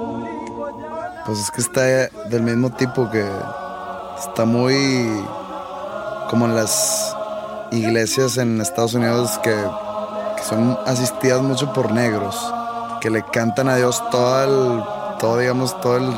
Pues 1.26 1.40
es 1.40 1.52
que 1.52 1.62
está 1.62 1.82
del 2.30 2.44
mismo 2.44 2.70
tipo 2.72 3.10
que 3.10 3.26
está 4.20 4.46
muy 4.46 5.24
como 6.30 6.46
en 6.46 6.56
las 6.56 7.16
iglesias 7.72 8.38
en 8.38 8.60
Estados 8.60 8.94
Unidos 8.94 9.38
que, 9.44 9.56
que 10.38 10.44
son 10.44 10.78
asistidas 10.86 11.42
mucho 11.42 11.72
por 11.72 11.92
negros, 11.92 12.36
que 13.02 13.10
le 13.10 13.22
cantan 13.24 13.70
a 13.70 13.76
Dios 13.76 14.04
todo 14.12 14.44
el, 14.44 14.84
todo 15.20 15.38
digamos, 15.38 15.80
todo 15.82 15.98
el 15.98 16.14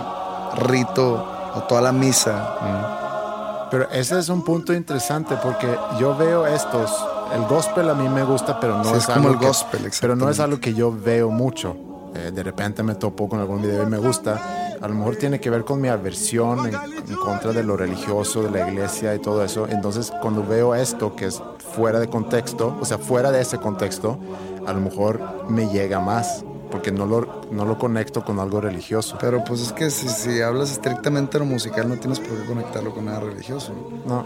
rito 0.68 1.35
o 1.56 1.64
toda 1.64 1.82
la 1.82 1.92
misa. 1.92 3.68
Pero 3.72 3.90
ese 3.92 4.20
es 4.20 4.30
un 4.30 4.44
punto 4.44 4.74
interesante 4.74 5.36
porque 5.42 5.68
yo 6.00 6.16
veo 6.16 6.46
estos, 6.46 6.92
el 7.34 7.46
gospel 7.46 7.90
a 7.90 7.94
mí 7.94 8.08
me 8.08 8.24
gusta, 8.24 8.60
pero 8.60 8.78
no 8.78 8.96
es, 8.96 9.08
como 9.08 9.30
el 9.30 9.38
gospel, 9.38 9.92
pero 10.00 10.16
no 10.16 10.30
es 10.30 10.40
algo 10.40 10.60
que 10.60 10.74
yo 10.74 10.92
veo 10.92 11.30
mucho. 11.30 11.76
Eh, 12.16 12.32
de 12.32 12.44
repente 12.44 12.82
me 12.84 12.96
topo 12.96 13.28
con 13.28 13.40
algún 13.40 13.62
video 13.62 13.84
y 13.84 13.88
me 13.88 13.98
gusta. 13.98 14.78
A 14.82 14.88
lo 14.88 14.94
mejor 14.94 15.16
tiene 15.18 15.40
que 15.40 15.50
ver 15.50 15.66
con 15.66 15.82
mi 15.82 15.90
aversión 15.90 16.68
en, 16.68 16.76
en, 16.76 17.16
contra 17.16 17.52
de 17.52 17.64
lo 17.64 17.76
religioso, 17.76 18.44
de 18.44 18.52
la 18.52 18.70
iglesia 18.70 19.14
y 19.16 19.20
todo 19.20 19.44
eso. 19.44 19.68
Entonces, 19.68 20.14
cuando 20.22 20.46
veo 20.46 20.76
esto 20.76 21.16
que 21.16 21.26
es 21.26 21.42
fuera 21.74 22.00
de 22.00 22.08
contexto, 22.08 22.78
o 22.80 22.86
sea, 22.86 22.98
fuera 22.98 23.32
de 23.32 23.42
ese 23.42 23.58
contexto, 23.58 24.18
a 24.66 24.72
lo 24.72 24.80
mejor 24.80 25.50
me 25.50 25.68
llega 25.68 26.00
más 26.00 26.46
porque 26.76 26.92
no 26.92 27.06
lo, 27.06 27.42
no 27.52 27.64
lo 27.64 27.78
conecto 27.80 28.26
con 28.26 28.38
algo 28.38 28.60
religioso. 28.60 29.18
Pero 29.22 29.42
pues 29.46 29.62
es 29.62 29.72
que 29.72 29.90
si, 29.90 30.10
si 30.10 30.42
hablas 30.42 30.72
estrictamente 30.72 31.38
de 31.40 31.46
lo 31.46 31.50
musical 31.50 31.88
no 31.88 31.96
tienes 31.96 32.20
por 32.20 32.38
qué 32.38 32.46
conectarlo 32.46 32.94
con 32.94 33.06
nada 33.06 33.22
religioso. 33.22 33.72
No. 34.06 34.26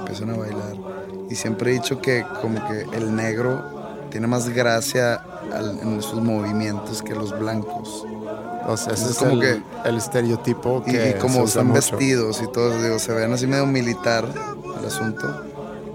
empiezan 0.00 0.30
a 0.30 0.36
bailar. 0.36 0.74
Y 1.30 1.36
siempre 1.36 1.70
he 1.70 1.74
dicho 1.74 2.00
que 2.00 2.24
como 2.42 2.58
que 2.66 2.96
el 2.96 3.14
negro 3.14 3.62
tiene 4.10 4.26
más 4.26 4.48
gracia 4.48 5.14
al- 5.52 5.78
en 5.80 6.02
sus 6.02 6.20
movimientos 6.20 7.00
que 7.00 7.14
los 7.14 7.38
blancos. 7.38 8.04
O 8.66 8.76
sea, 8.76 8.94
ese 8.94 9.04
Es 9.04 9.10
es, 9.12 9.18
como 9.18 9.32
el, 9.34 9.40
que- 9.40 9.62
el 9.88 9.96
estereotipo 9.96 10.82
Y, 10.86 10.90
que 10.90 11.08
y 11.10 11.12
se 11.12 11.18
como 11.18 11.44
están 11.44 11.68
mucho. 11.68 11.78
vestidos 11.96 12.42
y 12.42 12.48
todo, 12.48 12.82
digo, 12.82 12.98
se 12.98 13.12
ven 13.12 13.32
así 13.32 13.46
medio 13.46 13.66
militar 13.66 14.28
el 14.80 14.84
asunto, 14.84 15.42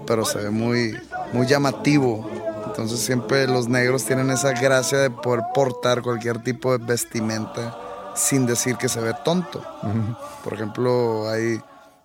pero 0.06 0.24
se 0.24 0.38
ve 0.38 0.48
muy, 0.50 0.96
muy 1.34 1.46
llamativo. 1.46 2.26
Entonces 2.70 3.00
siempre 3.00 3.46
los 3.46 3.68
negros 3.68 4.04
tienen 4.04 4.30
esa 4.30 4.52
gracia 4.52 4.98
de 4.98 5.10
poder 5.10 5.42
portar 5.54 6.02
cualquier 6.02 6.42
tipo 6.42 6.76
de 6.76 6.84
vestimenta 6.84 7.76
sin 8.16 8.46
decir 8.46 8.76
que 8.76 8.88
se 8.88 9.00
ve 9.00 9.14
tonto. 9.24 9.64
Por 10.44 10.54
ejemplo, 10.54 11.28
hay, 11.28 11.60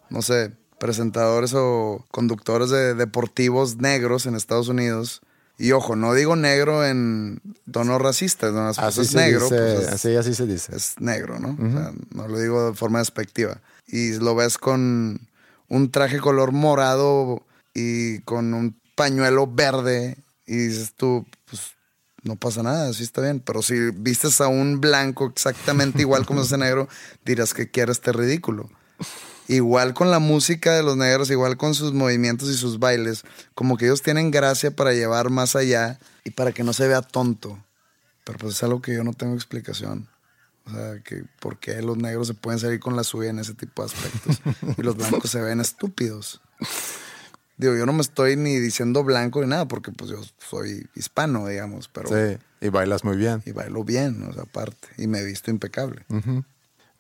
no 0.09 0.21
sé, 0.21 0.51
presentadores 0.79 1.53
o 1.55 2.03
conductores 2.11 2.69
de 2.69 2.93
deportivos 2.95 3.77
negros 3.77 4.25
en 4.25 4.35
Estados 4.35 4.67
Unidos. 4.67 5.21
Y 5.57 5.71
ojo, 5.71 5.95
no 5.95 6.13
digo 6.13 6.35
negro 6.35 6.85
en 6.85 7.41
tono 7.71 7.97
racista, 7.97 8.51
no, 8.51 8.65
pues 8.65 8.77
Así 8.79 9.01
es 9.01 9.07
se 9.11 9.17
negro. 9.17 9.43
dice, 9.45 9.55
pues 9.57 9.79
es- 9.87 9.93
así, 9.93 10.15
así 10.17 10.33
se 10.35 10.45
dice. 10.45 10.75
es 10.75 10.95
negro, 10.99 11.39
¿no? 11.39 11.49
O 11.57 11.71
sea, 11.71 11.93
no 12.13 12.27
lo 12.27 12.37
digo 12.39 12.71
de 12.71 12.75
forma 12.75 12.99
despectiva. 12.99 13.61
Y 13.87 14.13
lo 14.17 14.35
ves 14.35 14.57
con 14.57 15.21
un 15.69 15.91
traje 15.91 16.19
color 16.19 16.51
morado 16.51 17.43
y 17.73 18.19
con 18.21 18.53
un 18.53 18.77
pañuelo 18.95 19.47
verde 19.47 20.17
y 20.45 20.55
dices 20.55 20.93
tú, 20.95 21.25
pues 21.49 21.75
no 22.23 22.35
pasa 22.35 22.63
nada, 22.63 22.89
así 22.89 23.03
está 23.03 23.21
bien. 23.21 23.39
Pero 23.39 23.61
si 23.61 23.91
vistes 23.91 24.41
a 24.41 24.47
un 24.47 24.81
blanco 24.81 25.27
exactamente 25.27 26.01
igual 26.01 26.25
como 26.25 26.41
ese 26.41 26.57
negro, 26.57 26.89
dirás 27.23 27.53
que 27.53 27.69
quiere 27.69 27.91
este 27.91 28.11
ridículo. 28.11 28.69
Igual 29.47 29.93
con 29.93 30.09
la 30.09 30.17
música 30.17 30.73
de 30.73 30.81
los 30.81 30.97
negros, 30.97 31.29
igual 31.29 31.55
con 31.55 31.75
sus 31.75 31.93
movimientos 31.93 32.49
y 32.49 32.57
sus 32.57 32.79
bailes, 32.79 33.23
como 33.53 33.77
que 33.77 33.85
ellos 33.85 34.01
tienen 34.01 34.31
gracia 34.31 34.75
para 34.75 34.93
llevar 34.93 35.29
más 35.29 35.55
allá 35.55 35.99
y 36.23 36.31
para 36.31 36.51
que 36.51 36.63
no 36.63 36.73
se 36.73 36.87
vea 36.87 37.03
tonto. 37.03 37.63
Pero 38.23 38.39
pues 38.39 38.55
es 38.55 38.63
algo 38.63 38.81
que 38.81 38.95
yo 38.95 39.03
no 39.03 39.13
tengo 39.13 39.35
explicación. 39.35 40.09
O 40.65 40.71
sea, 40.71 40.99
que 41.03 41.23
por 41.39 41.59
qué 41.59 41.79
los 41.83 41.95
negros 41.95 42.25
se 42.25 42.33
pueden 42.33 42.59
salir 42.59 42.79
con 42.79 42.95
la 42.95 43.03
suya 43.03 43.29
en 43.29 43.37
ese 43.37 43.53
tipo 43.53 43.85
de 43.85 43.93
aspectos 43.93 44.41
y 44.77 44.81
los 44.81 44.97
blancos 44.97 45.29
se 45.29 45.39
ven 45.39 45.61
estúpidos. 45.61 46.41
Digo, 47.57 47.75
yo 47.75 47.85
no 47.85 47.93
me 47.93 48.01
estoy 48.01 48.35
ni 48.35 48.57
diciendo 48.59 49.03
blanco 49.03 49.41
ni 49.41 49.47
nada 49.47 49.65
porque 49.67 49.91
pues 49.91 50.11
yo 50.11 50.17
soy 50.37 50.87
hispano, 50.95 51.47
digamos, 51.47 51.87
pero 51.87 52.09
Sí, 52.09 52.37
y 52.61 52.69
bailas 52.69 53.03
muy 53.03 53.15
bien. 53.15 53.41
y 53.45 53.51
bailo 53.51 53.83
bien, 53.83 54.23
o 54.23 54.33
sea, 54.33 54.43
aparte, 54.43 54.89
y 54.97 55.07
me 55.07 55.19
he 55.19 55.25
visto 55.25 55.51
impecable. 55.51 56.05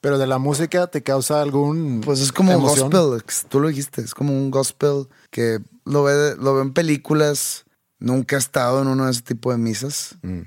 Pero 0.01 0.17
de 0.17 0.27
la 0.27 0.37
música 0.37 0.87
te 0.87 1.01
causa 1.01 1.41
algún 1.41 2.01
Pues 2.05 2.19
es 2.21 2.31
como 2.31 2.55
un 2.55 2.61
gospel, 2.63 3.23
tú 3.49 3.59
lo 3.59 3.67
dijiste, 3.67 4.01
es 4.01 4.13
como 4.13 4.31
un 4.33 4.51
gospel 4.51 5.07
que 5.31 5.59
lo 5.83 6.03
ve, 6.03 6.35
lo 6.39 6.55
ve 6.55 6.61
en 6.61 6.73
películas, 6.73 7.65
nunca 7.99 8.35
he 8.35 8.39
estado 8.39 8.81
en 8.81 8.87
uno 8.87 9.05
de 9.05 9.11
ese 9.11 9.23
tipo 9.23 9.51
de 9.51 9.57
misas. 9.57 10.15
Mm. 10.21 10.41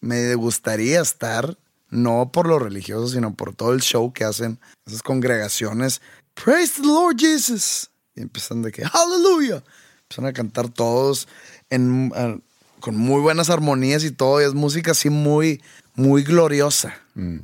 Me 0.00 0.34
gustaría 0.34 1.00
estar, 1.00 1.58
no 1.88 2.30
por 2.32 2.46
lo 2.46 2.58
religioso, 2.58 3.08
sino 3.08 3.34
por 3.34 3.54
todo 3.54 3.72
el 3.72 3.80
show 3.80 4.12
que 4.12 4.24
hacen 4.24 4.58
esas 4.86 5.02
congregaciones. 5.02 6.00
Praise 6.34 6.74
the 6.80 6.86
Lord 6.86 7.16
Jesus. 7.18 7.89
Y 8.14 8.22
empiezan 8.22 8.62
de 8.62 8.72
que, 8.72 8.82
aleluya. 8.92 9.62
Empiezan 10.02 10.26
a 10.26 10.32
cantar 10.32 10.68
todos 10.68 11.28
en, 11.70 12.12
ah, 12.14 12.36
con 12.80 12.96
muy 12.96 13.20
buenas 13.20 13.50
armonías 13.50 14.04
y 14.04 14.10
todo. 14.10 14.40
Y 14.40 14.44
es 14.44 14.54
música 14.54 14.92
así 14.92 15.10
muy, 15.10 15.62
muy 15.94 16.22
gloriosa. 16.22 16.94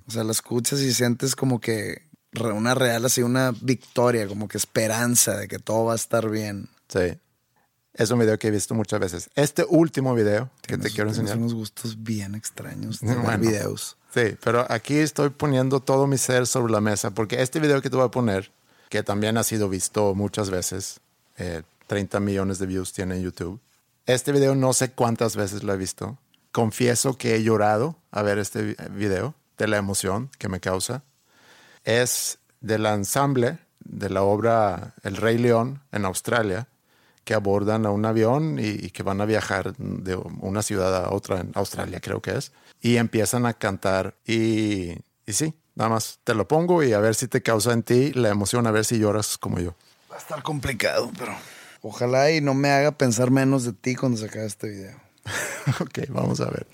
O 0.07 0.11
sea, 0.11 0.25
la 0.25 0.33
escuchas 0.33 0.81
y 0.81 0.93
sientes 0.95 1.37
como 1.37 1.61
que 1.61 2.03
una 2.33 2.75
real, 2.75 3.05
así 3.05 3.23
una 3.23 3.53
victoria, 3.61 4.27
como 4.27 4.49
que 4.49 4.57
esperanza 4.59 5.37
de 5.37 5.49
que 5.49 5.59
todo 5.59 5.85
va 5.87 5.93
a 5.93 5.97
estar 5.97 6.29
bien. 6.31 6.69
Sí. 6.89 7.19
Es 7.95 8.11
un 8.11 8.19
video 8.19 8.39
que 8.39 8.49
he 8.49 8.51
visto 8.51 8.75
muchas 8.75 9.01
veces. 9.01 9.31
Este 9.37 9.64
último 9.69 10.14
video 10.14 10.51
que 10.62 10.77
te 10.77 10.91
quiero 10.91 11.09
enseñar. 11.11 11.39
unos 11.39 11.55
gustos 11.55 12.03
bien 12.03 12.35
extraños 12.35 13.01
de 13.01 13.14
Bueno. 13.14 13.39
videos. 13.39 13.97
Sí, 14.12 14.37
pero 14.43 14.67
aquí 14.71 14.97
estoy 14.97 15.31
poniendo 15.31 15.81
todo 15.81 16.07
mi 16.07 16.19
ser 16.19 16.47
sobre 16.47 16.73
la 16.73 16.81
mesa 16.83 17.11
porque 17.11 17.41
este 17.43 17.59
video 17.61 17.81
que 17.81 17.89
te 17.91 17.97
voy 17.97 18.05
a 18.07 18.11
poner, 18.11 18.51
que 18.89 19.03
también 19.03 19.37
ha 19.39 19.43
sido 19.45 19.68
visto 19.68 20.14
muchas 20.14 20.51
veces, 20.51 21.01
eh, 21.39 21.62
30 21.87 22.20
millones 22.20 22.59
de 22.59 22.66
views 22.66 22.93
tiene 22.93 23.16
en 23.16 23.22
YouTube. 23.22 23.61
Este 24.07 24.32
video 24.32 24.55
no 24.55 24.72
sé 24.72 24.93
cuántas 24.93 25.37
veces 25.37 25.62
lo 25.62 25.72
he 25.72 25.76
visto. 25.76 26.18
Confieso 26.53 27.18
que 27.18 27.34
he 27.34 27.43
llorado 27.43 27.97
a 28.11 28.22
ver 28.22 28.39
este 28.39 28.62
vi- 28.62 28.76
video 28.91 29.34
de 29.59 29.68
la 29.68 29.76
emoción 29.76 30.30
que 30.39 30.49
me 30.49 30.61
causa. 30.61 31.03
Es 31.84 32.39
del 32.61 32.87
ensamble 32.87 33.59
de 33.80 34.11
la 34.11 34.22
obra 34.22 34.95
El 35.03 35.16
Rey 35.16 35.39
León 35.39 35.82
en 35.93 36.05
Australia, 36.05 36.68
que 37.24 37.34
abordan 37.34 37.87
a 37.87 37.91
un 37.91 38.05
avión 38.05 38.59
y, 38.59 38.66
y 38.68 38.91
que 38.91 39.03
van 39.03 39.20
a 39.20 39.24
viajar 39.26 39.76
de 39.76 40.16
una 40.16 40.62
ciudad 40.62 41.05
a 41.05 41.11
otra 41.12 41.41
en 41.41 41.51
Australia, 41.55 42.01
creo 42.01 42.20
que 42.22 42.37
es, 42.37 42.53
y 42.80 42.97
empiezan 42.97 43.47
a 43.47 43.55
cantar 43.55 44.14
y, 44.24 44.91
y 45.26 45.32
sí, 45.32 45.55
nada 45.77 45.91
más 45.91 46.18
te 46.24 46.35
lo 46.35 46.49
pongo 46.49 46.83
y 46.83 46.93
a 46.93 46.99
ver 46.99 47.14
si 47.14 47.29
te 47.29 47.43
causa 47.43 47.72
en 47.72 47.85
ti 47.85 48.12
la 48.12 48.31
emoción, 48.31 48.66
a 48.66 48.72
ver 48.72 48.85
si 48.85 48.99
lloras 48.99 49.39
como 49.39 49.61
yo. 49.61 49.74
Va 50.11 50.16
a 50.16 50.18
estar 50.18 50.43
complicado, 50.43 51.12
pero 51.16 51.33
ojalá 51.83 52.33
y 52.33 52.41
no 52.41 52.55
me 52.55 52.70
haga 52.70 52.91
pensar 52.93 53.31
menos 53.31 53.64
de 53.64 53.72
ti 53.72 53.95
cuando 53.95 54.18
se 54.18 54.27
acabe 54.27 54.47
este 54.47 54.68
video. 54.68 54.97
ok, 55.81 56.01
vamos 56.09 56.41
a 56.41 56.51
ver. 56.51 56.66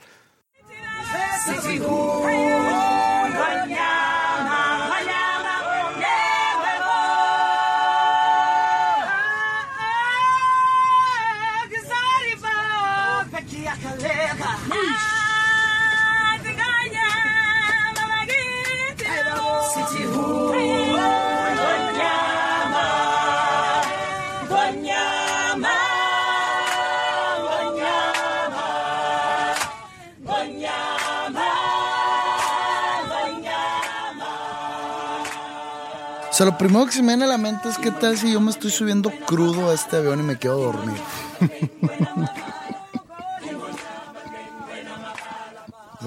O 36.32 36.34
sea, 36.34 36.46
lo 36.46 36.56
primero 36.56 36.86
que 36.86 36.92
se 36.92 37.02
me 37.02 37.08
viene 37.08 37.24
a 37.26 37.28
la 37.28 37.36
mente 37.38 37.68
es 37.68 37.76
qué 37.76 37.90
tal 37.90 38.16
si 38.16 38.32
yo 38.32 38.40
me 38.40 38.50
estoy 38.50 38.70
subiendo 38.70 39.10
crudo 39.26 39.68
a 39.70 39.74
este 39.74 39.98
avión 39.98 40.18
y 40.20 40.22
me 40.22 40.38
quedo 40.38 40.56
dormido. 40.62 40.96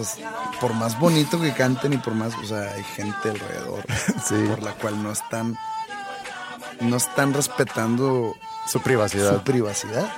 Sea, 0.04 0.30
por 0.60 0.74
más 0.74 1.00
bonito 1.00 1.40
que 1.40 1.54
canten 1.54 1.94
y 1.94 1.98
por 1.98 2.14
más, 2.16 2.34
o 2.36 2.46
sea, 2.46 2.74
hay 2.74 2.84
gente 2.84 3.30
alrededor 3.30 3.84
Sí. 4.26 4.36
por 4.50 4.64
la 4.64 4.72
cual 4.74 5.02
no 5.02 5.12
están, 5.12 5.58
no 6.82 6.98
están 6.98 7.34
respetando 7.34 8.34
Su 8.68 8.82
privacidad. 8.82 9.32
su 9.36 9.42
privacidad. 9.44 10.10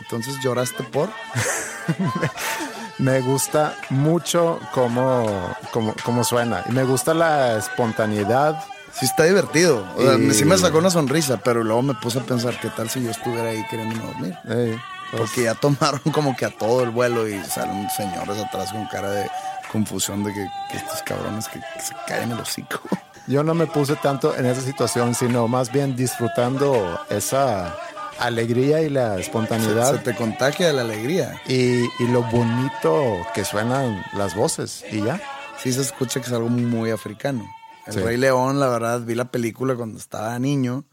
Entonces 0.00 0.34
lloraste 0.42 0.82
por. 0.82 1.10
Me 2.98 3.20
gusta 3.20 3.74
mucho 3.90 4.60
cómo, 4.74 5.54
cómo, 5.72 5.94
cómo 6.04 6.22
suena 6.22 6.62
y 6.68 6.72
me 6.72 6.84
gusta 6.84 7.14
la 7.14 7.56
espontaneidad. 7.56 8.62
Sí 8.98 9.06
está 9.06 9.24
divertido. 9.24 9.86
O 9.96 10.02
sea, 10.02 10.14
Y- 10.18 10.32
sí 10.34 10.44
me 10.44 10.56
sacó 10.58 10.78
una 10.78 10.90
sonrisa, 10.90 11.38
pero 11.38 11.64
luego 11.64 11.82
me 11.82 11.94
puse 11.94 12.18
a 12.18 12.22
pensar 12.22 12.58
qué 12.60 12.68
tal 12.70 12.88
si 12.90 13.02
yo 13.02 13.10
estuviera 13.10 13.48
ahí 13.50 13.64
queriendo 13.70 13.96
dormir. 14.06 14.36
Ey, 14.48 14.78
pues, 15.10 15.22
Porque 15.22 15.44
ya 15.44 15.54
tomaron 15.54 16.00
como 16.12 16.36
que 16.36 16.44
a 16.44 16.50
todo 16.50 16.82
el 16.82 16.90
vuelo 16.90 17.26
y 17.28 17.42
salen 17.44 17.88
señores 17.90 18.38
atrás 18.38 18.70
con 18.72 18.86
cara 18.86 19.10
de 19.10 19.30
confusión 19.70 20.22
de 20.24 20.32
que, 20.34 20.46
que 20.70 20.76
estos 20.76 21.02
cabrones 21.02 21.48
que, 21.48 21.58
que 21.60 21.80
se 21.80 21.94
caen 22.06 22.32
el 22.32 22.38
hocico. 22.40 22.80
Yo 23.26 23.42
no 23.44 23.54
me 23.54 23.66
puse 23.66 23.94
tanto 23.96 24.36
en 24.36 24.46
esa 24.46 24.60
situación, 24.60 25.14
sino 25.14 25.46
más 25.48 25.70
bien 25.72 25.94
disfrutando 25.96 27.00
esa 27.08 27.74
alegría 28.18 28.82
y 28.82 28.90
la 28.90 29.14
Se, 29.14 29.20
espontaneidad 29.22 29.92
se 29.92 29.98
te 29.98 30.14
contagia 30.14 30.72
la 30.72 30.82
alegría. 30.82 31.40
y, 31.46 31.82
y 31.84 32.08
lo 32.10 32.22
bonito 32.24 33.16
que 33.34 33.44
suenan 33.44 34.04
las 34.14 34.34
voces 34.34 34.84
y 34.90 35.02
ya. 35.02 35.20
Sí 35.58 35.72
se 35.72 35.80
escucha 35.82 36.20
que 36.20 36.26
es 36.26 36.32
algo 36.32 36.48
muy 36.48 36.90
africano. 36.90 37.44
El 37.86 37.92
Sí. 37.94 38.00
Rey 38.00 38.16
León, 38.16 38.60
la 38.60 38.68
verdad, 38.68 39.00
vi 39.02 39.14
la 39.14 39.30
película 39.30 39.74
cuando 39.74 39.98
estaba 39.98 40.38
niño. 40.38 40.84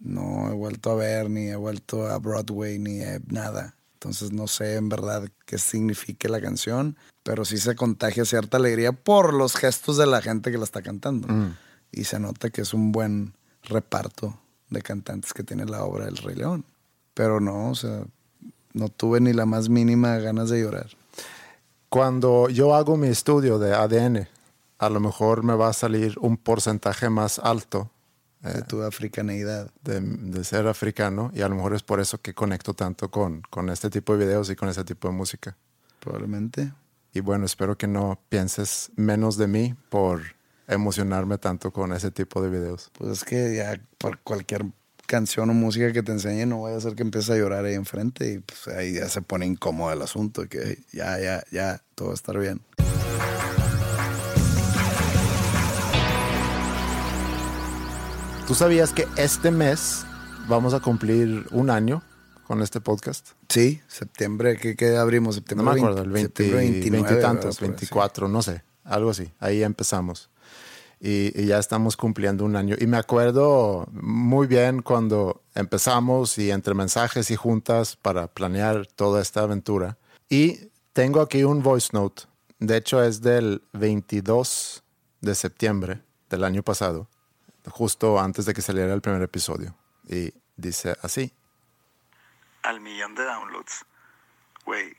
No 0.00 0.48
he 0.50 0.54
vuelto 0.54 0.90
a 0.90 0.94
ver, 0.94 1.28
ni 1.28 1.48
he 1.48 1.56
vuelto 1.56 2.06
a 2.06 2.18
Broadway, 2.18 2.78
ni 2.78 3.00
he- 3.00 3.20
nada. 3.26 3.74
Entonces 3.94 4.32
no 4.32 4.46
sé 4.46 4.76
en 4.76 4.88
verdad 4.88 5.28
qué 5.44 5.58
significa 5.58 6.28
la 6.28 6.40
canción, 6.40 6.96
pero 7.24 7.44
sí 7.44 7.58
se 7.58 7.74
contagia 7.74 8.24
cierta 8.24 8.56
alegría 8.56 8.92
por 8.92 9.34
los 9.34 9.56
gestos 9.56 9.96
de 9.96 10.06
la 10.06 10.22
gente 10.22 10.52
que 10.52 10.58
la 10.58 10.64
está 10.64 10.82
cantando. 10.82 11.26
Y 11.90 12.04
se 12.04 12.20
nota 12.20 12.50
que 12.50 12.60
es 12.62 12.72
un 12.74 12.92
buen 12.92 13.34
reparto 13.64 14.38
de 14.70 14.82
cantantes 14.82 15.32
que 15.34 15.42
tiene 15.42 15.64
la 15.64 15.82
obra 15.84 16.04
del 16.04 16.16
Rey 16.18 16.36
León. 16.36 16.64
Pero 17.14 17.40
no, 17.40 17.70
o 17.70 17.74
sea, 17.74 18.02
no 18.72 18.88
tuve 18.88 19.20
ni 19.20 19.32
la 19.32 19.46
más 19.46 19.68
mínima 19.68 20.16
ganas 20.18 20.48
de 20.50 20.60
llorar. 20.62 20.90
Cuando 21.88 22.48
yo 22.50 22.74
hago 22.74 22.96
mi 22.96 23.08
estudio 23.08 23.58
de 23.58 23.74
ADN, 23.74 24.28
a 24.78 24.88
lo 24.88 25.00
mejor 25.00 25.42
me 25.42 25.54
va 25.54 25.68
a 25.68 25.72
salir 25.72 26.16
un 26.20 26.36
porcentaje 26.36 27.10
más 27.10 27.38
alto 27.38 27.90
de 28.40 28.62
tu 28.62 28.82
africaneidad. 28.82 29.70
de, 29.82 30.00
de 30.00 30.44
ser 30.44 30.66
africano 30.68 31.30
y 31.34 31.42
a 31.42 31.48
lo 31.48 31.56
mejor 31.56 31.74
es 31.74 31.82
por 31.82 32.00
eso 32.00 32.20
que 32.20 32.34
conecto 32.34 32.74
tanto 32.74 33.10
con, 33.10 33.42
con 33.50 33.68
este 33.68 33.90
tipo 33.90 34.16
de 34.16 34.24
videos 34.24 34.48
y 34.50 34.56
con 34.56 34.68
este 34.68 34.84
tipo 34.84 35.08
de 35.08 35.14
música. 35.14 35.56
Probablemente. 36.00 36.72
Y 37.12 37.20
bueno, 37.20 37.46
espero 37.46 37.76
que 37.76 37.88
no 37.88 38.20
pienses 38.28 38.90
menos 38.94 39.36
de 39.36 39.48
mí 39.48 39.74
por 39.88 40.22
emocionarme 40.68 41.38
tanto 41.38 41.72
con 41.72 41.92
ese 41.92 42.10
tipo 42.10 42.40
de 42.42 42.50
videos. 42.50 42.90
Pues 42.96 43.10
es 43.10 43.24
que 43.24 43.56
ya 43.56 43.80
por 43.98 44.18
cualquier 44.20 44.66
canción 45.06 45.48
o 45.50 45.54
música 45.54 45.90
que 45.92 46.02
te 46.02 46.12
enseñe 46.12 46.46
no 46.46 46.62
vaya 46.62 46.76
a 46.76 46.80
ser 46.80 46.94
que 46.94 47.02
empiece 47.02 47.32
a 47.32 47.36
llorar 47.36 47.64
ahí 47.64 47.74
enfrente 47.74 48.30
y 48.30 48.38
pues 48.40 48.68
ahí 48.68 48.92
ya 48.92 49.08
se 49.08 49.22
pone 49.22 49.46
incómodo 49.46 49.92
el 49.92 50.02
asunto, 50.02 50.46
que 50.48 50.78
ya, 50.92 51.18
ya, 51.18 51.42
ya, 51.50 51.82
todo 51.94 52.08
va 52.08 52.12
a 52.12 52.14
estar 52.14 52.38
bien. 52.38 52.60
¿Tú 58.48 58.54
sabías 58.54 58.94
que 58.94 59.06
este 59.18 59.50
mes 59.50 60.06
vamos 60.48 60.72
a 60.72 60.80
cumplir 60.80 61.44
un 61.50 61.68
año 61.68 62.02
con 62.46 62.62
este 62.62 62.80
podcast? 62.80 63.32
Sí, 63.46 63.82
septiembre, 63.88 64.56
¿qué, 64.56 64.74
qué 64.74 64.96
abrimos? 64.96 65.34
No 65.34 65.40
Septiembre 65.40 65.64
me 65.66 65.72
20, 65.72 65.86
acuerdo, 65.86 66.02
el 66.02 66.10
20, 66.10 66.28
septiembre 66.28 66.58
29, 66.62 67.02
20 67.02 67.12
y 67.12 67.22
tantos, 67.22 67.44
¿verdad? 67.44 67.58
Por 67.58 67.64
ahí, 67.64 67.70
24, 67.72 68.28
no 68.28 68.40
sé, 68.40 68.62
algo 68.84 69.10
así. 69.10 69.30
Ahí 69.38 69.62
empezamos. 69.62 70.30
Y, 70.98 71.38
y 71.38 71.44
ya 71.44 71.58
estamos 71.58 71.98
cumpliendo 71.98 72.46
un 72.46 72.56
año. 72.56 72.74
Y 72.80 72.86
me 72.86 72.96
acuerdo 72.96 73.86
muy 73.92 74.46
bien 74.46 74.80
cuando 74.80 75.42
empezamos 75.54 76.38
y 76.38 76.50
entre 76.50 76.72
mensajes 76.72 77.30
y 77.30 77.36
juntas 77.36 77.96
para 77.96 78.28
planear 78.28 78.86
toda 78.86 79.20
esta 79.20 79.42
aventura. 79.42 79.98
Y 80.30 80.70
tengo 80.94 81.20
aquí 81.20 81.44
un 81.44 81.62
voice 81.62 81.90
note. 81.92 82.22
De 82.60 82.78
hecho, 82.78 83.04
es 83.04 83.20
del 83.20 83.60
22 83.74 84.82
de 85.20 85.34
septiembre 85.34 86.00
del 86.30 86.44
año 86.44 86.62
pasado, 86.62 87.10
justo 87.70 88.18
antes 88.18 88.44
de 88.46 88.54
que 88.54 88.62
saliera 88.62 88.92
el 88.94 89.00
primer 89.00 89.22
episodio. 89.22 89.74
Y 90.06 90.32
dice 90.56 90.96
así. 91.02 91.32
al 92.62 92.80
millón 92.80 93.14
de 93.14 93.24
downloads, 93.24 93.84
güey, 94.66 94.96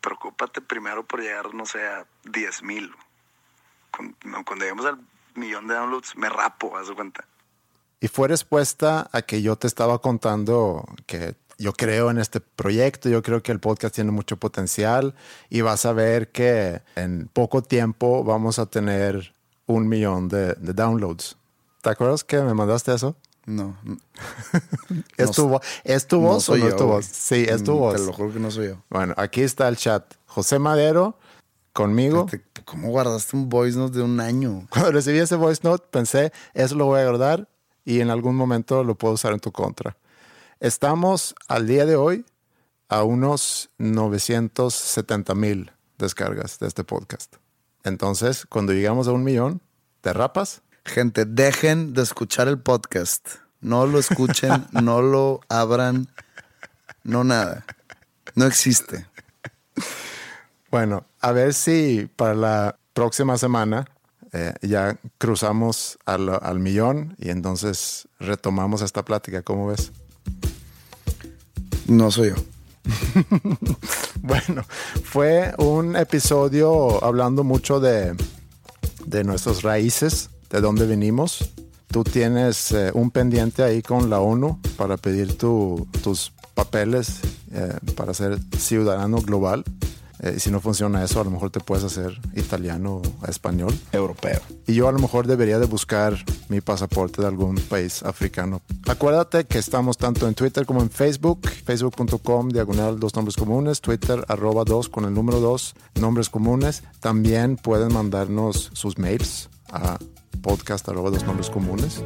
preocúpate 0.00 0.60
primero 0.60 1.06
por 1.06 1.20
llegar, 1.20 1.54
no 1.54 1.66
sé, 1.66 1.86
a 1.86 2.06
10 2.24 2.62
mil. 2.62 2.92
Cuando, 3.94 4.16
cuando 4.44 4.64
lleguemos 4.64 4.86
al 4.86 4.98
millón 5.34 5.68
de 5.68 5.74
downloads, 5.74 6.16
me 6.16 6.28
rapo, 6.28 6.76
haz 6.76 6.90
cuenta. 6.90 7.24
Y 8.00 8.08
fue 8.08 8.28
respuesta 8.28 9.08
a 9.12 9.22
que 9.22 9.42
yo 9.42 9.56
te 9.56 9.66
estaba 9.66 10.00
contando 10.00 10.86
que 11.06 11.36
yo 11.58 11.74
creo 11.74 12.10
en 12.10 12.18
este 12.18 12.40
proyecto, 12.40 13.10
yo 13.10 13.22
creo 13.22 13.42
que 13.42 13.52
el 13.52 13.60
podcast 13.60 13.94
tiene 13.94 14.10
mucho 14.10 14.38
potencial 14.38 15.14
y 15.50 15.60
vas 15.60 15.84
a 15.84 15.92
ver 15.92 16.32
que 16.32 16.80
en 16.96 17.28
poco 17.28 17.62
tiempo 17.62 18.24
vamos 18.24 18.58
a 18.58 18.64
tener 18.64 19.34
un 19.66 19.86
millón 19.86 20.28
de, 20.28 20.54
de 20.54 20.72
downloads. 20.72 21.36
¿Te 21.82 21.90
acuerdas 21.90 22.24
que 22.24 22.40
me 22.40 22.54
mandaste 22.54 22.92
eso? 22.94 23.16
No, 23.46 23.76
¿Es, 25.16 25.26
No 25.28 25.32
tu, 25.32 25.48
vo- 25.48 25.62
¿es 25.84 26.06
tu 26.06 26.20
no 26.20 26.28
voz 26.28 26.48
o 26.50 26.56
no 26.56 26.58
yo, 26.58 26.68
es 26.68 26.76
tu 26.76 26.84
voz? 26.86 27.06
Sí, 27.06 27.46
es 27.48 27.64
tu 27.64 27.72
Mm, 27.72 27.78
voz. 27.78 27.96
Te 27.96 28.06
lo 28.06 28.12
juro 28.12 28.32
que 28.32 28.38
no 28.38 28.50
soy 28.50 28.68
yo. 28.68 28.82
Bueno, 28.90 29.14
aquí 29.16 29.40
está 29.42 29.66
el 29.68 29.76
chat. 29.76 30.04
José 30.26 30.58
Madero 30.58 31.18
conmigo. 31.72 32.26
¿Cómo 32.66 32.90
guardaste 32.90 33.36
un 33.36 33.48
voice 33.48 33.78
note 33.78 33.98
de 33.98 34.04
un 34.04 34.20
año? 34.20 34.66
Cuando 34.70 34.92
recibí 34.92 35.18
ese 35.18 35.36
voice 35.36 35.62
note, 35.64 35.86
pensé, 35.90 36.32
eso 36.54 36.74
lo 36.74 36.84
voy 36.86 37.00
a 37.00 37.04
guardar 37.06 37.48
y 37.84 38.00
en 38.00 38.10
algún 38.10 38.36
momento 38.36 38.84
lo 38.84 38.94
puedo 38.96 39.14
usar 39.14 39.32
en 39.32 39.40
tu 39.40 39.50
contra. 39.50 39.96
Estamos 40.60 41.34
al 41.48 41.66
día 41.66 41.86
de 41.86 41.96
hoy 41.96 42.26
a 42.90 43.02
unos 43.04 43.70
970 43.78 45.34
mil 45.34 45.72
descargas 45.98 46.58
de 46.58 46.66
este 46.68 46.84
podcast. 46.84 47.36
Entonces, 47.84 48.44
cuando 48.46 48.72
llegamos 48.74 49.08
a 49.08 49.12
un 49.12 49.24
millón, 49.24 49.62
¿te 50.02 50.12
rapas? 50.12 50.60
Gente, 50.84 51.24
dejen 51.24 51.92
de 51.94 52.02
escuchar 52.02 52.48
el 52.48 52.58
podcast. 52.58 53.26
No 53.60 53.86
lo 53.86 53.98
escuchen, 53.98 54.66
no 54.72 55.02
lo 55.02 55.40
abran, 55.48 56.08
no 57.04 57.24
nada. 57.24 57.64
No 58.34 58.46
existe. 58.46 59.06
Bueno, 60.70 61.04
a 61.20 61.32
ver 61.32 61.54
si 61.54 62.08
para 62.16 62.34
la 62.34 62.78
próxima 62.94 63.36
semana 63.38 63.86
eh, 64.32 64.54
ya 64.62 64.98
cruzamos 65.18 65.98
al, 66.06 66.28
al 66.28 66.58
millón 66.60 67.16
y 67.18 67.30
entonces 67.30 68.08
retomamos 68.18 68.82
esta 68.82 69.04
plática. 69.04 69.42
¿Cómo 69.42 69.66
ves? 69.68 69.92
No 71.86 72.10
soy 72.10 72.30
yo. 72.30 72.36
Bueno, 74.22 74.64
fue 75.04 75.54
un 75.58 75.96
episodio 75.96 77.02
hablando 77.02 77.42
mucho 77.42 77.80
de, 77.80 78.14
de 79.06 79.24
nuestras 79.24 79.62
raíces, 79.62 80.29
de 80.50 80.60
dónde 80.60 80.86
venimos. 80.86 81.50
Tú 81.88 82.04
tienes 82.04 82.70
eh, 82.72 82.90
un 82.94 83.10
pendiente 83.10 83.62
ahí 83.62 83.82
con 83.82 84.10
la 84.10 84.20
ONU 84.20 84.60
para 84.76 84.96
pedir 84.96 85.36
tu- 85.36 85.86
tus 86.02 86.32
papeles 86.54 87.20
eh, 87.52 87.72
para 87.96 88.14
ser 88.14 88.38
ciudadano 88.56 89.20
global. 89.22 89.64
Eh, 90.22 90.38
si 90.38 90.50
no 90.50 90.60
funciona 90.60 91.02
eso, 91.02 91.18
a 91.20 91.24
lo 91.24 91.30
mejor 91.30 91.50
te 91.50 91.60
puedes 91.60 91.82
hacer 91.82 92.20
italiano 92.36 93.00
o 93.22 93.26
español. 93.26 93.74
Europeo. 93.90 94.38
Y 94.66 94.74
yo 94.74 94.86
a 94.86 94.92
lo 94.92 94.98
mejor 94.98 95.26
debería 95.26 95.58
de 95.58 95.64
buscar 95.64 96.14
mi 96.50 96.60
pasaporte 96.60 97.22
de 97.22 97.26
algún 97.28 97.56
país 97.56 98.02
africano. 98.02 98.60
Acuérdate 98.86 99.46
que 99.46 99.58
estamos 99.58 99.96
tanto 99.96 100.28
en 100.28 100.34
Twitter 100.34 100.66
como 100.66 100.82
en 100.82 100.90
Facebook, 100.90 101.48
facebook.com 101.64 102.50
diagonal 102.50 103.00
dos 103.00 103.14
nombres 103.16 103.34
comunes, 103.36 103.80
Twitter 103.80 104.22
arroba 104.28 104.64
dos 104.64 104.90
con 104.90 105.06
el 105.06 105.14
número 105.14 105.40
dos 105.40 105.74
nombres 105.98 106.28
comunes. 106.28 106.82
También 107.00 107.56
pueden 107.56 107.92
mandarnos 107.94 108.70
sus 108.74 108.98
mails 108.98 109.48
a 109.72 109.98
podcast 110.42 110.88
arroba 110.88 111.10
dos 111.10 111.24
nombres 111.24 111.50
comunes 111.50 112.02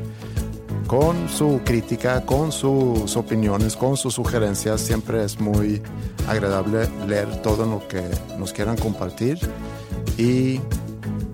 con 0.87 1.29
su 1.29 1.61
crítica, 1.65 2.25
con 2.27 2.53
sus 2.53 3.17
opiniones, 3.17 3.77
con 3.77 3.97
sus 3.97 4.15
sugerencias. 4.15 4.81
Siempre 4.81 5.25
es 5.25 5.41
muy 5.41 5.83
agradable 6.29 6.89
leer 7.07 7.43
todo 7.43 7.67
lo 7.67 7.87
que 7.89 8.03
nos 8.39 8.53
quieran 8.53 8.77
compartir. 8.77 9.39
Y 10.19 10.61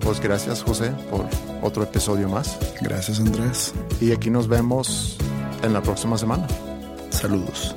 pues 0.01 0.21
gracias 0.21 0.63
José 0.63 0.93
por 1.11 1.27
otro 1.63 1.83
episodio 1.83 2.29
más. 2.29 2.59
Gracias, 2.81 3.21
Andrés. 3.21 3.75
Y 4.01 4.13
aquí 4.13 4.31
nos 4.31 4.49
vemos 4.49 5.19
en 5.63 5.73
la 5.73 5.83
próxima 5.83 6.17
semana. 6.17 6.47
Saludos. 7.11 7.75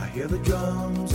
I 0.00 0.18
hear 0.18 0.28
the 0.28 0.38
drums 0.38 1.14